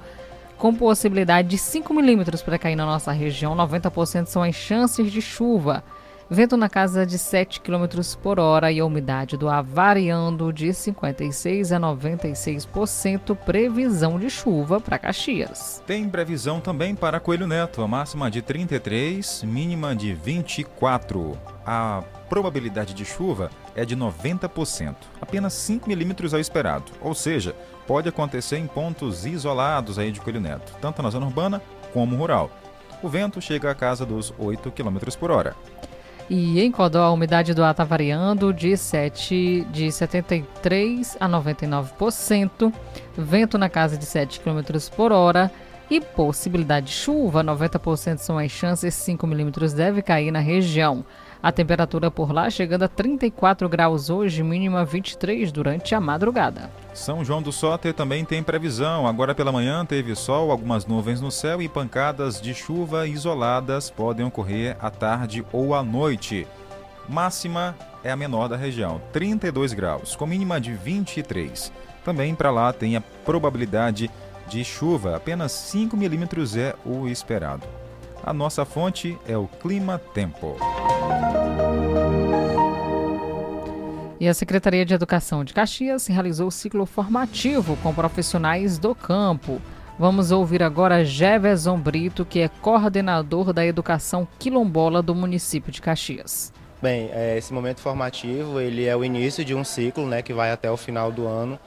com 0.57 0.75
possibilidade 0.75 1.49
de 1.49 1.59
5 1.59 1.93
milímetros 1.93 2.43
para 2.43 2.59
cair 2.59 2.77
na 2.77 2.87
nossa 2.87 3.13
região. 3.13 3.55
90% 3.55 4.27
são 4.27 4.43
as 4.43 4.55
chances 4.55 5.13
de 5.13 5.21
chuva 5.21 5.85
Vento 6.31 6.59
na 6.59 6.69
casa 6.69 7.07
de 7.07 7.17
7 7.17 7.63
km 7.63 7.87
por 8.23 8.39
hora 8.39 8.71
e 8.71 8.79
a 8.79 8.85
umidade 8.85 9.35
do 9.39 9.49
ar 9.49 9.63
variando 9.63 10.53
de 10.53 10.69
56% 10.69 11.73
a 11.73 11.81
96%. 11.81 13.35
Previsão 13.35 14.19
de 14.19 14.29
chuva 14.29 14.79
para 14.79 14.99
Caxias. 14.99 15.83
Tem 15.87 16.07
previsão 16.07 16.61
também 16.61 16.95
para 16.95 17.19
Coelho 17.19 17.47
Neto, 17.47 17.81
a 17.81 17.89
máxima 17.89 18.31
de 18.31 18.43
33, 18.43 19.43
mínima 19.45 19.97
de 19.97 20.13
24. 20.13 21.33
A 21.65 22.05
probabilidade 22.29 22.93
de 22.93 23.07
chuva 23.07 23.51
é 23.75 23.87
de 23.87 23.97
90%, 23.97 24.97
apenas 25.19 25.55
5 25.55 25.89
milímetros 25.89 26.35
ao 26.35 26.41
esperado, 26.41 26.93
ou 27.01 27.15
seja, 27.15 27.57
pode 27.87 28.07
acontecer 28.07 28.59
em 28.59 28.67
pontos 28.67 29.25
isolados 29.25 29.99
aí 29.99 30.13
de 30.13 30.21
Coelho 30.21 30.43
Neto, 30.43 30.75
tanto 30.79 31.03
na 31.03 31.09
zona 31.09 31.25
urbana 31.25 31.63
como 31.91 32.17
rural. 32.17 32.51
O 33.03 33.09
vento 33.09 33.41
chega 33.41 33.71
a 33.71 33.75
casa 33.75 34.05
dos 34.05 34.35
8 34.39 34.71
km 34.73 34.99
por 35.19 35.31
hora. 35.31 35.57
E 36.31 36.61
em 36.61 36.71
Codó, 36.71 37.05
a 37.05 37.11
umidade 37.11 37.55
do 37.55 37.65
ar 37.65 37.71
está 37.71 37.85
variando 37.85 38.53
de, 38.53 38.77
7, 38.77 39.67
de 39.71 39.87
73% 39.87 41.17
a 41.19 41.27
99%, 41.27 42.73
vento 43.17 43.57
na 43.57 43.71
casa 43.71 43.97
de 43.97 44.05
7 44.05 44.41
km 44.41 44.61
por 44.95 45.11
hora 45.11 45.51
e 45.91 46.03
possibilidade 46.03 46.87
de 46.87 46.93
chuva, 46.93 47.43
90% 47.43 48.19
são 48.19 48.39
as 48.39 48.51
chances, 48.51 48.95
5 48.95 49.27
milímetros 49.27 49.73
deve 49.73 50.03
cair 50.03 50.31
na 50.31 50.39
região. 50.39 51.03
A 51.41 51.53
temperatura 51.53 52.11
por 52.11 52.33
lá 52.33 52.51
chegando 52.51 52.83
a 52.83 52.89
34 52.89 53.69
graus 53.69 54.11
hoje, 54.11 54.43
mínima 54.43 54.85
23 54.85 55.53
durante 55.53 55.95
a 55.95 56.01
madrugada. 56.01 56.69
São 56.93 57.25
João 57.25 57.41
do 57.41 57.53
Soter 57.53 57.95
também 57.95 58.25
tem 58.25 58.43
previsão. 58.43 59.07
Agora 59.07 59.35
pela 59.35 59.53
manhã 59.53 59.87
teve 59.87 60.17
sol, 60.17 60.51
algumas 60.51 60.85
nuvens 60.85 61.21
no 61.21 61.31
céu 61.31 61.63
e 61.63 61.69
pancadas 61.69 62.41
de 62.41 62.53
chuva 62.53 63.07
isoladas 63.07 63.89
podem 63.89 64.27
ocorrer 64.27 64.77
à 64.81 64.91
tarde 64.91 65.45
ou 65.53 65.75
à 65.75 65.83
noite. 65.83 66.45
Máxima 67.09 67.77
é 68.03 68.11
a 68.11 68.17
menor 68.17 68.49
da 68.49 68.57
região, 68.57 69.01
32 69.13 69.73
graus, 69.73 70.17
com 70.17 70.27
mínima 70.27 70.61
de 70.61 70.73
23. 70.73 71.73
Também 72.05 72.35
para 72.35 72.51
lá 72.51 72.73
tem 72.73 72.97
a 72.97 73.01
probabilidade 73.01 74.11
de 74.49 74.65
chuva, 74.65 75.17
apenas 75.17 75.53
5 75.53 75.97
milímetros 75.97 76.57
é 76.57 76.75
o 76.85 77.07
esperado. 77.07 77.78
A 78.29 78.33
nossa 78.35 78.63
fonte 78.67 79.19
é 79.27 79.39
o 79.39 79.47
Clima 79.47 79.99
Tempo. 80.13 80.55
E 84.21 84.29
a 84.29 84.35
Secretaria 84.35 84.85
de 84.85 84.93
Educação 84.93 85.43
de 85.43 85.55
Caxias 85.55 86.07
realizou 86.09 86.49
o 86.49 86.51
ciclo 86.51 86.85
formativo 86.85 87.75
com 87.83 87.95
profissionais 87.95 88.79
do 88.79 88.95
campo. 88.95 89.63
Vamos 89.99 90.31
ouvir 90.31 90.63
agora 90.63 91.07
Jefferson 91.07 91.81
Brito, 91.81 92.23
que 92.23 92.41
é 92.41 92.49
coordenador 92.49 93.51
da 93.55 93.65
educação 93.65 94.29
quilombola 94.39 95.01
do 95.01 95.15
município 95.15 95.73
de 95.73 95.81
Caxias. 95.81 96.53
Bem, 96.83 97.09
é, 97.15 97.39
esse 97.39 97.55
momento 97.55 97.81
formativo 97.81 98.61
ele 98.61 98.85
é 98.85 98.95
o 98.95 99.03
início 99.03 99.43
de 99.43 99.55
um 99.55 99.65
ciclo 99.65 100.07
né, 100.07 100.21
que 100.21 100.35
vai 100.35 100.51
até 100.51 100.71
o 100.71 100.77
final 100.77 101.11
do 101.11 101.27
ano, 101.27 101.59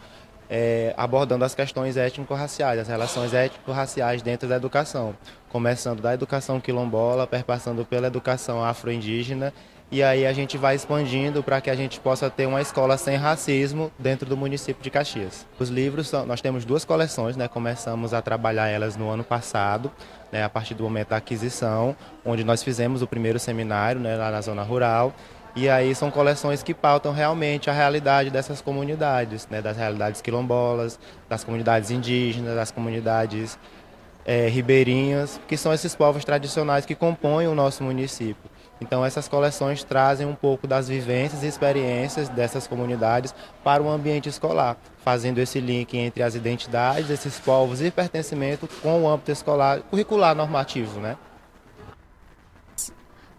é, 0.54 0.93
abordando 0.97 1.45
as 1.45 1.56
questões 1.56 1.95
étnico-raciais, 1.95 2.78
as 2.78 2.88
relações 2.89 3.34
étnico-raciais 3.34 4.22
dentro 4.22 4.49
da 4.49 4.58
educação, 4.58 5.16
começando 5.47 6.02
da 6.02 6.14
educação 6.14 6.60
quilombola, 6.60 7.26
perpassando 7.26 7.86
pela 7.86 8.08
educação 8.08 8.62
afro-indígena 8.62 9.54
e 9.91 10.02
aí 10.02 10.26
a 10.26 10.32
gente 10.32 10.58
vai 10.58 10.74
expandindo 10.74 11.43
para 11.43 11.60
que 11.60 11.70
a 11.70 11.76
gente 11.76 11.99
possa 11.99 12.30
ter 12.30 12.45
uma 12.45 12.62
escola 12.62 12.97
sem 12.97 13.18
racismo 13.18 13.91
dentro 13.99 14.26
do 14.26 14.38
município 14.38 14.82
de 14.82 14.89
Caxias. 14.89 15.45
Os 15.60 15.68
livros, 15.68 16.08
são, 16.08 16.26
nós 16.26 16.39
temos 16.39 16.64
duas 16.64 16.86
coleções, 16.86 17.36
né? 17.36 17.49
começamos 17.49 18.14
a 18.14 18.22
trabalhar 18.22 18.70
elas 18.70 18.95
no 18.95 19.10
ano 19.10 19.22
passado, 19.22 19.91
né? 20.32 20.45
a 20.45 20.49
partir 20.49 20.76
do 20.76 20.84
momento 20.84 21.10
da 21.10 21.18
aquisição, 21.18 21.93
onde 22.24 22.41
nós 22.41 22.64
fizemos 22.64 23.02
o 23.02 23.08
primeiro 23.08 23.38
seminário 23.38 23.99
né? 23.99 24.16
lá 24.16 24.32
na 24.32 24.39
zona 24.39 24.64
rural. 24.64 25.14
E 25.56 25.68
aí 25.68 25.93
são 25.93 26.10
coleções 26.10 26.64
que 26.64 26.74
pautam 26.74 27.12
realmente 27.12 27.70
a 27.70 27.74
realidade 27.74 28.30
dessas 28.30 28.62
comunidades, 28.62 29.47
né? 29.49 29.62
das 29.62 29.76
realidades 29.76 30.22
quilombolas, 30.22 30.97
das 31.28 31.43
comunidades 31.43 31.91
indígenas, 31.91 32.56
das 32.56 32.72
comunidades 32.72 33.60
é, 34.26 34.47
ribeirinhas, 34.47 35.41
que 35.47 35.58
são 35.58 35.74
esses 35.74 35.93
povos 35.93 36.24
tradicionais 36.24 36.86
que 36.86 36.95
compõem 36.95 37.47
o 37.47 37.56
nosso 37.56 37.84
município. 37.84 38.49
Então 38.80 39.06
essas 39.06 39.28
coleções 39.28 39.84
trazem 39.84 40.26
um 40.26 40.34
pouco 40.34 40.66
das 40.66 40.88
vivências 40.88 41.43
e 41.43 41.47
experiências 41.47 42.30
dessas 42.30 42.66
comunidades 42.66 43.36
para 43.64 43.84
o 43.84 43.89
ambiente 43.89 44.30
escolar, 44.30 44.78
fazendo 45.04 45.38
esse 45.39 45.60
link 45.60 45.95
entre 45.97 46.24
as 46.24 46.34
identidades 46.34 47.08
desses 47.08 47.39
povos 47.39 47.82
e 47.82 47.91
pertencimento 47.91 48.68
com 48.82 49.04
o 49.04 49.10
âmbito 49.10 49.32
escolar 49.32 49.82
curricular 49.82 50.34
normativo, 50.34 50.99
né? 50.99 51.18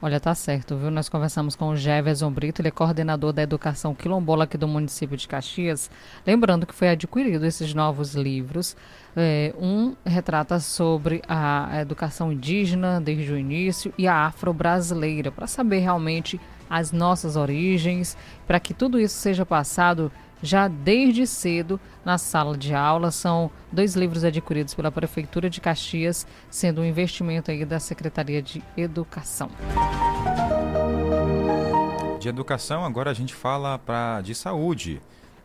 Olha, 0.05 0.19
tá 0.19 0.35
certo, 0.35 0.77
viu? 0.77 0.91
Nós 0.91 1.09
conversamos 1.09 1.55
com 1.55 1.69
o 1.69 1.77
Jefferson 1.77 2.29
Brito, 2.29 2.61
ele 2.61 2.67
é 2.67 2.71
coordenador 2.73 3.33
da 3.33 3.41
educação 3.41 3.95
quilombola 3.95 4.43
aqui 4.43 4.59
do 4.59 4.67
município 4.67 5.17
de 5.17 5.29
Caxias. 5.29 5.89
Lembrando 6.27 6.67
que 6.67 6.75
foi 6.75 6.89
adquirido 6.89 7.47
esses 7.47 7.73
novos 7.73 8.17
livros. 8.17 8.77
É, 9.15 9.55
um 9.57 9.95
retrata 10.05 10.59
sobre 10.59 11.23
a 11.29 11.81
educação 11.81 12.33
indígena 12.33 13.01
desde 13.01 13.33
o 13.33 13.39
início 13.39 13.95
e 13.97 14.09
a 14.09 14.27
afro-brasileira, 14.27 15.31
para 15.31 15.47
saber 15.47 15.79
realmente 15.79 16.41
as 16.69 16.91
nossas 16.91 17.37
origens, 17.37 18.17
para 18.45 18.59
que 18.59 18.75
tudo 18.75 18.99
isso 18.99 19.15
seja 19.15 19.47
passado 19.47 20.11
já 20.43 20.69
desde 20.69 21.27
cedo 21.27 21.81
na 22.05 22.19
sala 22.19 22.57
de 22.57 22.75
aula. 22.75 23.11
São 23.11 23.51
dois 23.71 23.95
livros 23.95 24.25
adquiridos 24.25 24.75
pela 24.75 24.91
Prefeitura 24.91 25.49
de 25.49 25.61
Caxias, 25.61 26.27
sendo 26.51 26.81
um 26.81 26.85
investimento 26.85 27.51
aí 27.51 27.65
da 27.65 27.79
Secretaria 27.79 28.43
de 28.43 28.63
Educação. 28.77 29.51
De 32.19 32.29
educação, 32.29 32.85
agora 32.85 33.11
a 33.11 33.15
gente 33.15 33.35
fala 33.35 33.79
pra, 33.79 34.21
de 34.21 34.35
saúde. 34.35 35.01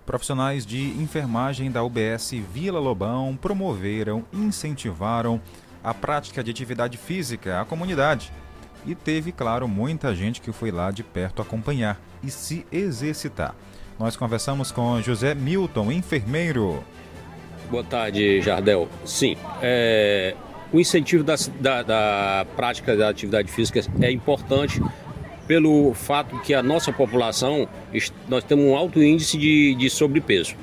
Profissionais 0.06 0.66
de 0.66 0.90
enfermagem 1.02 1.70
da 1.70 1.84
UBS 1.84 2.32
Vila 2.54 2.80
Lobão 2.80 3.36
promoveram, 3.36 4.24
incentivaram 4.32 5.42
a 5.84 5.94
prática 5.94 6.44
de 6.44 6.52
atividade 6.52 6.98
física 6.98 7.60
à 7.60 7.66
comunidade. 7.66 8.32
E 8.86 8.96
teve, 8.96 9.32
claro, 9.34 9.68
muita 9.68 10.16
gente 10.16 10.40
que 10.40 10.52
foi 10.54 10.72
lá 10.72 10.92
de 10.92 11.04
perto 11.04 11.42
acompanhar 11.42 12.00
e 12.24 12.30
se 12.30 12.66
exercitar. 12.72 13.54
Nós 14.00 14.16
conversamos 14.16 14.72
com 14.72 15.02
José 15.02 15.34
Milton, 15.34 15.92
enfermeiro. 15.92 16.84
Boa 17.70 17.84
tarde, 17.84 18.42
Jardel. 18.42 18.88
Sim, 19.04 19.36
é, 19.60 20.36
o 20.72 20.80
incentivo 20.80 21.24
da, 21.24 21.36
da, 21.60 21.82
da, 21.82 22.46
prática 22.56 22.96
da 22.96 23.10
atividade 23.10 23.52
física 23.52 23.82
é 24.00 24.12
importante 24.12 24.80
pelo 25.48 25.94
fato 25.96 26.38
que 26.42 26.54
a 26.54 26.62
nossa 26.62 26.94
população, 26.94 27.68
nós 28.28 28.44
temos 28.44 28.66
um 28.66 28.76
alto 28.76 29.02
índice 29.02 29.36
de, 29.38 29.74
de 29.74 29.90
sobrepeso. 29.90 30.56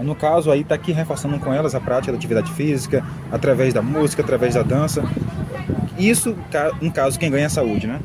No 0.00 0.14
caso, 0.14 0.50
aí 0.50 0.62
está 0.62 0.74
aqui 0.74 0.92
reforçando 0.92 1.38
com 1.38 1.52
elas 1.52 1.74
a 1.74 1.80
prática 1.80 2.12
da 2.12 2.18
atividade 2.18 2.50
física, 2.52 3.04
através 3.30 3.74
da 3.74 3.82
música, 3.82 4.22
através 4.22 4.54
da 4.54 4.62
dança. 4.62 5.04
Isso, 5.98 6.36
no 6.80 6.92
caso, 6.92 7.18
quem 7.18 7.30
ganha 7.30 7.46
a 7.46 7.50
saúde, 7.50 7.86
né? 7.86 8.00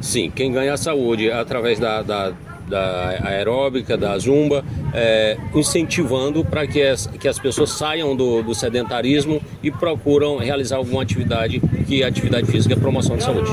Sim, 0.00 0.30
quem 0.30 0.52
ganha 0.52 0.72
a 0.74 0.76
saúde 0.76 1.30
através 1.30 1.78
da, 1.78 2.02
da 2.02 2.32
da 2.68 3.20
aeróbica, 3.24 3.96
da 3.96 4.16
zumba, 4.18 4.64
é, 4.92 5.36
incentivando 5.54 6.44
para 6.44 6.66
que 6.66 6.82
as, 6.82 7.06
que 7.06 7.28
as 7.28 7.38
pessoas 7.38 7.70
saiam 7.70 8.16
do, 8.16 8.42
do 8.42 8.54
sedentarismo 8.54 9.40
e 9.62 9.70
procuram 9.70 10.38
realizar 10.38 10.76
alguma 10.76 11.02
atividade, 11.02 11.60
que 11.86 12.02
a 12.02 12.08
atividade 12.08 12.46
física 12.46 12.74
é 12.74 12.76
promoção 12.76 13.16
de 13.16 13.24
saúde. 13.24 13.50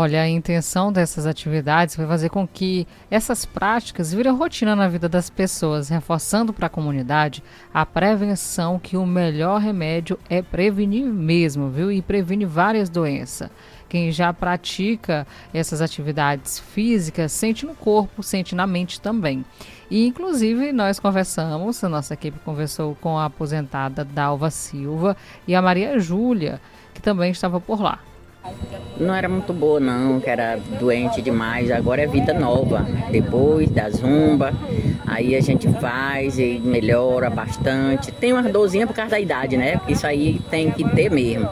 Olha, 0.00 0.22
a 0.22 0.28
intenção 0.28 0.92
dessas 0.92 1.26
atividades 1.26 1.96
foi 1.96 2.06
fazer 2.06 2.28
com 2.28 2.46
que 2.46 2.86
essas 3.10 3.44
práticas 3.44 4.14
virem 4.14 4.32
rotina 4.32 4.76
na 4.76 4.86
vida 4.86 5.08
das 5.08 5.28
pessoas, 5.28 5.88
reforçando 5.88 6.52
para 6.52 6.68
a 6.68 6.70
comunidade 6.70 7.42
a 7.74 7.84
prevenção 7.84 8.78
que 8.78 8.96
o 8.96 9.04
melhor 9.04 9.60
remédio 9.60 10.16
é 10.30 10.40
prevenir 10.40 11.04
mesmo, 11.04 11.68
viu? 11.68 11.90
E 11.90 12.00
previne 12.00 12.44
várias 12.44 12.88
doenças. 12.88 13.50
Quem 13.88 14.12
já 14.12 14.32
pratica 14.32 15.26
essas 15.52 15.80
atividades 15.80 16.58
físicas 16.58 17.32
sente 17.32 17.64
no 17.64 17.74
corpo, 17.74 18.22
sente 18.22 18.54
na 18.54 18.66
mente 18.66 19.00
também. 19.00 19.44
E, 19.90 20.06
inclusive, 20.06 20.72
nós 20.72 21.00
conversamos, 21.00 21.82
a 21.82 21.88
nossa 21.88 22.14
equipe 22.14 22.38
conversou 22.40 22.94
com 23.00 23.18
a 23.18 23.24
aposentada 23.24 24.04
Dalva 24.04 24.50
Silva 24.50 25.16
e 25.46 25.54
a 25.54 25.62
Maria 25.62 25.98
Júlia, 25.98 26.60
que 26.92 27.00
também 27.00 27.30
estava 27.30 27.60
por 27.60 27.80
lá. 27.80 28.00
Não 28.98 29.14
era 29.14 29.28
muito 29.28 29.52
boa 29.52 29.78
não, 29.78 30.18
que 30.18 30.28
era 30.28 30.58
doente 30.80 31.22
demais. 31.22 31.70
Agora 31.70 32.02
é 32.02 32.06
vida 32.06 32.34
nova. 32.34 32.84
Depois 33.10 33.70
da 33.70 33.88
zumba, 33.90 34.52
aí 35.06 35.36
a 35.36 35.40
gente 35.40 35.68
faz 35.74 36.38
e 36.38 36.60
melhora 36.62 37.30
bastante. 37.30 38.10
Tem 38.10 38.32
uma 38.32 38.42
dorzinha 38.42 38.86
por 38.86 38.94
causa 38.94 39.12
da 39.12 39.20
idade, 39.20 39.56
né? 39.56 39.80
Isso 39.86 40.06
aí 40.06 40.40
tem 40.50 40.70
que 40.72 40.82
ter 40.90 41.10
mesmo. 41.10 41.48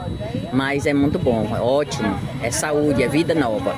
Mas 0.53 0.87
é 0.87 0.93
muito 0.93 1.19
bom, 1.19 1.49
é 1.55 1.61
ótimo. 1.61 2.19
É 2.43 2.51
saúde, 2.51 3.03
é 3.03 3.09
vida 3.09 3.35
nova. 3.35 3.75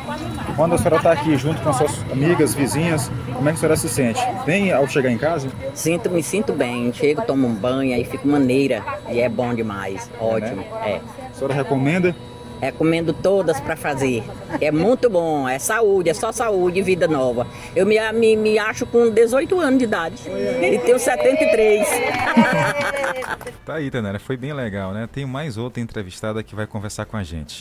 Quando 0.56 0.74
a 0.74 0.78
senhora 0.78 0.96
está 0.96 1.12
aqui 1.12 1.36
junto 1.36 1.61
com 1.61 1.72
suas 1.72 2.02
amigas, 2.11 2.54
vizinhas, 2.54 3.11
como 3.34 3.48
é 3.48 3.52
que 3.52 3.59
a 3.59 3.61
senhora 3.61 3.76
se 3.76 3.88
sente? 3.88 4.20
Bem 4.46 4.72
ao 4.72 4.88
chegar 4.88 5.11
em 5.11 5.18
casa? 5.18 5.48
Sinto, 5.74 6.09
me 6.11 6.22
sinto 6.22 6.52
bem. 6.54 6.90
Chego, 6.92 7.22
tomo 7.22 7.46
um 7.46 7.54
banho, 7.54 7.94
aí 7.94 8.04
fico 8.04 8.26
maneira. 8.26 8.82
E 9.11 9.20
é 9.20 9.28
bom 9.28 9.54
demais. 9.54 10.11
Ótimo. 10.18 10.64
É. 10.84 11.00
A 11.30 11.34
senhora 11.34 11.54
recomenda? 11.54 12.16
É 12.61 12.72
comendo 12.72 13.12
todas 13.12 13.61
para 13.61 13.76
fazer. 13.76 14.24
É 14.61 14.70
muito 14.70 15.09
bom, 15.09 15.48
é 15.48 15.59
saúde, 15.59 16.11
é 16.11 16.14
só 16.14 16.32
saúde 16.32 16.80
e 16.80 16.82
vida 16.82 17.06
nova. 17.06 17.46
Eu 17.74 17.86
me, 17.86 17.96
me, 18.12 18.36
me 18.36 18.59
acho 18.59 18.84
com 18.86 19.11
18 19.11 19.61
anos 19.61 19.78
de 19.78 19.84
idade 19.84 20.16
e 20.26 20.78
tenho 20.78 20.98
73. 20.98 21.86
tá 23.64 23.74
aí, 23.74 23.90
Tenera, 23.90 24.18
foi 24.18 24.36
bem 24.36 24.52
legal, 24.52 24.92
né? 24.92 25.09
Tem 25.11 25.24
mais 25.24 25.56
outra 25.56 25.80
entrevistada 25.80 26.42
que 26.42 26.54
vai 26.54 26.66
conversar 26.66 27.04
com 27.04 27.16
a 27.16 27.22
gente. 27.22 27.61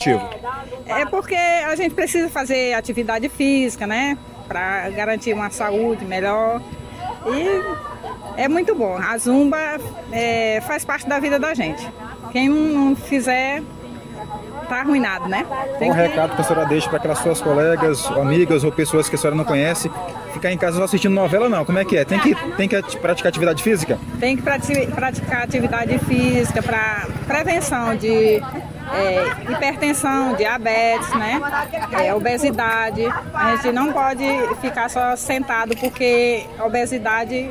É 0.86 1.06
porque 1.06 1.34
a 1.34 1.74
gente 1.76 1.94
precisa 1.94 2.28
fazer 2.28 2.74
atividade 2.74 3.28
física, 3.28 3.86
né? 3.86 4.18
Para 4.46 4.88
garantir 4.90 5.32
uma 5.32 5.50
saúde 5.50 6.04
melhor. 6.04 6.60
E 7.26 8.40
é 8.40 8.48
muito 8.48 8.74
bom. 8.74 8.96
A 8.96 9.16
zumba 9.18 9.58
é, 10.12 10.60
faz 10.62 10.84
parte 10.84 11.08
da 11.08 11.18
vida 11.18 11.38
da 11.38 11.54
gente. 11.54 11.86
Quem 12.32 12.48
não 12.48 12.94
fizer 12.94 13.62
tá 14.68 14.80
arruinado, 14.80 15.28
né? 15.28 15.44
Tem 15.78 15.90
um 15.90 15.94
que... 15.94 16.00
recado 16.00 16.34
que 16.34 16.40
a 16.40 16.44
senhora 16.44 16.66
deixa 16.66 16.88
para 16.88 16.98
aquelas 16.98 17.18
suas 17.18 17.40
colegas, 17.40 18.06
amigas 18.12 18.64
ou 18.64 18.72
pessoas 18.72 19.08
que 19.08 19.14
a 19.14 19.18
senhora 19.18 19.36
não 19.36 19.44
conhece, 19.44 19.90
ficar 20.32 20.52
em 20.52 20.58
casa 20.58 20.78
só 20.78 20.84
assistindo 20.84 21.14
novela 21.14 21.48
não, 21.48 21.64
como 21.64 21.78
é 21.78 21.84
que 21.84 21.96
é? 21.96 22.04
Tem 22.04 22.18
que, 22.18 22.34
tem 22.56 22.68
que 22.68 22.80
praticar 22.98 23.30
atividade 23.30 23.62
física? 23.62 23.98
Tem 24.20 24.36
que 24.36 24.42
praticar 24.42 25.42
atividade 25.42 25.98
física 26.00 26.62
para 26.62 27.06
prevenção 27.26 27.96
de 27.96 28.40
é, 28.92 29.52
hipertensão, 29.52 30.34
diabetes, 30.34 31.08
né? 31.14 31.40
É, 31.92 32.14
obesidade. 32.14 33.04
A 33.34 33.56
gente 33.56 33.72
não 33.72 33.92
pode 33.92 34.24
ficar 34.60 34.88
só 34.88 35.14
sentado 35.16 35.76
porque 35.76 36.44
a 36.58 36.64
obesidade 36.64 37.50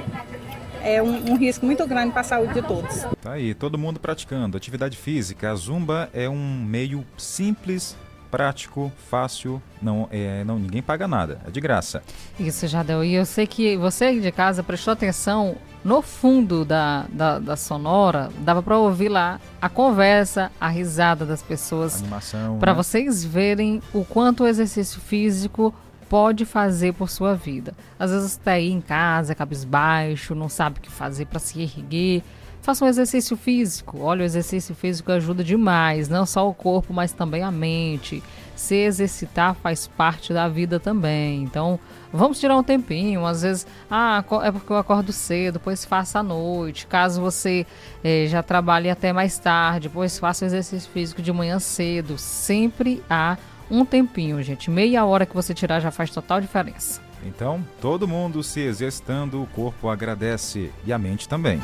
é 0.88 1.04
um, 1.04 1.32
um, 1.32 1.38
risco 1.38 1.66
muito 1.66 1.86
grande 1.86 2.12
para 2.12 2.22
a 2.22 2.24
saúde 2.24 2.54
de 2.54 2.62
todos. 2.62 3.06
Tá 3.22 3.34
aí, 3.34 3.54
todo 3.54 3.78
mundo 3.78 4.00
praticando 4.00 4.56
atividade 4.56 4.96
física. 4.96 5.52
A 5.52 5.56
zumba 5.56 6.10
é 6.14 6.30
um 6.30 6.64
meio 6.64 7.06
simples, 7.18 7.98
prático, 8.32 8.92
fácil, 9.10 9.62
não 9.82 10.08
é, 10.12 10.44
não 10.44 10.58
ninguém 10.58 10.82
paga 10.82 11.08
nada, 11.08 11.40
é 11.46 11.52
de 11.52 11.60
graça. 11.60 12.02
Isso, 12.40 12.68
Jadel. 12.68 13.04
E 13.04 13.14
eu 13.14 13.26
sei 13.26 13.46
que 13.46 13.76
você 13.78 14.20
de 14.20 14.32
casa 14.32 14.64
prestou 14.64 14.94
atenção 14.94 15.58
no 15.84 16.02
fundo 16.02 16.66
da, 16.66 17.06
da, 17.10 17.40
da 17.40 17.56
sonora, 17.56 18.30
dava 18.40 18.62
para 18.62 18.78
ouvir 18.78 19.10
lá 19.10 19.40
a 19.62 19.70
conversa, 19.70 20.52
a 20.60 20.68
risada 20.68 21.26
das 21.26 21.42
pessoas. 21.42 22.02
Animação. 22.02 22.60
Para 22.60 22.74
né? 22.74 22.78
vocês 22.78 23.24
verem 23.24 23.82
o 23.94 24.04
quanto 24.04 24.44
o 24.44 24.48
exercício 24.48 25.00
físico 25.00 25.74
pode 26.10 26.46
fazer 26.46 26.94
por 26.94 27.10
sua 27.10 27.36
vida. 27.36 27.74
Às 28.00 28.12
vezes 28.12 28.32
está 28.32 28.52
aí 28.52 28.72
em 28.72 28.82
casa, 28.82 29.36
cabisbaixo, 29.36 30.36
não 30.36 30.50
sabe 30.50 30.80
o 30.80 30.82
que 30.82 30.92
fazer 30.92 31.26
para 31.26 31.40
se 31.40 31.62
erguer. 31.62 32.24
Faça 32.62 32.84
um 32.84 32.88
exercício 32.88 33.38
físico. 33.38 34.00
Olha, 34.02 34.24
o 34.24 34.26
exercício 34.26 34.76
físico 34.76 35.10
ajuda 35.12 35.42
demais, 35.42 36.10
não 36.10 36.26
só 36.26 36.50
o 36.50 36.54
corpo, 36.54 36.94
mas 36.94 37.14
também 37.14 37.42
a 37.42 37.50
mente. 37.50 38.22
Se 38.58 38.76
exercitar 38.76 39.56
faz 39.56 39.88
parte 39.88 40.34
da 40.34 40.50
vida 40.50 40.80
também. 40.80 41.44
Então, 41.44 41.80
vamos 42.12 42.40
tirar 42.40 42.58
um 42.58 42.64
tempinho. 42.64 43.26
Às 43.26 43.44
vezes, 43.44 43.68
ah, 43.90 44.22
é 44.44 44.52
porque 44.52 44.70
eu 44.70 44.78
acordo 44.78 45.14
cedo, 45.14 45.62
pois 45.62 45.86
faça 45.86 46.20
à 46.20 46.24
noite. 46.24 46.88
Caso 46.88 47.22
você 47.22 47.66
eh, 48.04 48.26
já 48.28 48.44
trabalhe 48.44 48.90
até 48.90 49.14
mais 49.14 49.40
tarde, 49.40 49.88
pois 49.88 50.20
faça 50.20 50.44
o 50.44 50.48
exercício 50.48 50.92
físico 50.92 51.22
de 51.22 51.32
manhã 51.32 51.60
cedo. 51.60 52.18
Sempre 52.18 53.02
há 53.10 53.38
um 53.70 53.86
tempinho, 53.86 54.42
gente. 54.42 54.70
Meia 54.70 55.06
hora 55.06 55.26
que 55.26 55.36
você 55.36 55.54
tirar 55.54 55.80
já 55.80 55.92
faz 55.92 56.10
total 56.10 56.42
diferença. 56.42 57.02
Então, 57.26 57.66
todo 57.82 58.08
mundo 58.08 58.44
se 58.44 58.62
exercitando, 58.62 59.42
o 59.42 59.48
corpo 59.48 59.90
agradece 59.90 60.72
e 60.86 60.94
a 60.94 60.98
mente 60.98 61.28
também. 61.28 61.60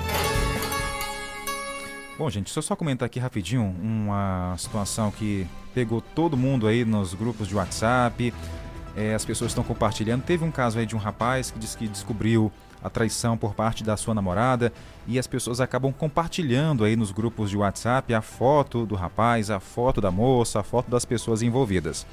Bom, 2.18 2.30
gente, 2.30 2.46
deixa 2.46 2.60
eu 2.60 2.64
só 2.64 2.76
comentar 2.76 3.06
aqui 3.06 3.20
rapidinho 3.20 3.76
uma 3.82 4.56
situação 4.58 5.10
que 5.12 5.48
pegou 5.74 6.00
todo 6.00 6.38
mundo 6.38 6.68
aí 6.68 6.86
nos 6.86 7.14
grupos 7.14 7.48
de 7.48 7.56
WhatsApp. 7.56 8.34
É, 8.96 9.16
as 9.16 9.26
pessoas 9.26 9.52
estão 9.52 9.64
compartilhando. 9.64 10.24
Teve 10.24 10.44
um 10.44 10.52
caso 10.52 10.78
aí 10.78 10.86
de 10.86 10.96
um 10.96 11.00
rapaz 11.00 11.50
que 11.50 11.58
disse 11.58 11.78
que 11.78 11.88
descobriu 11.88 12.52
a 12.84 12.90
traição 12.90 13.38
por 13.38 13.56
parte 13.56 13.84
da 13.84 13.98
sua 13.98 14.14
namorada 14.14 14.72
e 15.08 15.20
as 15.20 15.28
pessoas 15.28 15.60
acabam 15.60 15.92
compartilhando 15.92 16.84
aí 16.84 16.96
nos 16.96 17.12
grupos 17.12 17.50
de 17.50 17.58
WhatsApp 17.58 18.14
a 18.14 18.22
foto 18.22 18.86
do 18.86 18.96
rapaz, 18.96 19.50
a 19.50 19.60
foto 19.60 20.00
da 20.00 20.10
moça, 20.10 20.60
a 20.60 20.64
foto 20.64 20.90
das 20.90 21.06
pessoas 21.06 21.42
envolvidas. 21.42 22.06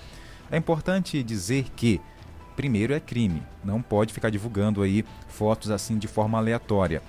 É 0.51 0.57
importante 0.57 1.23
dizer 1.23 1.67
que 1.77 2.01
primeiro 2.57 2.93
é 2.93 3.01
crime, 3.01 3.43
não 3.65 3.81
pode 3.81 4.13
ficar 4.13 4.31
divulgando 4.31 4.83
aí 4.83 5.05
fotos 5.29 5.71
assim 5.71 5.99
de 5.99 6.09
forma 6.09 6.37
aleatória. 6.39 7.03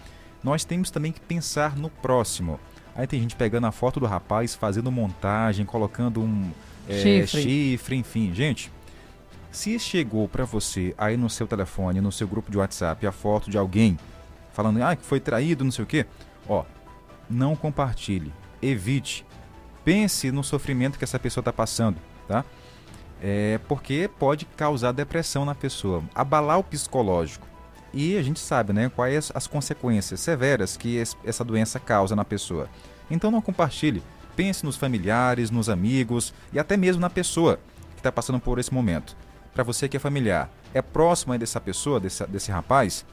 Nós 0.43 0.63
temos 0.63 0.89
também 0.89 1.11
que 1.11 1.19
pensar 1.19 1.75
no 1.75 1.89
próximo. 1.89 2.59
Aí 2.95 3.07
tem 3.07 3.21
gente 3.21 3.36
pegando 3.36 3.67
a 3.67 3.71
foto 3.71 3.99
do 3.99 4.05
rapaz, 4.05 4.53
fazendo 4.55 4.91
montagem, 4.91 5.65
colocando 5.65 6.21
um 6.21 6.51
é, 6.88 7.01
chifre. 7.01 7.41
chifre, 7.41 7.95
enfim. 7.95 8.34
Gente, 8.34 8.71
se 9.51 9.77
chegou 9.79 10.27
para 10.27 10.45
você 10.45 10.93
aí 10.97 11.17
no 11.17 11.29
seu 11.29 11.47
telefone, 11.47 12.01
no 12.01 12.11
seu 12.11 12.27
grupo 12.27 12.51
de 12.51 12.57
WhatsApp, 12.57 13.05
a 13.05 13.11
foto 13.11 13.49
de 13.49 13.57
alguém 13.57 13.97
falando 14.54 14.82
ah, 14.84 14.95
que 14.95 15.06
foi 15.06 15.20
traído, 15.20 15.64
não 15.64 15.72
sei 15.72 15.84
o 15.84 15.88
quê, 15.88 16.06
ó, 16.47 16.64
não 17.30 17.56
compartilhe, 17.56 18.34
evite, 18.62 19.26
pense 19.84 20.32
no 20.32 20.43
sofrimento 20.43 20.97
que 20.97 21.04
essa 21.04 21.20
pessoa 21.20 21.41
está 21.41 21.54
passando, 21.54 21.97
tá? 22.28 22.43
É 23.22 23.60
porque 23.68 24.10
pode 24.20 24.45
causar 24.45 24.91
depressão 24.91 25.45
na 25.45 25.54
pessoa, 25.54 26.04
abalar 26.16 26.60
o 26.60 26.64
psicológico. 26.64 27.47
E 27.93 28.18
a 28.18 28.24
gente 28.24 28.39
sabe, 28.39 28.72
né, 28.72 28.89
quais 28.89 29.32
as 29.36 29.47
consequências 29.47 30.20
severas 30.22 30.78
que 30.78 31.02
essa 31.24 31.43
doença 31.43 31.80
causa 31.80 32.16
na 32.16 32.24
pessoa. 32.24 32.70
Então 33.10 33.30
não 33.30 33.41
compartilhe, 33.41 34.02
pense 34.36 34.64
nos 34.66 34.78
familiares, 34.78 35.52
nos 35.52 35.70
amigos 35.70 36.34
e 36.54 36.60
até 36.60 36.78
mesmo 36.78 37.02
na 37.02 37.10
pessoa 37.10 37.60
que 37.93 37.99
está 37.99 38.12
passando 38.12 38.39
por 38.39 38.58
esse 38.60 38.74
momento 38.74 39.16
para 39.54 39.64
você 39.64 39.88
que 39.88 39.97
é 39.97 39.99
familiar, 39.99 40.49
é 40.74 40.82
próximo 40.82 41.38
dessa 41.38 41.60
pessoa, 41.60 41.99
desse, 41.99 42.26
desse 42.28 42.52
rapaz, 42.52 43.06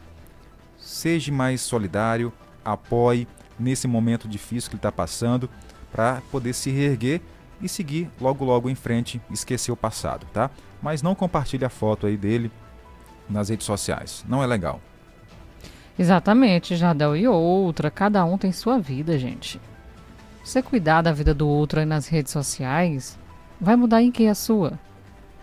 seja 0.78 1.32
mais 1.32 1.60
solidário, 1.60 2.32
apoie 2.64 3.26
nesse 3.58 3.86
momento 3.86 4.28
difícil 4.28 4.70
que 4.70 4.76
ele 4.76 4.78
está 4.78 4.92
passando, 4.92 5.50
para 5.92 6.22
poder 6.30 6.54
se 6.54 6.70
reerguer 6.70 7.20
e 7.60 7.68
seguir 7.68 8.08
logo 8.20 8.44
logo 8.44 8.70
em 8.70 8.74
frente, 8.74 9.20
esquecer 9.30 9.72
o 9.72 9.76
passado, 9.76 10.26
tá? 10.32 10.50
Mas 10.80 11.02
não 11.02 11.14
compartilhe 11.14 11.64
a 11.64 11.68
foto 11.68 12.06
aí 12.06 12.16
dele 12.16 12.50
nas 13.28 13.48
redes 13.48 13.66
sociais, 13.66 14.24
não 14.28 14.42
é 14.42 14.46
legal. 14.46 14.80
Exatamente, 15.98 16.76
Jardel. 16.76 17.16
E 17.16 17.26
outra, 17.26 17.90
cada 17.90 18.24
um 18.24 18.38
tem 18.38 18.52
sua 18.52 18.78
vida, 18.78 19.18
gente. 19.18 19.60
Você 20.44 20.62
cuidar 20.62 21.02
da 21.02 21.12
vida 21.12 21.34
do 21.34 21.48
outro 21.48 21.80
aí 21.80 21.86
nas 21.86 22.06
redes 22.06 22.32
sociais, 22.32 23.18
vai 23.60 23.74
mudar 23.74 24.00
em 24.00 24.12
que 24.12 24.28
a 24.28 24.34
sua? 24.34 24.78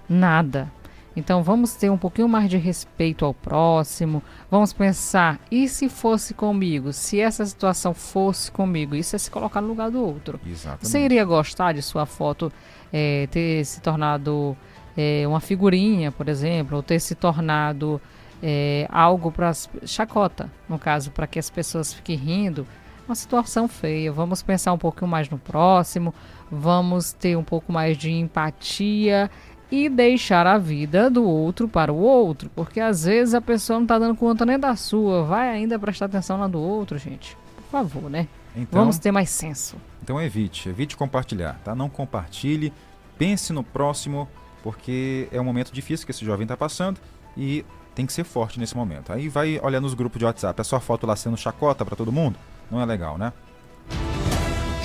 Nada. 0.07 0.71
Então 1.15 1.41
vamos 1.41 1.75
ter 1.75 1.89
um 1.89 1.97
pouquinho 1.97 2.27
mais 2.27 2.49
de 2.49 2.57
respeito 2.57 3.23
ao 3.23 3.33
próximo. 3.33 4.21
Vamos 4.51 4.73
pensar, 4.73 5.39
e 5.49 5.67
se 5.67 5.87
fosse 5.87 6.33
comigo? 6.33 6.91
Se 6.91 7.19
essa 7.19 7.45
situação 7.45 7.93
fosse 7.93 8.51
comigo? 8.51 8.95
Isso 8.95 9.15
é 9.15 9.19
se 9.19 9.31
colocar 9.31 9.61
no 9.61 9.67
lugar 9.67 9.89
do 9.89 10.03
outro. 10.03 10.39
Exatamente. 10.45 10.87
Você 10.87 10.99
iria 10.99 11.23
gostar 11.23 11.73
de 11.73 11.81
sua 11.81 12.05
foto 12.05 12.51
é, 12.91 13.27
ter 13.31 13.63
se 13.65 13.79
tornado 13.81 14.57
é, 14.97 15.23
uma 15.27 15.39
figurinha, 15.39 16.11
por 16.11 16.27
exemplo, 16.27 16.77
ou 16.77 16.83
ter 16.83 16.99
se 16.99 17.15
tornado 17.15 18.01
é, 18.43 18.87
algo 18.91 19.31
para 19.31 19.51
chacota, 19.85 20.51
no 20.67 20.77
caso, 20.77 21.11
para 21.11 21.27
que 21.27 21.39
as 21.39 21.49
pessoas 21.49 21.93
fiquem 21.93 22.17
rindo? 22.17 22.67
Uma 23.07 23.15
situação 23.15 23.67
feia. 23.67 24.11
Vamos 24.11 24.41
pensar 24.41 24.73
um 24.73 24.79
pouquinho 24.79 25.07
mais 25.07 25.29
no 25.29 25.37
próximo. 25.37 26.13
Vamos 26.51 27.13
ter 27.13 27.37
um 27.37 27.43
pouco 27.43 27.71
mais 27.71 27.95
de 27.97 28.11
empatia 28.11 29.29
e 29.71 29.89
deixar 29.89 30.45
a 30.45 30.57
vida 30.57 31.09
do 31.09 31.23
outro 31.23 31.67
para 31.67 31.91
o 31.91 31.97
outro, 31.97 32.49
porque 32.55 32.79
às 32.79 33.05
vezes 33.05 33.33
a 33.33 33.41
pessoa 33.41 33.77
não 33.77 33.85
está 33.85 33.97
dando 33.97 34.15
conta 34.15 34.45
nem 34.45 34.59
da 34.59 34.75
sua, 34.75 35.23
vai 35.23 35.49
ainda 35.49 35.77
prestar 35.79 36.05
atenção 36.05 36.37
na 36.37 36.47
do 36.47 36.59
outro, 36.59 36.97
gente. 36.97 37.35
Por 37.57 37.71
favor, 37.71 38.09
né? 38.09 38.27
Então, 38.55 38.81
Vamos 38.81 38.97
ter 38.97 39.11
mais 39.11 39.29
senso. 39.29 39.75
Então 40.01 40.21
evite, 40.21 40.69
evite 40.69 40.95
compartilhar, 40.95 41.59
tá? 41.63 41.75
Não 41.75 41.89
compartilhe, 41.89 42.71
pense 43.17 43.51
no 43.51 43.63
próximo, 43.63 44.29
porque 44.63 45.27
é 45.31 45.41
um 45.41 45.43
momento 45.43 45.71
difícil 45.71 46.05
que 46.05 46.11
esse 46.11 46.23
jovem 46.23 46.43
está 46.43 46.55
passando 46.55 46.99
e 47.35 47.65
tem 47.93 48.05
que 48.05 48.13
ser 48.13 48.23
forte 48.23 48.59
nesse 48.59 48.75
momento. 48.75 49.11
Aí 49.11 49.27
vai 49.27 49.59
olhar 49.61 49.81
nos 49.81 49.93
grupos 49.93 50.19
de 50.19 50.25
WhatsApp, 50.25 50.59
a 50.61 50.63
sua 50.63 50.79
foto 50.79 51.07
lá 51.07 51.15
sendo 51.15 51.37
chacota 51.37 51.83
para 51.83 51.95
todo 51.95 52.11
mundo, 52.11 52.37
não 52.69 52.79
é 52.79 52.85
legal, 52.85 53.17
né? 53.17 53.33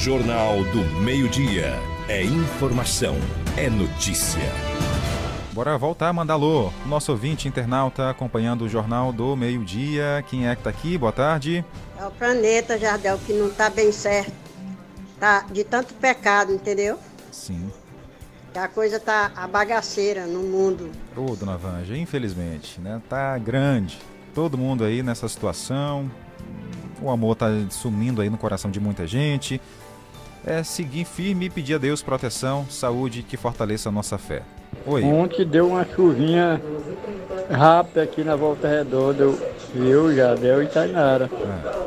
Jornal 0.01 0.65
do 0.73 0.83
Meio-Dia. 1.03 1.75
É 2.09 2.25
informação, 2.25 3.17
é 3.55 3.69
notícia. 3.69 4.41
Bora 5.53 5.77
voltar 5.77 6.09
a 6.09 6.13
mandar 6.13 6.35
alô. 6.35 6.73
Nosso 6.87 7.13
ouvinte 7.13 7.47
internauta 7.47 8.09
acompanhando 8.09 8.63
o 8.63 8.69
Jornal 8.69 9.13
do 9.13 9.37
Meio-Dia. 9.37 10.25
Quem 10.27 10.49
é 10.49 10.57
que 10.57 10.63
tá 10.63 10.71
aqui? 10.71 10.97
Boa 10.97 11.13
tarde. 11.13 11.63
É 11.99 12.07
o 12.07 12.11
planeta, 12.11 12.79
Jardel, 12.79 13.19
que 13.19 13.35
não 13.35 13.51
tá 13.51 13.69
bem 13.69 13.93
certo. 13.93 14.33
Tá 15.19 15.45
de 15.53 15.65
tanto 15.65 15.93
pecado, 15.93 16.51
entendeu? 16.51 16.99
Sim. 17.31 17.71
A 18.55 18.69
coisa 18.69 18.99
tá 18.99 19.31
a 19.37 19.47
bagaceira 19.47 20.25
no 20.27 20.41
mundo. 20.45 20.91
Ô, 21.15 21.37
dona 21.37 21.59
Vanja, 21.59 21.95
infelizmente, 21.95 22.81
né? 22.81 23.03
Tá 23.07 23.37
grande. 23.37 23.99
Todo 24.35 24.57
mundo 24.57 24.83
aí 24.83 25.03
nessa 25.03 25.29
situação. 25.29 26.11
O 27.03 27.11
amor 27.11 27.35
tá 27.35 27.49
sumindo 27.69 28.23
aí 28.23 28.31
no 28.31 28.39
coração 28.39 28.71
de 28.71 28.81
muita 28.81 29.07
gente. 29.07 29.61
É 30.47 30.63
seguir 30.63 31.05
firme 31.05 31.47
e 31.47 31.51
pedir 31.51 31.75
a 31.75 31.79
Deus 31.79 32.03
proteção, 32.03 32.67
saúde 32.69 33.23
que 33.23 33.37
fortaleça 33.37 33.89
a 33.89 33.93
nossa 33.93 34.19
fé. 34.19 34.43
Oi. 34.87 35.03
Ontem 35.05 35.47
deu 35.47 35.69
uma 35.69 35.85
chuvinha 35.85 36.61
rápida 37.51 38.03
aqui 38.03 38.23
na 38.23 38.37
Volta 38.37 38.69
Redonda, 38.69 39.25
eu, 39.75 40.15
Jadel 40.15 40.63
e 40.63 40.67
Tainara. 40.67 41.31
É. 41.77 41.81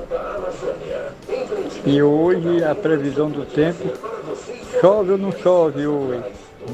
E 1.86 2.02
hoje 2.02 2.64
a 2.64 2.74
previsão 2.74 3.30
do 3.30 3.46
tempo, 3.46 3.92
chove 4.80 5.12
ou 5.12 5.18
não 5.18 5.32
chove 5.32 5.86
hoje? 5.86 6.24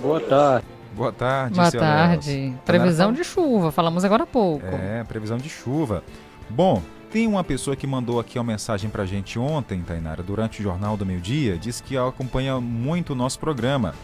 Boa 0.02 0.20
tarde. 0.20 0.66
Boa 0.94 1.12
tarde, 1.12 1.56
Boa 1.56 1.72
tarde. 1.72 2.54
Previsão 2.66 3.14
de 3.14 3.24
chuva, 3.24 3.72
falamos 3.72 4.04
agora 4.04 4.24
há 4.24 4.28
pouco. 4.28 4.66
É, 4.66 5.04
previsão 5.06 5.38
de 5.38 5.48
chuva. 5.48 6.04
Bom, 6.50 6.82
tem 7.12 7.28
uma 7.28 7.44
pessoa 7.44 7.76
que 7.76 7.88
mandou 7.88 8.20
aqui 8.20 8.38
uma 8.38 8.44
mensagem 8.46 8.90
pra 8.90 9.06
gente 9.06 9.40
ontem, 9.40 9.82
Tainara, 9.82 10.22
durante 10.22 10.60
o 10.60 10.64
Jornal 10.64 10.96
do 10.96 11.06
Meio 11.06 11.20
Dia, 11.20 11.58
diz 11.58 11.82
que 11.82 11.98
acompanha 11.98 12.60
muito 12.62 13.14
o 13.14 13.16
nosso 13.16 13.40
programa. 13.40 13.96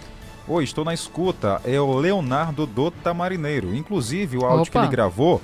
Oi, 0.47 0.63
estou 0.63 0.83
na 0.83 0.93
escuta. 0.93 1.61
É 1.63 1.79
o 1.79 1.95
Leonardo 1.95 2.65
do 2.65 2.91
Tamarineiro. 2.91 3.73
Inclusive, 3.75 4.37
o 4.37 4.45
áudio 4.45 4.63
Opa. 4.63 4.71
que 4.71 4.77
ele 4.77 4.87
gravou 4.87 5.41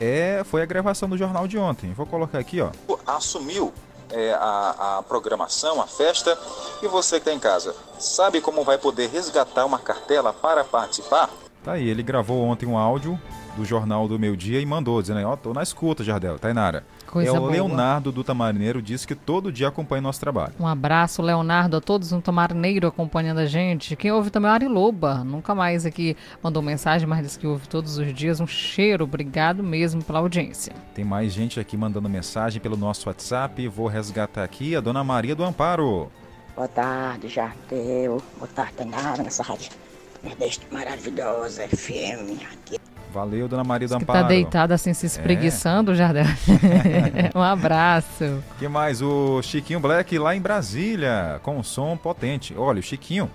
é, 0.00 0.42
foi 0.44 0.62
a 0.62 0.66
gravação 0.66 1.08
do 1.08 1.16
jornal 1.16 1.46
de 1.46 1.58
ontem. 1.58 1.92
Vou 1.92 2.06
colocar 2.06 2.38
aqui, 2.38 2.60
ó. 2.60 2.70
Assumiu 3.06 3.72
é, 4.10 4.32
a, 4.34 4.98
a, 4.98 5.02
programação, 5.02 5.80
a 5.80 5.86
festa. 5.86 6.38
E 6.82 6.88
você 6.88 7.16
que 7.16 7.28
está 7.28 7.32
em 7.32 7.38
casa, 7.38 7.74
sabe 7.98 8.40
como 8.40 8.64
vai 8.64 8.78
poder 8.78 9.10
resgatar 9.10 9.64
uma 9.64 9.78
cartela 9.78 10.32
para 10.32 10.64
participar? 10.64 11.30
Tá 11.64 11.72
aí, 11.72 11.88
ele 11.88 12.02
gravou 12.02 12.42
ontem 12.44 12.66
um 12.66 12.76
áudio 12.76 13.20
do 13.56 13.64
Jornal 13.64 14.08
do 14.08 14.18
Meio 14.18 14.36
Dia 14.36 14.60
e 14.60 14.66
mandou, 14.66 15.00
dizendo 15.00 15.26
ó, 15.26 15.32
oh, 15.32 15.36
tô 15.36 15.52
na 15.52 15.62
escuta, 15.62 16.02
Jardel, 16.02 16.38
Tainara. 16.38 16.84
Coisa 17.06 17.28
é 17.28 17.32
o 17.32 17.40
boa. 17.40 17.50
Leonardo 17.50 18.10
do 18.10 18.24
Tamarineiro, 18.24 18.80
disse 18.80 19.06
que 19.06 19.14
todo 19.14 19.52
dia 19.52 19.68
acompanha 19.68 20.00
o 20.00 20.02
nosso 20.02 20.20
trabalho. 20.20 20.54
Um 20.58 20.66
abraço, 20.66 21.20
Leonardo, 21.20 21.76
a 21.76 21.80
todos 21.80 22.10
no 22.12 22.22
Tamarineiro 22.22 22.86
acompanhando 22.86 23.38
a 23.38 23.46
gente. 23.46 23.94
Quem 23.96 24.10
ouve 24.10 24.30
também 24.30 24.48
é 24.48 24.52
o 24.52 24.54
Ari 24.54 24.68
Loba, 24.68 25.22
nunca 25.22 25.54
mais 25.54 25.84
aqui 25.84 26.16
mandou 26.42 26.62
mensagem, 26.62 27.06
mas 27.06 27.22
disse 27.22 27.38
que 27.38 27.46
ouve 27.46 27.68
todos 27.68 27.98
os 27.98 28.14
dias. 28.14 28.40
Um 28.40 28.46
cheiro, 28.46 29.04
obrigado 29.04 29.62
mesmo 29.62 30.02
pela 30.02 30.20
audiência. 30.20 30.72
Tem 30.94 31.04
mais 31.04 31.32
gente 31.32 31.60
aqui 31.60 31.76
mandando 31.76 32.08
mensagem 32.08 32.60
pelo 32.60 32.76
nosso 32.76 33.08
WhatsApp, 33.08 33.68
vou 33.68 33.86
resgatar 33.86 34.44
aqui 34.44 34.74
a 34.74 34.80
Dona 34.80 35.04
Maria 35.04 35.34
do 35.34 35.44
Amparo. 35.44 36.10
Boa 36.54 36.68
tarde, 36.68 37.28
Jardel. 37.28 38.22
Boa 38.38 38.48
tarde, 38.54 38.72
Tainara, 38.74 39.22
nessa 39.22 39.42
rádio 39.42 39.70
Nordeste 40.22 40.66
maravilhosa, 40.70 41.66
FM. 41.68 42.40
Aqui. 42.52 42.78
Valeu, 43.12 43.46
dona 43.46 43.62
Maria 43.62 43.86
do 43.86 43.94
Amparo. 43.94 44.18
Que 44.18 44.22
tá 44.22 44.28
deitada 44.28 44.74
assim, 44.74 44.94
se 44.94 45.04
espreguiçando, 45.04 45.92
é. 45.92 45.94
Jardel. 45.96 46.24
um 47.34 47.42
abraço. 47.42 48.42
que 48.58 48.66
mais? 48.66 49.02
O 49.02 49.42
Chiquinho 49.42 49.78
Black 49.78 50.18
lá 50.18 50.34
em 50.34 50.40
Brasília, 50.40 51.38
com 51.42 51.58
um 51.58 51.62
som 51.62 51.96
potente. 51.96 52.54
Olha, 52.56 52.80
o 52.80 52.82
Chiquinho, 52.82 53.30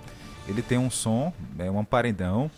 ele 0.48 0.62
tem 0.62 0.78
um 0.78 0.90
som, 0.90 1.32
é 1.58 1.70
um 1.70 1.84
paredão, 1.84 2.50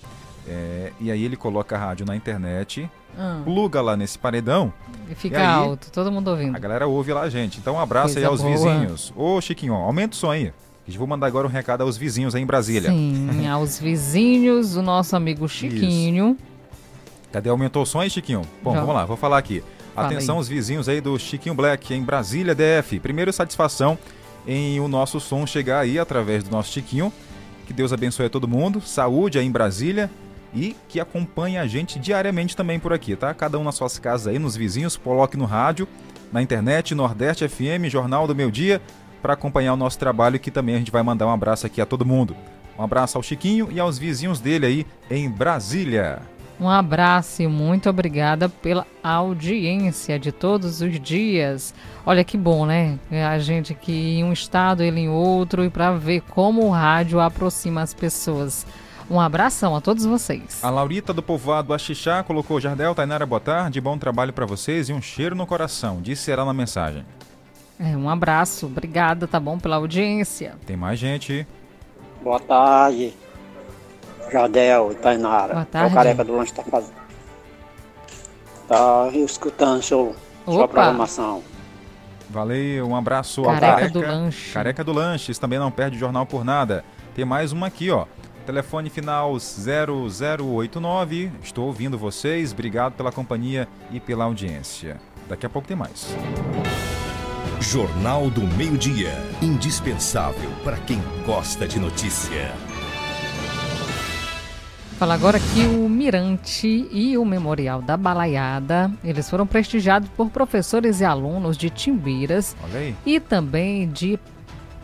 é, 0.49 0.93
e 0.99 1.11
aí 1.11 1.23
ele 1.23 1.37
coloca 1.37 1.77
a 1.77 1.79
rádio 1.79 2.07
na 2.07 2.17
internet, 2.17 2.91
hum. 3.19 3.43
pluga 3.45 3.83
lá 3.83 3.97
nesse 3.97 4.19
paredão. 4.19 4.73
E 5.11 5.15
fica 5.15 5.37
e 5.37 5.41
aí, 5.41 5.47
alto, 5.47 5.91
todo 5.93 6.11
mundo 6.11 6.29
ouvindo. 6.29 6.57
A 6.57 6.59
galera 6.59 6.87
ouve 6.87 7.13
lá 7.13 7.23
a 7.23 7.29
gente. 7.29 7.59
Então 7.59 7.75
um 7.75 7.81
abraço 7.81 8.15
Coisa 8.15 8.21
aí 8.21 8.25
aos 8.25 8.41
boa. 8.41 8.53
vizinhos. 8.53 9.13
Ô, 9.15 9.41
Chiquinho, 9.41 9.75
aumenta 9.75 10.15
o 10.15 10.17
som 10.17 10.31
aí. 10.31 10.53
Vou 10.97 11.07
mandar 11.07 11.29
agora 11.29 11.47
um 11.47 11.51
recado 11.51 11.83
aos 11.83 11.97
vizinhos 11.97 12.35
aí 12.35 12.43
em 12.43 12.47
Brasília. 12.47 12.91
Sim, 12.91 13.47
aos 13.47 13.79
vizinhos, 13.79 14.75
o 14.75 14.83
nosso 14.83 15.15
amigo 15.15 15.49
Chiquinho. 15.49 16.37
Isso. 16.39 16.50
Cadê? 17.33 17.49
Aumentou 17.49 17.83
o 17.83 17.87
som 17.87 18.01
aí, 18.01 18.11
Chiquinho? 18.11 18.43
Bom, 18.63 18.73
Já. 18.73 18.81
vamos 18.81 18.95
lá, 18.95 19.05
vou 19.05 19.17
falar 19.17 19.39
aqui. 19.39 19.63
Fala 19.95 20.09
Atenção 20.09 20.37
aí. 20.37 20.41
os 20.41 20.49
vizinhos 20.49 20.89
aí 20.89 21.01
do 21.01 21.19
Chiquinho 21.19 21.55
Black, 21.55 21.93
em 21.95 22.03
Brasília, 22.03 22.55
DF. 22.55 23.01
Primeiro, 23.01 23.33
satisfação 23.33 23.99
em 24.47 24.81
o 24.81 24.89
nosso 24.89 25.21
som 25.21 25.47
chegar 25.47 25.81
aí 25.81 25.99
através 25.99 26.45
do 26.45 26.51
nosso 26.51 26.73
Chiquinho. 26.73 27.13
Que 27.67 27.73
Deus 27.73 27.93
abençoe 27.93 28.27
a 28.27 28.31
todo 28.31 28.49
mundo. 28.49 28.81
Saúde 28.81 29.39
aí 29.39 29.47
em 29.47 29.51
Brasília 29.51 30.11
e 30.55 30.77
que 30.89 30.99
acompanhe 30.99 31.59
a 31.59 31.67
gente 31.67 31.99
diariamente 31.99 32.57
também 32.57 32.81
por 32.81 32.93
aqui, 32.93 33.15
tá? 33.15 33.33
Cada 33.33 33.59
um 33.59 33.65
nas 33.65 33.77
suas 33.77 33.99
casas 33.99 34.27
aí, 34.27 34.39
nos 34.39 34.57
vizinhos, 34.57 34.97
coloque 34.97 35.37
no 35.37 35.45
rádio, 35.45 35.87
na 36.33 36.43
internet, 36.43 36.95
Nordeste 36.95 37.49
FM, 37.49 37.87
Jornal 37.89 38.27
do 38.27 38.35
Meu 38.35 38.51
Dia, 38.51 38.81
para 39.23 39.35
acompanhar 39.35 39.75
o 39.75 39.77
nosso 39.77 39.99
trabalho 39.99 40.41
que 40.41 40.51
também 40.51 40.75
a 40.75 40.79
gente 40.79 40.91
vai 40.91 41.03
mandar 41.03 41.27
um 41.27 41.33
abraço 41.33 41.67
aqui 41.67 41.81
a 41.81 41.87
todo 41.87 42.05
mundo. 42.05 42.35
Um 42.79 42.83
abraço 42.83 43.17
ao 43.17 43.23
Chiquinho 43.23 43.69
e 43.71 43.79
aos 43.79 43.99
vizinhos 43.99 44.41
dele 44.41 44.67
aí 44.67 44.87
em 45.11 45.29
Brasília. 45.29 46.23
Um 46.61 46.69
abraço 46.69 47.41
e 47.41 47.47
muito 47.47 47.89
obrigada 47.89 48.47
pela 48.47 48.87
audiência 49.03 50.19
de 50.19 50.31
todos 50.31 50.83
os 50.83 51.01
dias. 51.01 51.75
Olha 52.05 52.23
que 52.23 52.37
bom, 52.37 52.67
né? 52.67 52.99
A 53.11 53.39
gente 53.39 53.73
aqui 53.73 54.19
em 54.19 54.25
um 54.25 54.31
estado, 54.31 54.83
ele 54.83 55.01
em 55.01 55.09
outro, 55.09 55.65
e 55.65 55.71
para 55.71 55.93
ver 55.93 56.21
como 56.21 56.67
o 56.67 56.71
rádio 56.71 57.19
aproxima 57.19 57.81
as 57.81 57.95
pessoas. 57.95 58.67
Um 59.11 59.19
abração 59.19 59.75
a 59.75 59.81
todos 59.81 60.05
vocês. 60.05 60.63
A 60.63 60.69
Laurita 60.69 61.15
do 61.15 61.23
Povoado 61.23 61.73
Axixá 61.73 62.23
colocou 62.23 62.61
Jardel, 62.61 62.95
Tainara, 62.95 63.25
boa 63.25 63.41
tarde, 63.41 63.81
bom 63.81 63.97
trabalho 63.97 64.33
para 64.33 64.45
vocês 64.45 64.91
e 64.91 64.93
um 64.93 65.01
cheiro 65.01 65.35
no 65.35 65.47
coração, 65.47 66.03
disse 66.03 66.31
ela 66.31 66.45
na 66.45 66.53
mensagem. 66.53 67.07
É, 67.79 67.97
um 67.97 68.11
abraço, 68.11 68.67
obrigada, 68.67 69.27
tá 69.27 69.41
bom, 69.41 69.59
pela 69.59 69.77
audiência. 69.77 70.55
Tem 70.67 70.77
mais 70.77 70.99
gente. 70.99 71.47
Boa 72.23 72.39
tarde. 72.39 73.15
Jadel, 74.31 74.95
Tainara. 75.01 75.55
Boa 75.55 75.65
tarde. 75.65 75.89
É 75.89 75.93
o 75.93 75.95
careca 75.95 76.25
do 76.25 76.37
lanche 76.37 76.53
tá 76.53 76.63
fazendo. 76.63 76.95
Tá 78.69 79.09
escutando 79.13 79.83
seu, 79.83 80.15
sua 80.45 80.69
programação. 80.69 81.43
Valeu, 82.31 82.87
um 82.87 82.95
abraço 82.95 83.43
careca 83.43 83.67
ao 83.67 83.75
Careca 83.75 83.91
do 83.91 84.01
Lanche. 84.01 84.53
Careca 84.53 84.85
do 84.85 84.93
Lanches, 84.93 85.39
também 85.39 85.59
não 85.59 85.71
perde 85.71 85.97
o 85.97 85.99
jornal 85.99 86.25
por 86.25 86.45
nada. 86.45 86.85
Tem 87.13 87.25
mais 87.25 87.51
uma 87.51 87.67
aqui, 87.67 87.91
ó. 87.91 88.07
Telefone 88.47 88.89
final 88.89 89.37
0089. 89.37 91.33
Estou 91.43 91.67
ouvindo 91.67 91.99
vocês. 91.99 92.53
Obrigado 92.53 92.95
pela 92.95 93.11
companhia 93.11 93.69
e 93.91 93.99
pela 93.99 94.25
audiência. 94.25 95.01
Daqui 95.29 95.45
a 95.45 95.49
pouco 95.49 95.67
tem 95.67 95.77
mais. 95.77 96.15
Jornal 97.61 98.31
do 98.31 98.43
Meio-Dia. 98.57 99.13
Indispensável 99.43 100.51
para 100.65 100.77
quem 100.79 101.03
gosta 101.27 101.67
de 101.67 101.79
notícia. 101.79 102.53
Fala 105.01 105.15
agora 105.15 105.41
que 105.41 105.65
o 105.65 105.89
Mirante 105.89 106.87
e 106.93 107.17
o 107.17 107.25
Memorial 107.25 107.81
da 107.81 107.97
Balaiada, 107.97 108.93
eles 109.03 109.31
foram 109.31 109.47
prestigiados 109.47 110.11
por 110.11 110.29
professores 110.29 111.01
e 111.01 111.07
alunos 111.07 111.57
de 111.57 111.71
Timbiras 111.71 112.55
e 113.07 113.19
também 113.19 113.89
de 113.89 114.21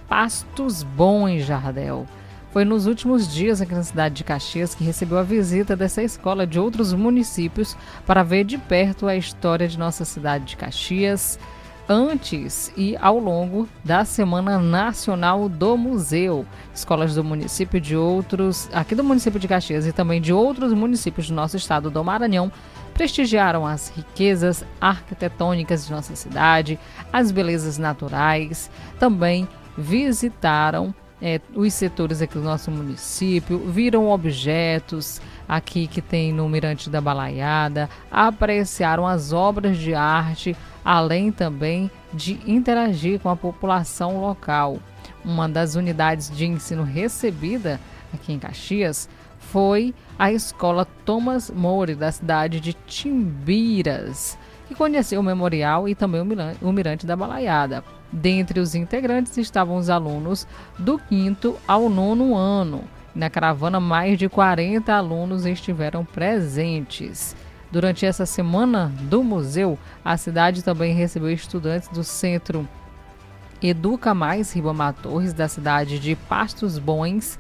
Pastos 0.09 0.83
Bom 0.83 1.29
em 1.29 1.41
Jardel. 1.41 2.07
Foi 2.51 2.65
nos 2.65 2.87
últimos 2.87 3.31
dias 3.31 3.61
aqui 3.61 3.75
na 3.75 3.83
cidade 3.83 4.15
de 4.15 4.25
Caxias 4.25 4.75
que 4.75 4.83
recebeu 4.83 5.19
a 5.19 5.23
visita 5.23 5.77
dessa 5.77 6.03
escola 6.03 6.47
de 6.47 6.59
outros 6.59 6.95
municípios 6.95 7.77
para 8.07 8.23
ver 8.23 8.45
de 8.45 8.57
perto 8.57 9.07
a 9.07 9.15
história 9.15 9.69
de 9.69 9.79
nossa 9.79 10.07
cidade 10.07 10.47
de 10.47 10.57
Caxias, 10.57 11.39
antes 11.89 12.73
e 12.77 12.97
ao 13.01 13.19
longo 13.19 13.69
da 13.85 14.05
Semana 14.05 14.59
Nacional 14.59 15.49
do 15.49 15.77
Museu. 15.77 16.45
Escolas 16.75 17.15
do 17.15 17.25
município 17.25 17.81
de 17.81 17.97
outros, 17.97 18.69
aqui 18.73 18.95
do 18.95 19.05
município 19.05 19.39
de 19.39 19.49
Caxias 19.49 19.87
e 19.87 19.93
também 19.93 20.21
de 20.21 20.33
outros 20.33 20.73
municípios 20.73 21.29
do 21.29 21.35
nosso 21.35 21.57
estado 21.57 21.91
do 21.91 22.03
Maranhão, 22.03 22.51
prestigiaram 22.95 23.67
as 23.67 23.93
riquezas 23.95 24.65
arquitetônicas 24.81 25.87
de 25.87 25.93
nossa 25.93 26.17
cidade, 26.17 26.79
as 27.13 27.31
belezas 27.31 27.79
naturais, 27.79 28.71
também 28.99 29.47
visitaram 29.77 30.95
é, 31.21 31.41
os 31.55 31.73
setores 31.73 32.21
aqui 32.21 32.35
do 32.35 32.43
nosso 32.43 32.71
município, 32.71 33.59
viram 33.59 34.11
objetos 34.11 35.21
aqui 35.49 35.87
que 35.87 36.03
tem 36.03 36.33
no 36.33 36.49
Mirante 36.49 36.91
da 36.91 37.01
Balaiada, 37.01 37.89
apreciaram 38.11 39.07
as 39.07 39.33
obras 39.33 39.79
de 39.79 39.95
arte, 39.95 40.57
além 40.87 41.33
também 41.33 41.91
de 42.15 42.39
interagir 42.47 43.19
com 43.19 43.29
a 43.29 43.35
população 43.35 44.21
local. 44.21 44.79
Uma 45.25 45.49
das 45.49 45.75
unidades 45.75 46.31
de 46.31 46.47
ensino 46.47 46.85
recebida 46.85 47.81
aqui 48.15 48.33
em 48.33 48.39
Caxias 48.39 49.09
foi 49.41 49.93
a 50.17 50.31
escola 50.31 50.87
Thomas 51.05 51.51
More, 51.51 51.97
da 51.97 52.13
cidade 52.13 52.61
de 52.61 52.73
Timbiras, 52.73 54.39
que 54.69 54.77
conheceu 54.77 55.19
o 55.19 55.25
memorial 55.25 55.89
e 55.89 55.95
também 55.97 56.21
o 56.63 56.73
Mirante 56.73 57.05
da 57.05 57.17
Balaiada. 57.17 57.83
Dentre 58.13 58.61
os 58.61 58.77
integrantes 58.77 59.37
estavam 59.37 59.79
os 59.79 59.91
alunos 59.91 60.47
do 60.79 61.01
quinto 61.01 61.57
ao 61.67 61.91
nono 61.91 62.37
ano. 62.37 62.85
Na 63.13 63.29
caravana, 63.29 63.81
mais 63.81 64.17
de 64.19 64.29
40 64.29 64.93
alunos 64.93 65.47
estiveram 65.47 66.05
presentes. 66.05 67.35
Durante 67.71 68.07
essa 68.07 68.25
semana 68.25 68.93
do 69.03 69.25
museu, 69.25 69.79
a 70.05 70.17
cidade 70.17 70.63
também 70.63 70.95
recebeu 70.95 71.31
estudantes 71.31 71.89
do 71.89 72.05
Centro 72.05 72.67
Educa 73.61 74.15
Mais 74.15 74.53
Ribamar 74.53 74.95
Torres, 74.95 75.33
da 75.33 75.49
cidade 75.49 75.99
de 75.99 76.15
Pastos 76.15 76.79
Bons, 76.79 77.39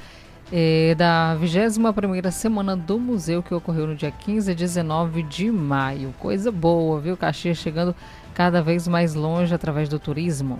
eh, 0.50 0.94
da 0.96 1.36
21ª 1.40 2.30
Semana 2.30 2.76
do 2.76 2.98
Museu, 2.98 3.42
que 3.42 3.54
ocorreu 3.54 3.86
no 3.86 3.94
dia 3.94 4.10
15 4.10 4.50
e 4.50 4.54
19 4.54 5.22
de 5.22 5.50
maio. 5.50 6.14
Coisa 6.18 6.50
boa, 6.50 7.00
viu? 7.00 7.16
Caxias 7.16 7.58
chegando 7.58 7.94
cada 8.34 8.62
vez 8.62 8.88
mais 8.88 9.14
longe 9.14 9.54
através 9.54 9.88
do 9.88 9.98
turismo. 9.98 10.58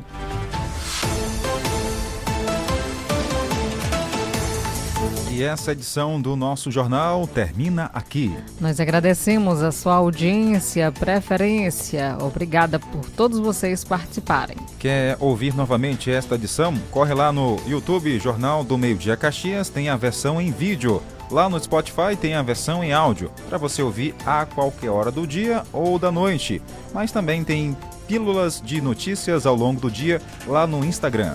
E 5.37 5.43
essa 5.43 5.73
edição 5.73 6.19
do 6.19 6.35
nosso 6.35 6.71
jornal 6.71 7.27
termina 7.27 7.91
aqui. 7.93 8.35
Nós 8.59 8.81
agradecemos 8.81 9.63
a 9.63 9.71
sua 9.71 9.97
audiência, 9.97 10.91
preferência. 10.91 12.17
Obrigada 12.23 12.79
por 12.79 13.05
todos 13.11 13.39
vocês 13.39 13.85
participarem. 13.85 14.57
Quer 14.79 15.19
ouvir 15.21 15.55
novamente 15.55 16.11
esta 16.11 16.37
edição? 16.37 16.75
Corre 16.91 17.13
lá 17.13 17.31
no 17.31 17.59
YouTube 17.67 18.19
Jornal 18.19 18.65
do 18.65 18.79
Meio 18.79 18.97
Dia 18.97 19.15
Caxias, 19.15 19.69
tem 19.69 19.91
a 19.91 19.97
versão 19.97 20.41
em 20.41 20.51
vídeo. 20.51 21.03
Lá 21.31 21.51
no 21.51 21.63
Spotify 21.63 22.17
tem 22.19 22.35
a 22.35 22.41
versão 22.41 22.83
em 22.83 22.95
áudio, 22.95 23.31
para 23.47 23.59
você 23.59 23.83
ouvir 23.83 24.15
a 24.25 24.47
qualquer 24.47 24.89
hora 24.89 25.11
do 25.11 25.27
dia 25.27 25.65
ou 25.71 25.99
da 25.99 26.11
noite. 26.11 26.63
Mas 26.95 27.13
também 27.13 27.45
tem 27.45 27.77
pílulas 28.09 28.63
de 28.65 28.81
notícias 28.81 29.45
ao 29.45 29.55
longo 29.55 29.83
do 29.83 29.91
dia 29.91 30.19
lá 30.47 30.67
no 30.67 30.83
Instagram. 30.83 31.35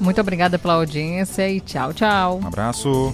Muito 0.00 0.20
obrigada 0.20 0.58
pela 0.58 0.74
audiência 0.74 1.48
e 1.48 1.60
tchau, 1.60 1.92
tchau. 1.92 2.40
Um 2.42 2.46
abraço. 2.46 3.12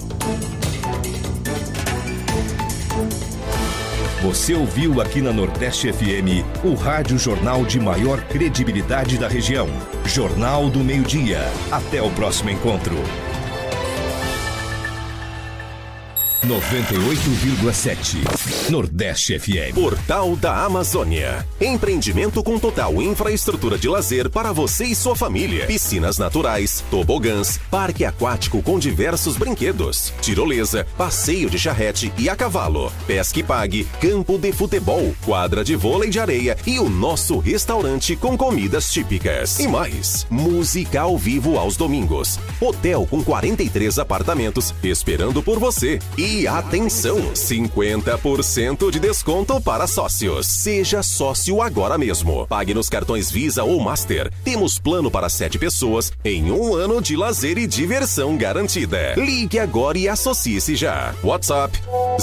Você 4.23 4.55
ouviu 4.55 5.01
aqui 5.01 5.23
na 5.23 5.33
Nordeste 5.33 5.91
FM 5.91 6.45
o 6.63 6.75
rádio 6.75 7.19
jornal 7.19 7.65
de 7.65 7.81
maior 7.81 8.21
credibilidade 8.25 9.17
da 9.17 9.27
região. 9.27 9.67
Jornal 10.05 10.69
do 10.69 10.81
Meio-Dia. 10.81 11.41
Até 11.73 12.03
o 12.03 12.11
próximo 12.11 12.51
encontro. 12.51 12.97
98,7 16.47 18.71
Nordeste 18.71 19.39
FM. 19.39 19.75
Portal 19.75 20.35
da 20.37 20.65
Amazônia. 20.65 21.47
Empreendimento 21.61 22.43
com 22.43 22.59
total 22.59 23.03
infraestrutura 23.03 23.79
de 23.79 23.87
lazer 23.89 24.31
para 24.31 24.51
você 24.51 24.87
e 24.87 24.95
sua 24.95 25.15
família. 25.15 25.67
Piscinas 25.67 26.17
naturais, 26.17 26.83
tobogãs, 26.91 27.61
parque 27.71 28.07
aquático 28.07 28.63
com 28.63 28.79
diversos 28.79 29.37
brinquedos, 29.37 30.15
tirolesa, 30.23 30.87
passeio 30.97 31.51
de 31.51 31.59
charrete 31.59 32.11
e 32.17 32.31
a 32.31 32.35
cavalo, 32.35 32.91
pesque 33.07 33.43
pague, 33.43 33.85
campo 34.01 34.39
de 34.39 34.51
futebol, 34.51 35.15
quadra 35.25 35.63
de 35.63 35.77
vôlei 35.77 36.09
de 36.09 36.19
areia 36.19 36.57
e 36.67 36.79
o 36.79 36.89
nosso 36.89 37.39
restaurante 37.39 38.17
com 38.17 38.35
comidas 38.37 38.91
típicas. 38.91 39.61
E 39.61 39.69
mais, 39.69 40.27
música 40.31 41.03
ao 41.03 41.19
vivo 41.19 41.59
aos 41.59 41.77
domingos. 41.77 42.41
Hotel 42.61 43.07
com 43.11 43.23
43 43.23 43.99
apartamentos 43.99 44.75
esperando 44.83 45.43
por 45.43 45.59
você. 45.59 45.99
E 46.17 46.30
e 46.31 46.47
atenção, 46.47 47.19
50% 47.35 48.93
de 48.93 49.01
desconto 49.01 49.61
para 49.61 49.89
sócios. 49.89 50.47
Seja 50.47 51.03
sócio 51.03 51.61
agora 51.61 51.99
mesmo. 51.99 52.47
Pague 52.47 52.73
nos 52.73 52.89
cartões 52.89 53.29
Visa 53.29 53.65
ou 53.65 53.81
Master. 53.81 54.33
Temos 54.45 54.79
plano 54.79 55.11
para 55.11 55.29
sete 55.29 55.59
pessoas 55.59 56.13
em 56.25 56.53
um 56.53 56.75
ano 56.75 57.03
de 57.03 57.17
lazer 57.17 57.59
e 57.59 57.67
diversão 57.67 58.37
garantida. 58.37 59.15
Ligue 59.17 59.59
agora 59.59 59.99
e 59.99 60.09
associe-se 60.09 60.77
já. 60.77 61.13
WhatsApp 61.25 61.77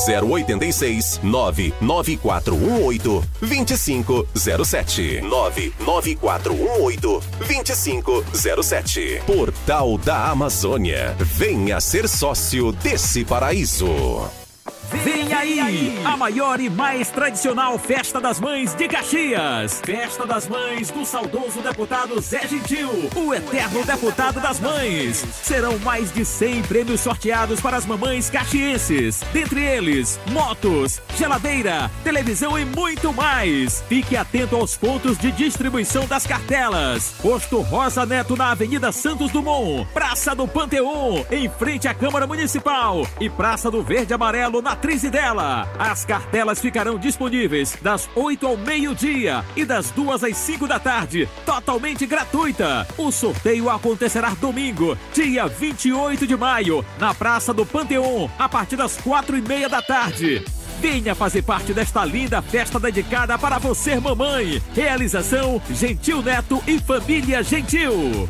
086 0.08 1.20
99418 1.22 3.24
2507 3.42 5.22
99418 5.22 7.24
2507 7.40 9.22
Portal 9.26 9.98
da 9.98 10.30
Amazônia. 10.30 11.14
Venha 11.20 11.82
ser 11.82 12.08
sócio 12.08 12.72
desse 12.72 13.26
paraíso. 13.26 13.97
Neto. 13.98 14.47
Vem 14.90 15.34
aí, 15.34 16.02
a 16.06 16.16
maior 16.16 16.62
e 16.62 16.70
mais 16.70 17.10
tradicional 17.10 17.78
Festa 17.78 18.22
das 18.22 18.40
Mães 18.40 18.74
de 18.74 18.88
Caxias. 18.88 19.82
Festa 19.84 20.26
das 20.26 20.48
Mães 20.48 20.90
do 20.90 21.06
saudoso 21.06 21.62
deputado 21.62 22.22
Zé 22.22 22.48
Gentil, 22.48 23.10
o 23.14 23.34
eterno 23.34 23.84
deputado 23.84 24.40
das 24.40 24.62
mães. 24.62 25.26
Serão 25.44 25.78
mais 25.80 26.10
de 26.14 26.24
100 26.24 26.62
prêmios 26.64 27.02
sorteados 27.02 27.60
para 27.60 27.76
as 27.76 27.86
mamães 27.86 28.30
caxienses. 28.30 29.22
Dentre 29.34 29.60
eles, 29.60 30.18
motos, 30.32 31.02
geladeira, 31.18 31.92
televisão 32.06 32.58
e 32.58 32.64
muito 32.64 33.12
mais. 33.12 33.84
Fique 33.90 34.16
atento 34.16 34.56
aos 34.56 34.78
pontos 34.78 35.18
de 35.18 35.34
distribuição 35.34 36.08
das 36.08 36.26
cartelas. 36.26 37.14
Posto 37.22 37.60
Rosa 37.60 38.06
Neto 38.06 38.38
na 38.38 38.52
Avenida 38.52 38.94
Santos 38.94 39.32
Dumont, 39.32 39.86
Praça 39.94 40.34
do 40.34 40.48
Panteão, 40.48 41.26
em 41.30 41.50
frente 41.50 41.90
à 41.90 41.94
Câmara 41.94 42.26
Municipal 42.26 43.06
e 43.20 43.30
Praça 43.30 43.70
do 43.70 43.84
Verde 43.84 44.14
Amarelo 44.14 44.62
na 44.62 44.77
matriz 44.78 45.02
dela. 45.02 45.68
As 45.80 46.06
cartelas 46.06 46.60
ficarão 46.60 47.00
disponíveis 47.00 47.76
das 47.82 48.08
8 48.16 48.46
ao 48.46 48.56
meio-dia 48.56 49.44
e 49.56 49.66
das 49.66 49.90
2 49.90 50.24
às 50.24 50.38
5 50.38 50.68
da 50.68 50.80
tarde, 50.80 51.28
totalmente 51.44 52.06
gratuita. 52.06 52.88
O 52.96 53.12
sorteio 53.12 53.72
acontecerá 53.72 54.30
domingo, 54.40 54.96
dia 55.14 55.48
28 55.48 56.28
de 56.28 56.38
maio, 56.38 56.86
na 57.00 57.12
Praça 57.14 57.52
do 57.52 57.66
Panteão, 57.66 58.30
a 58.38 58.48
partir 58.48 58.76
das 58.76 58.98
4 58.98 59.38
e 59.38 59.42
meia 59.42 59.68
da 59.68 59.82
tarde. 59.82 60.46
Venha 60.80 61.16
fazer 61.16 61.42
parte 61.42 61.74
desta 61.74 62.06
linda 62.06 62.40
festa 62.40 62.80
dedicada 62.80 63.36
para 63.36 63.58
você, 63.58 64.00
mamãe. 64.00 64.62
Realização 64.76 65.60
Gentil 65.72 66.22
Neto 66.22 66.62
e 66.68 66.78
Família 66.80 67.42
Gentil. 67.42 68.30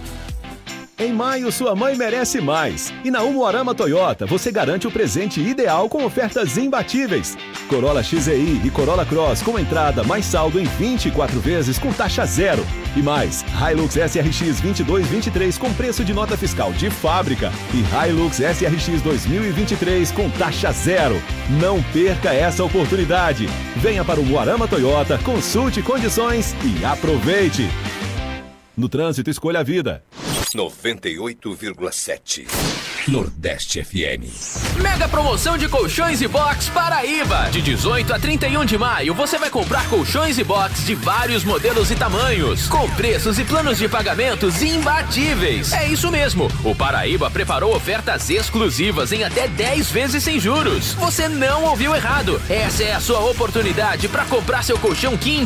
Em 0.99 1.13
maio, 1.13 1.51
sua 1.51 1.75
mãe 1.75 1.95
merece 1.95 2.41
mais. 2.41 2.91
E 3.03 3.11
na 3.11 3.21
Umuarama 3.21 3.75
Toyota, 3.75 4.25
você 4.25 4.51
garante 4.51 4.87
o 4.87 4.91
presente 4.91 5.39
ideal 5.39 5.87
com 5.87 6.03
ofertas 6.03 6.57
imbatíveis. 6.57 7.37
Corolla 7.69 8.01
XEI 8.01 8.61
e 8.65 8.69
Corolla 8.71 9.05
Cross 9.05 9.43
com 9.43 9.59
entrada 9.59 10.03
mais 10.03 10.25
saldo 10.25 10.59
em 10.59 10.63
24 10.63 11.39
vezes 11.39 11.77
com 11.77 11.93
taxa 11.93 12.25
zero. 12.25 12.65
E 12.95 13.03
mais, 13.03 13.45
Hilux 13.69 13.93
SRX 13.93 14.59
2223 14.59 15.55
com 15.59 15.71
preço 15.71 16.03
de 16.03 16.15
nota 16.15 16.35
fiscal 16.35 16.73
de 16.73 16.89
fábrica. 16.89 17.51
E 17.75 18.09
Hilux 18.09 18.37
SRX 18.39 18.99
2023 19.03 20.11
com 20.11 20.31
taxa 20.31 20.71
zero. 20.71 21.21
Não 21.61 21.79
perca 21.93 22.33
essa 22.33 22.63
oportunidade. 22.65 23.45
Venha 23.75 24.03
para 24.03 24.19
o 24.19 24.23
Umuarama 24.23 24.67
Toyota, 24.67 25.19
consulte 25.19 25.83
condições 25.83 26.55
e 26.65 26.83
aproveite. 26.83 27.69
No 28.77 28.87
trânsito, 28.87 29.29
escolha 29.31 29.61
a 29.61 29.63
vida. 29.63 30.03
98,7 30.53 32.45
Nordeste 33.07 33.81
FM. 33.83 34.27
Mega 34.81 35.07
promoção 35.07 35.57
de 35.57 35.69
colchões 35.69 36.21
e 36.21 36.27
box 36.27 36.67
Paraíba. 36.69 37.49
De 37.51 37.61
18 37.61 38.13
a 38.13 38.19
31 38.19 38.65
de 38.65 38.77
maio, 38.77 39.13
você 39.13 39.37
vai 39.37 39.49
comprar 39.49 39.89
colchões 39.89 40.37
e 40.37 40.43
box 40.43 40.85
de 40.85 40.93
vários 40.93 41.45
modelos 41.45 41.89
e 41.89 41.95
tamanhos, 41.95 42.67
com 42.67 42.89
preços 42.91 43.39
e 43.39 43.45
planos 43.45 43.77
de 43.77 43.87
pagamentos 43.87 44.61
imbatíveis. 44.61 45.71
É 45.71 45.87
isso 45.87 46.11
mesmo. 46.11 46.51
O 46.65 46.75
Paraíba 46.75 47.31
preparou 47.31 47.73
ofertas 47.73 48.29
exclusivas 48.29 49.13
em 49.13 49.23
até 49.23 49.47
10 49.47 49.89
vezes 49.89 50.23
sem 50.23 50.37
juros. 50.37 50.93
Você 50.95 51.29
não 51.29 51.63
ouviu 51.63 51.95
errado. 51.95 52.41
Essa 52.49 52.83
é 52.83 52.93
a 52.93 52.99
sua 52.99 53.19
oportunidade 53.21 54.09
para 54.09 54.25
comprar 54.25 54.63
seu 54.63 54.77
colchão 54.77 55.15
King 55.15 55.45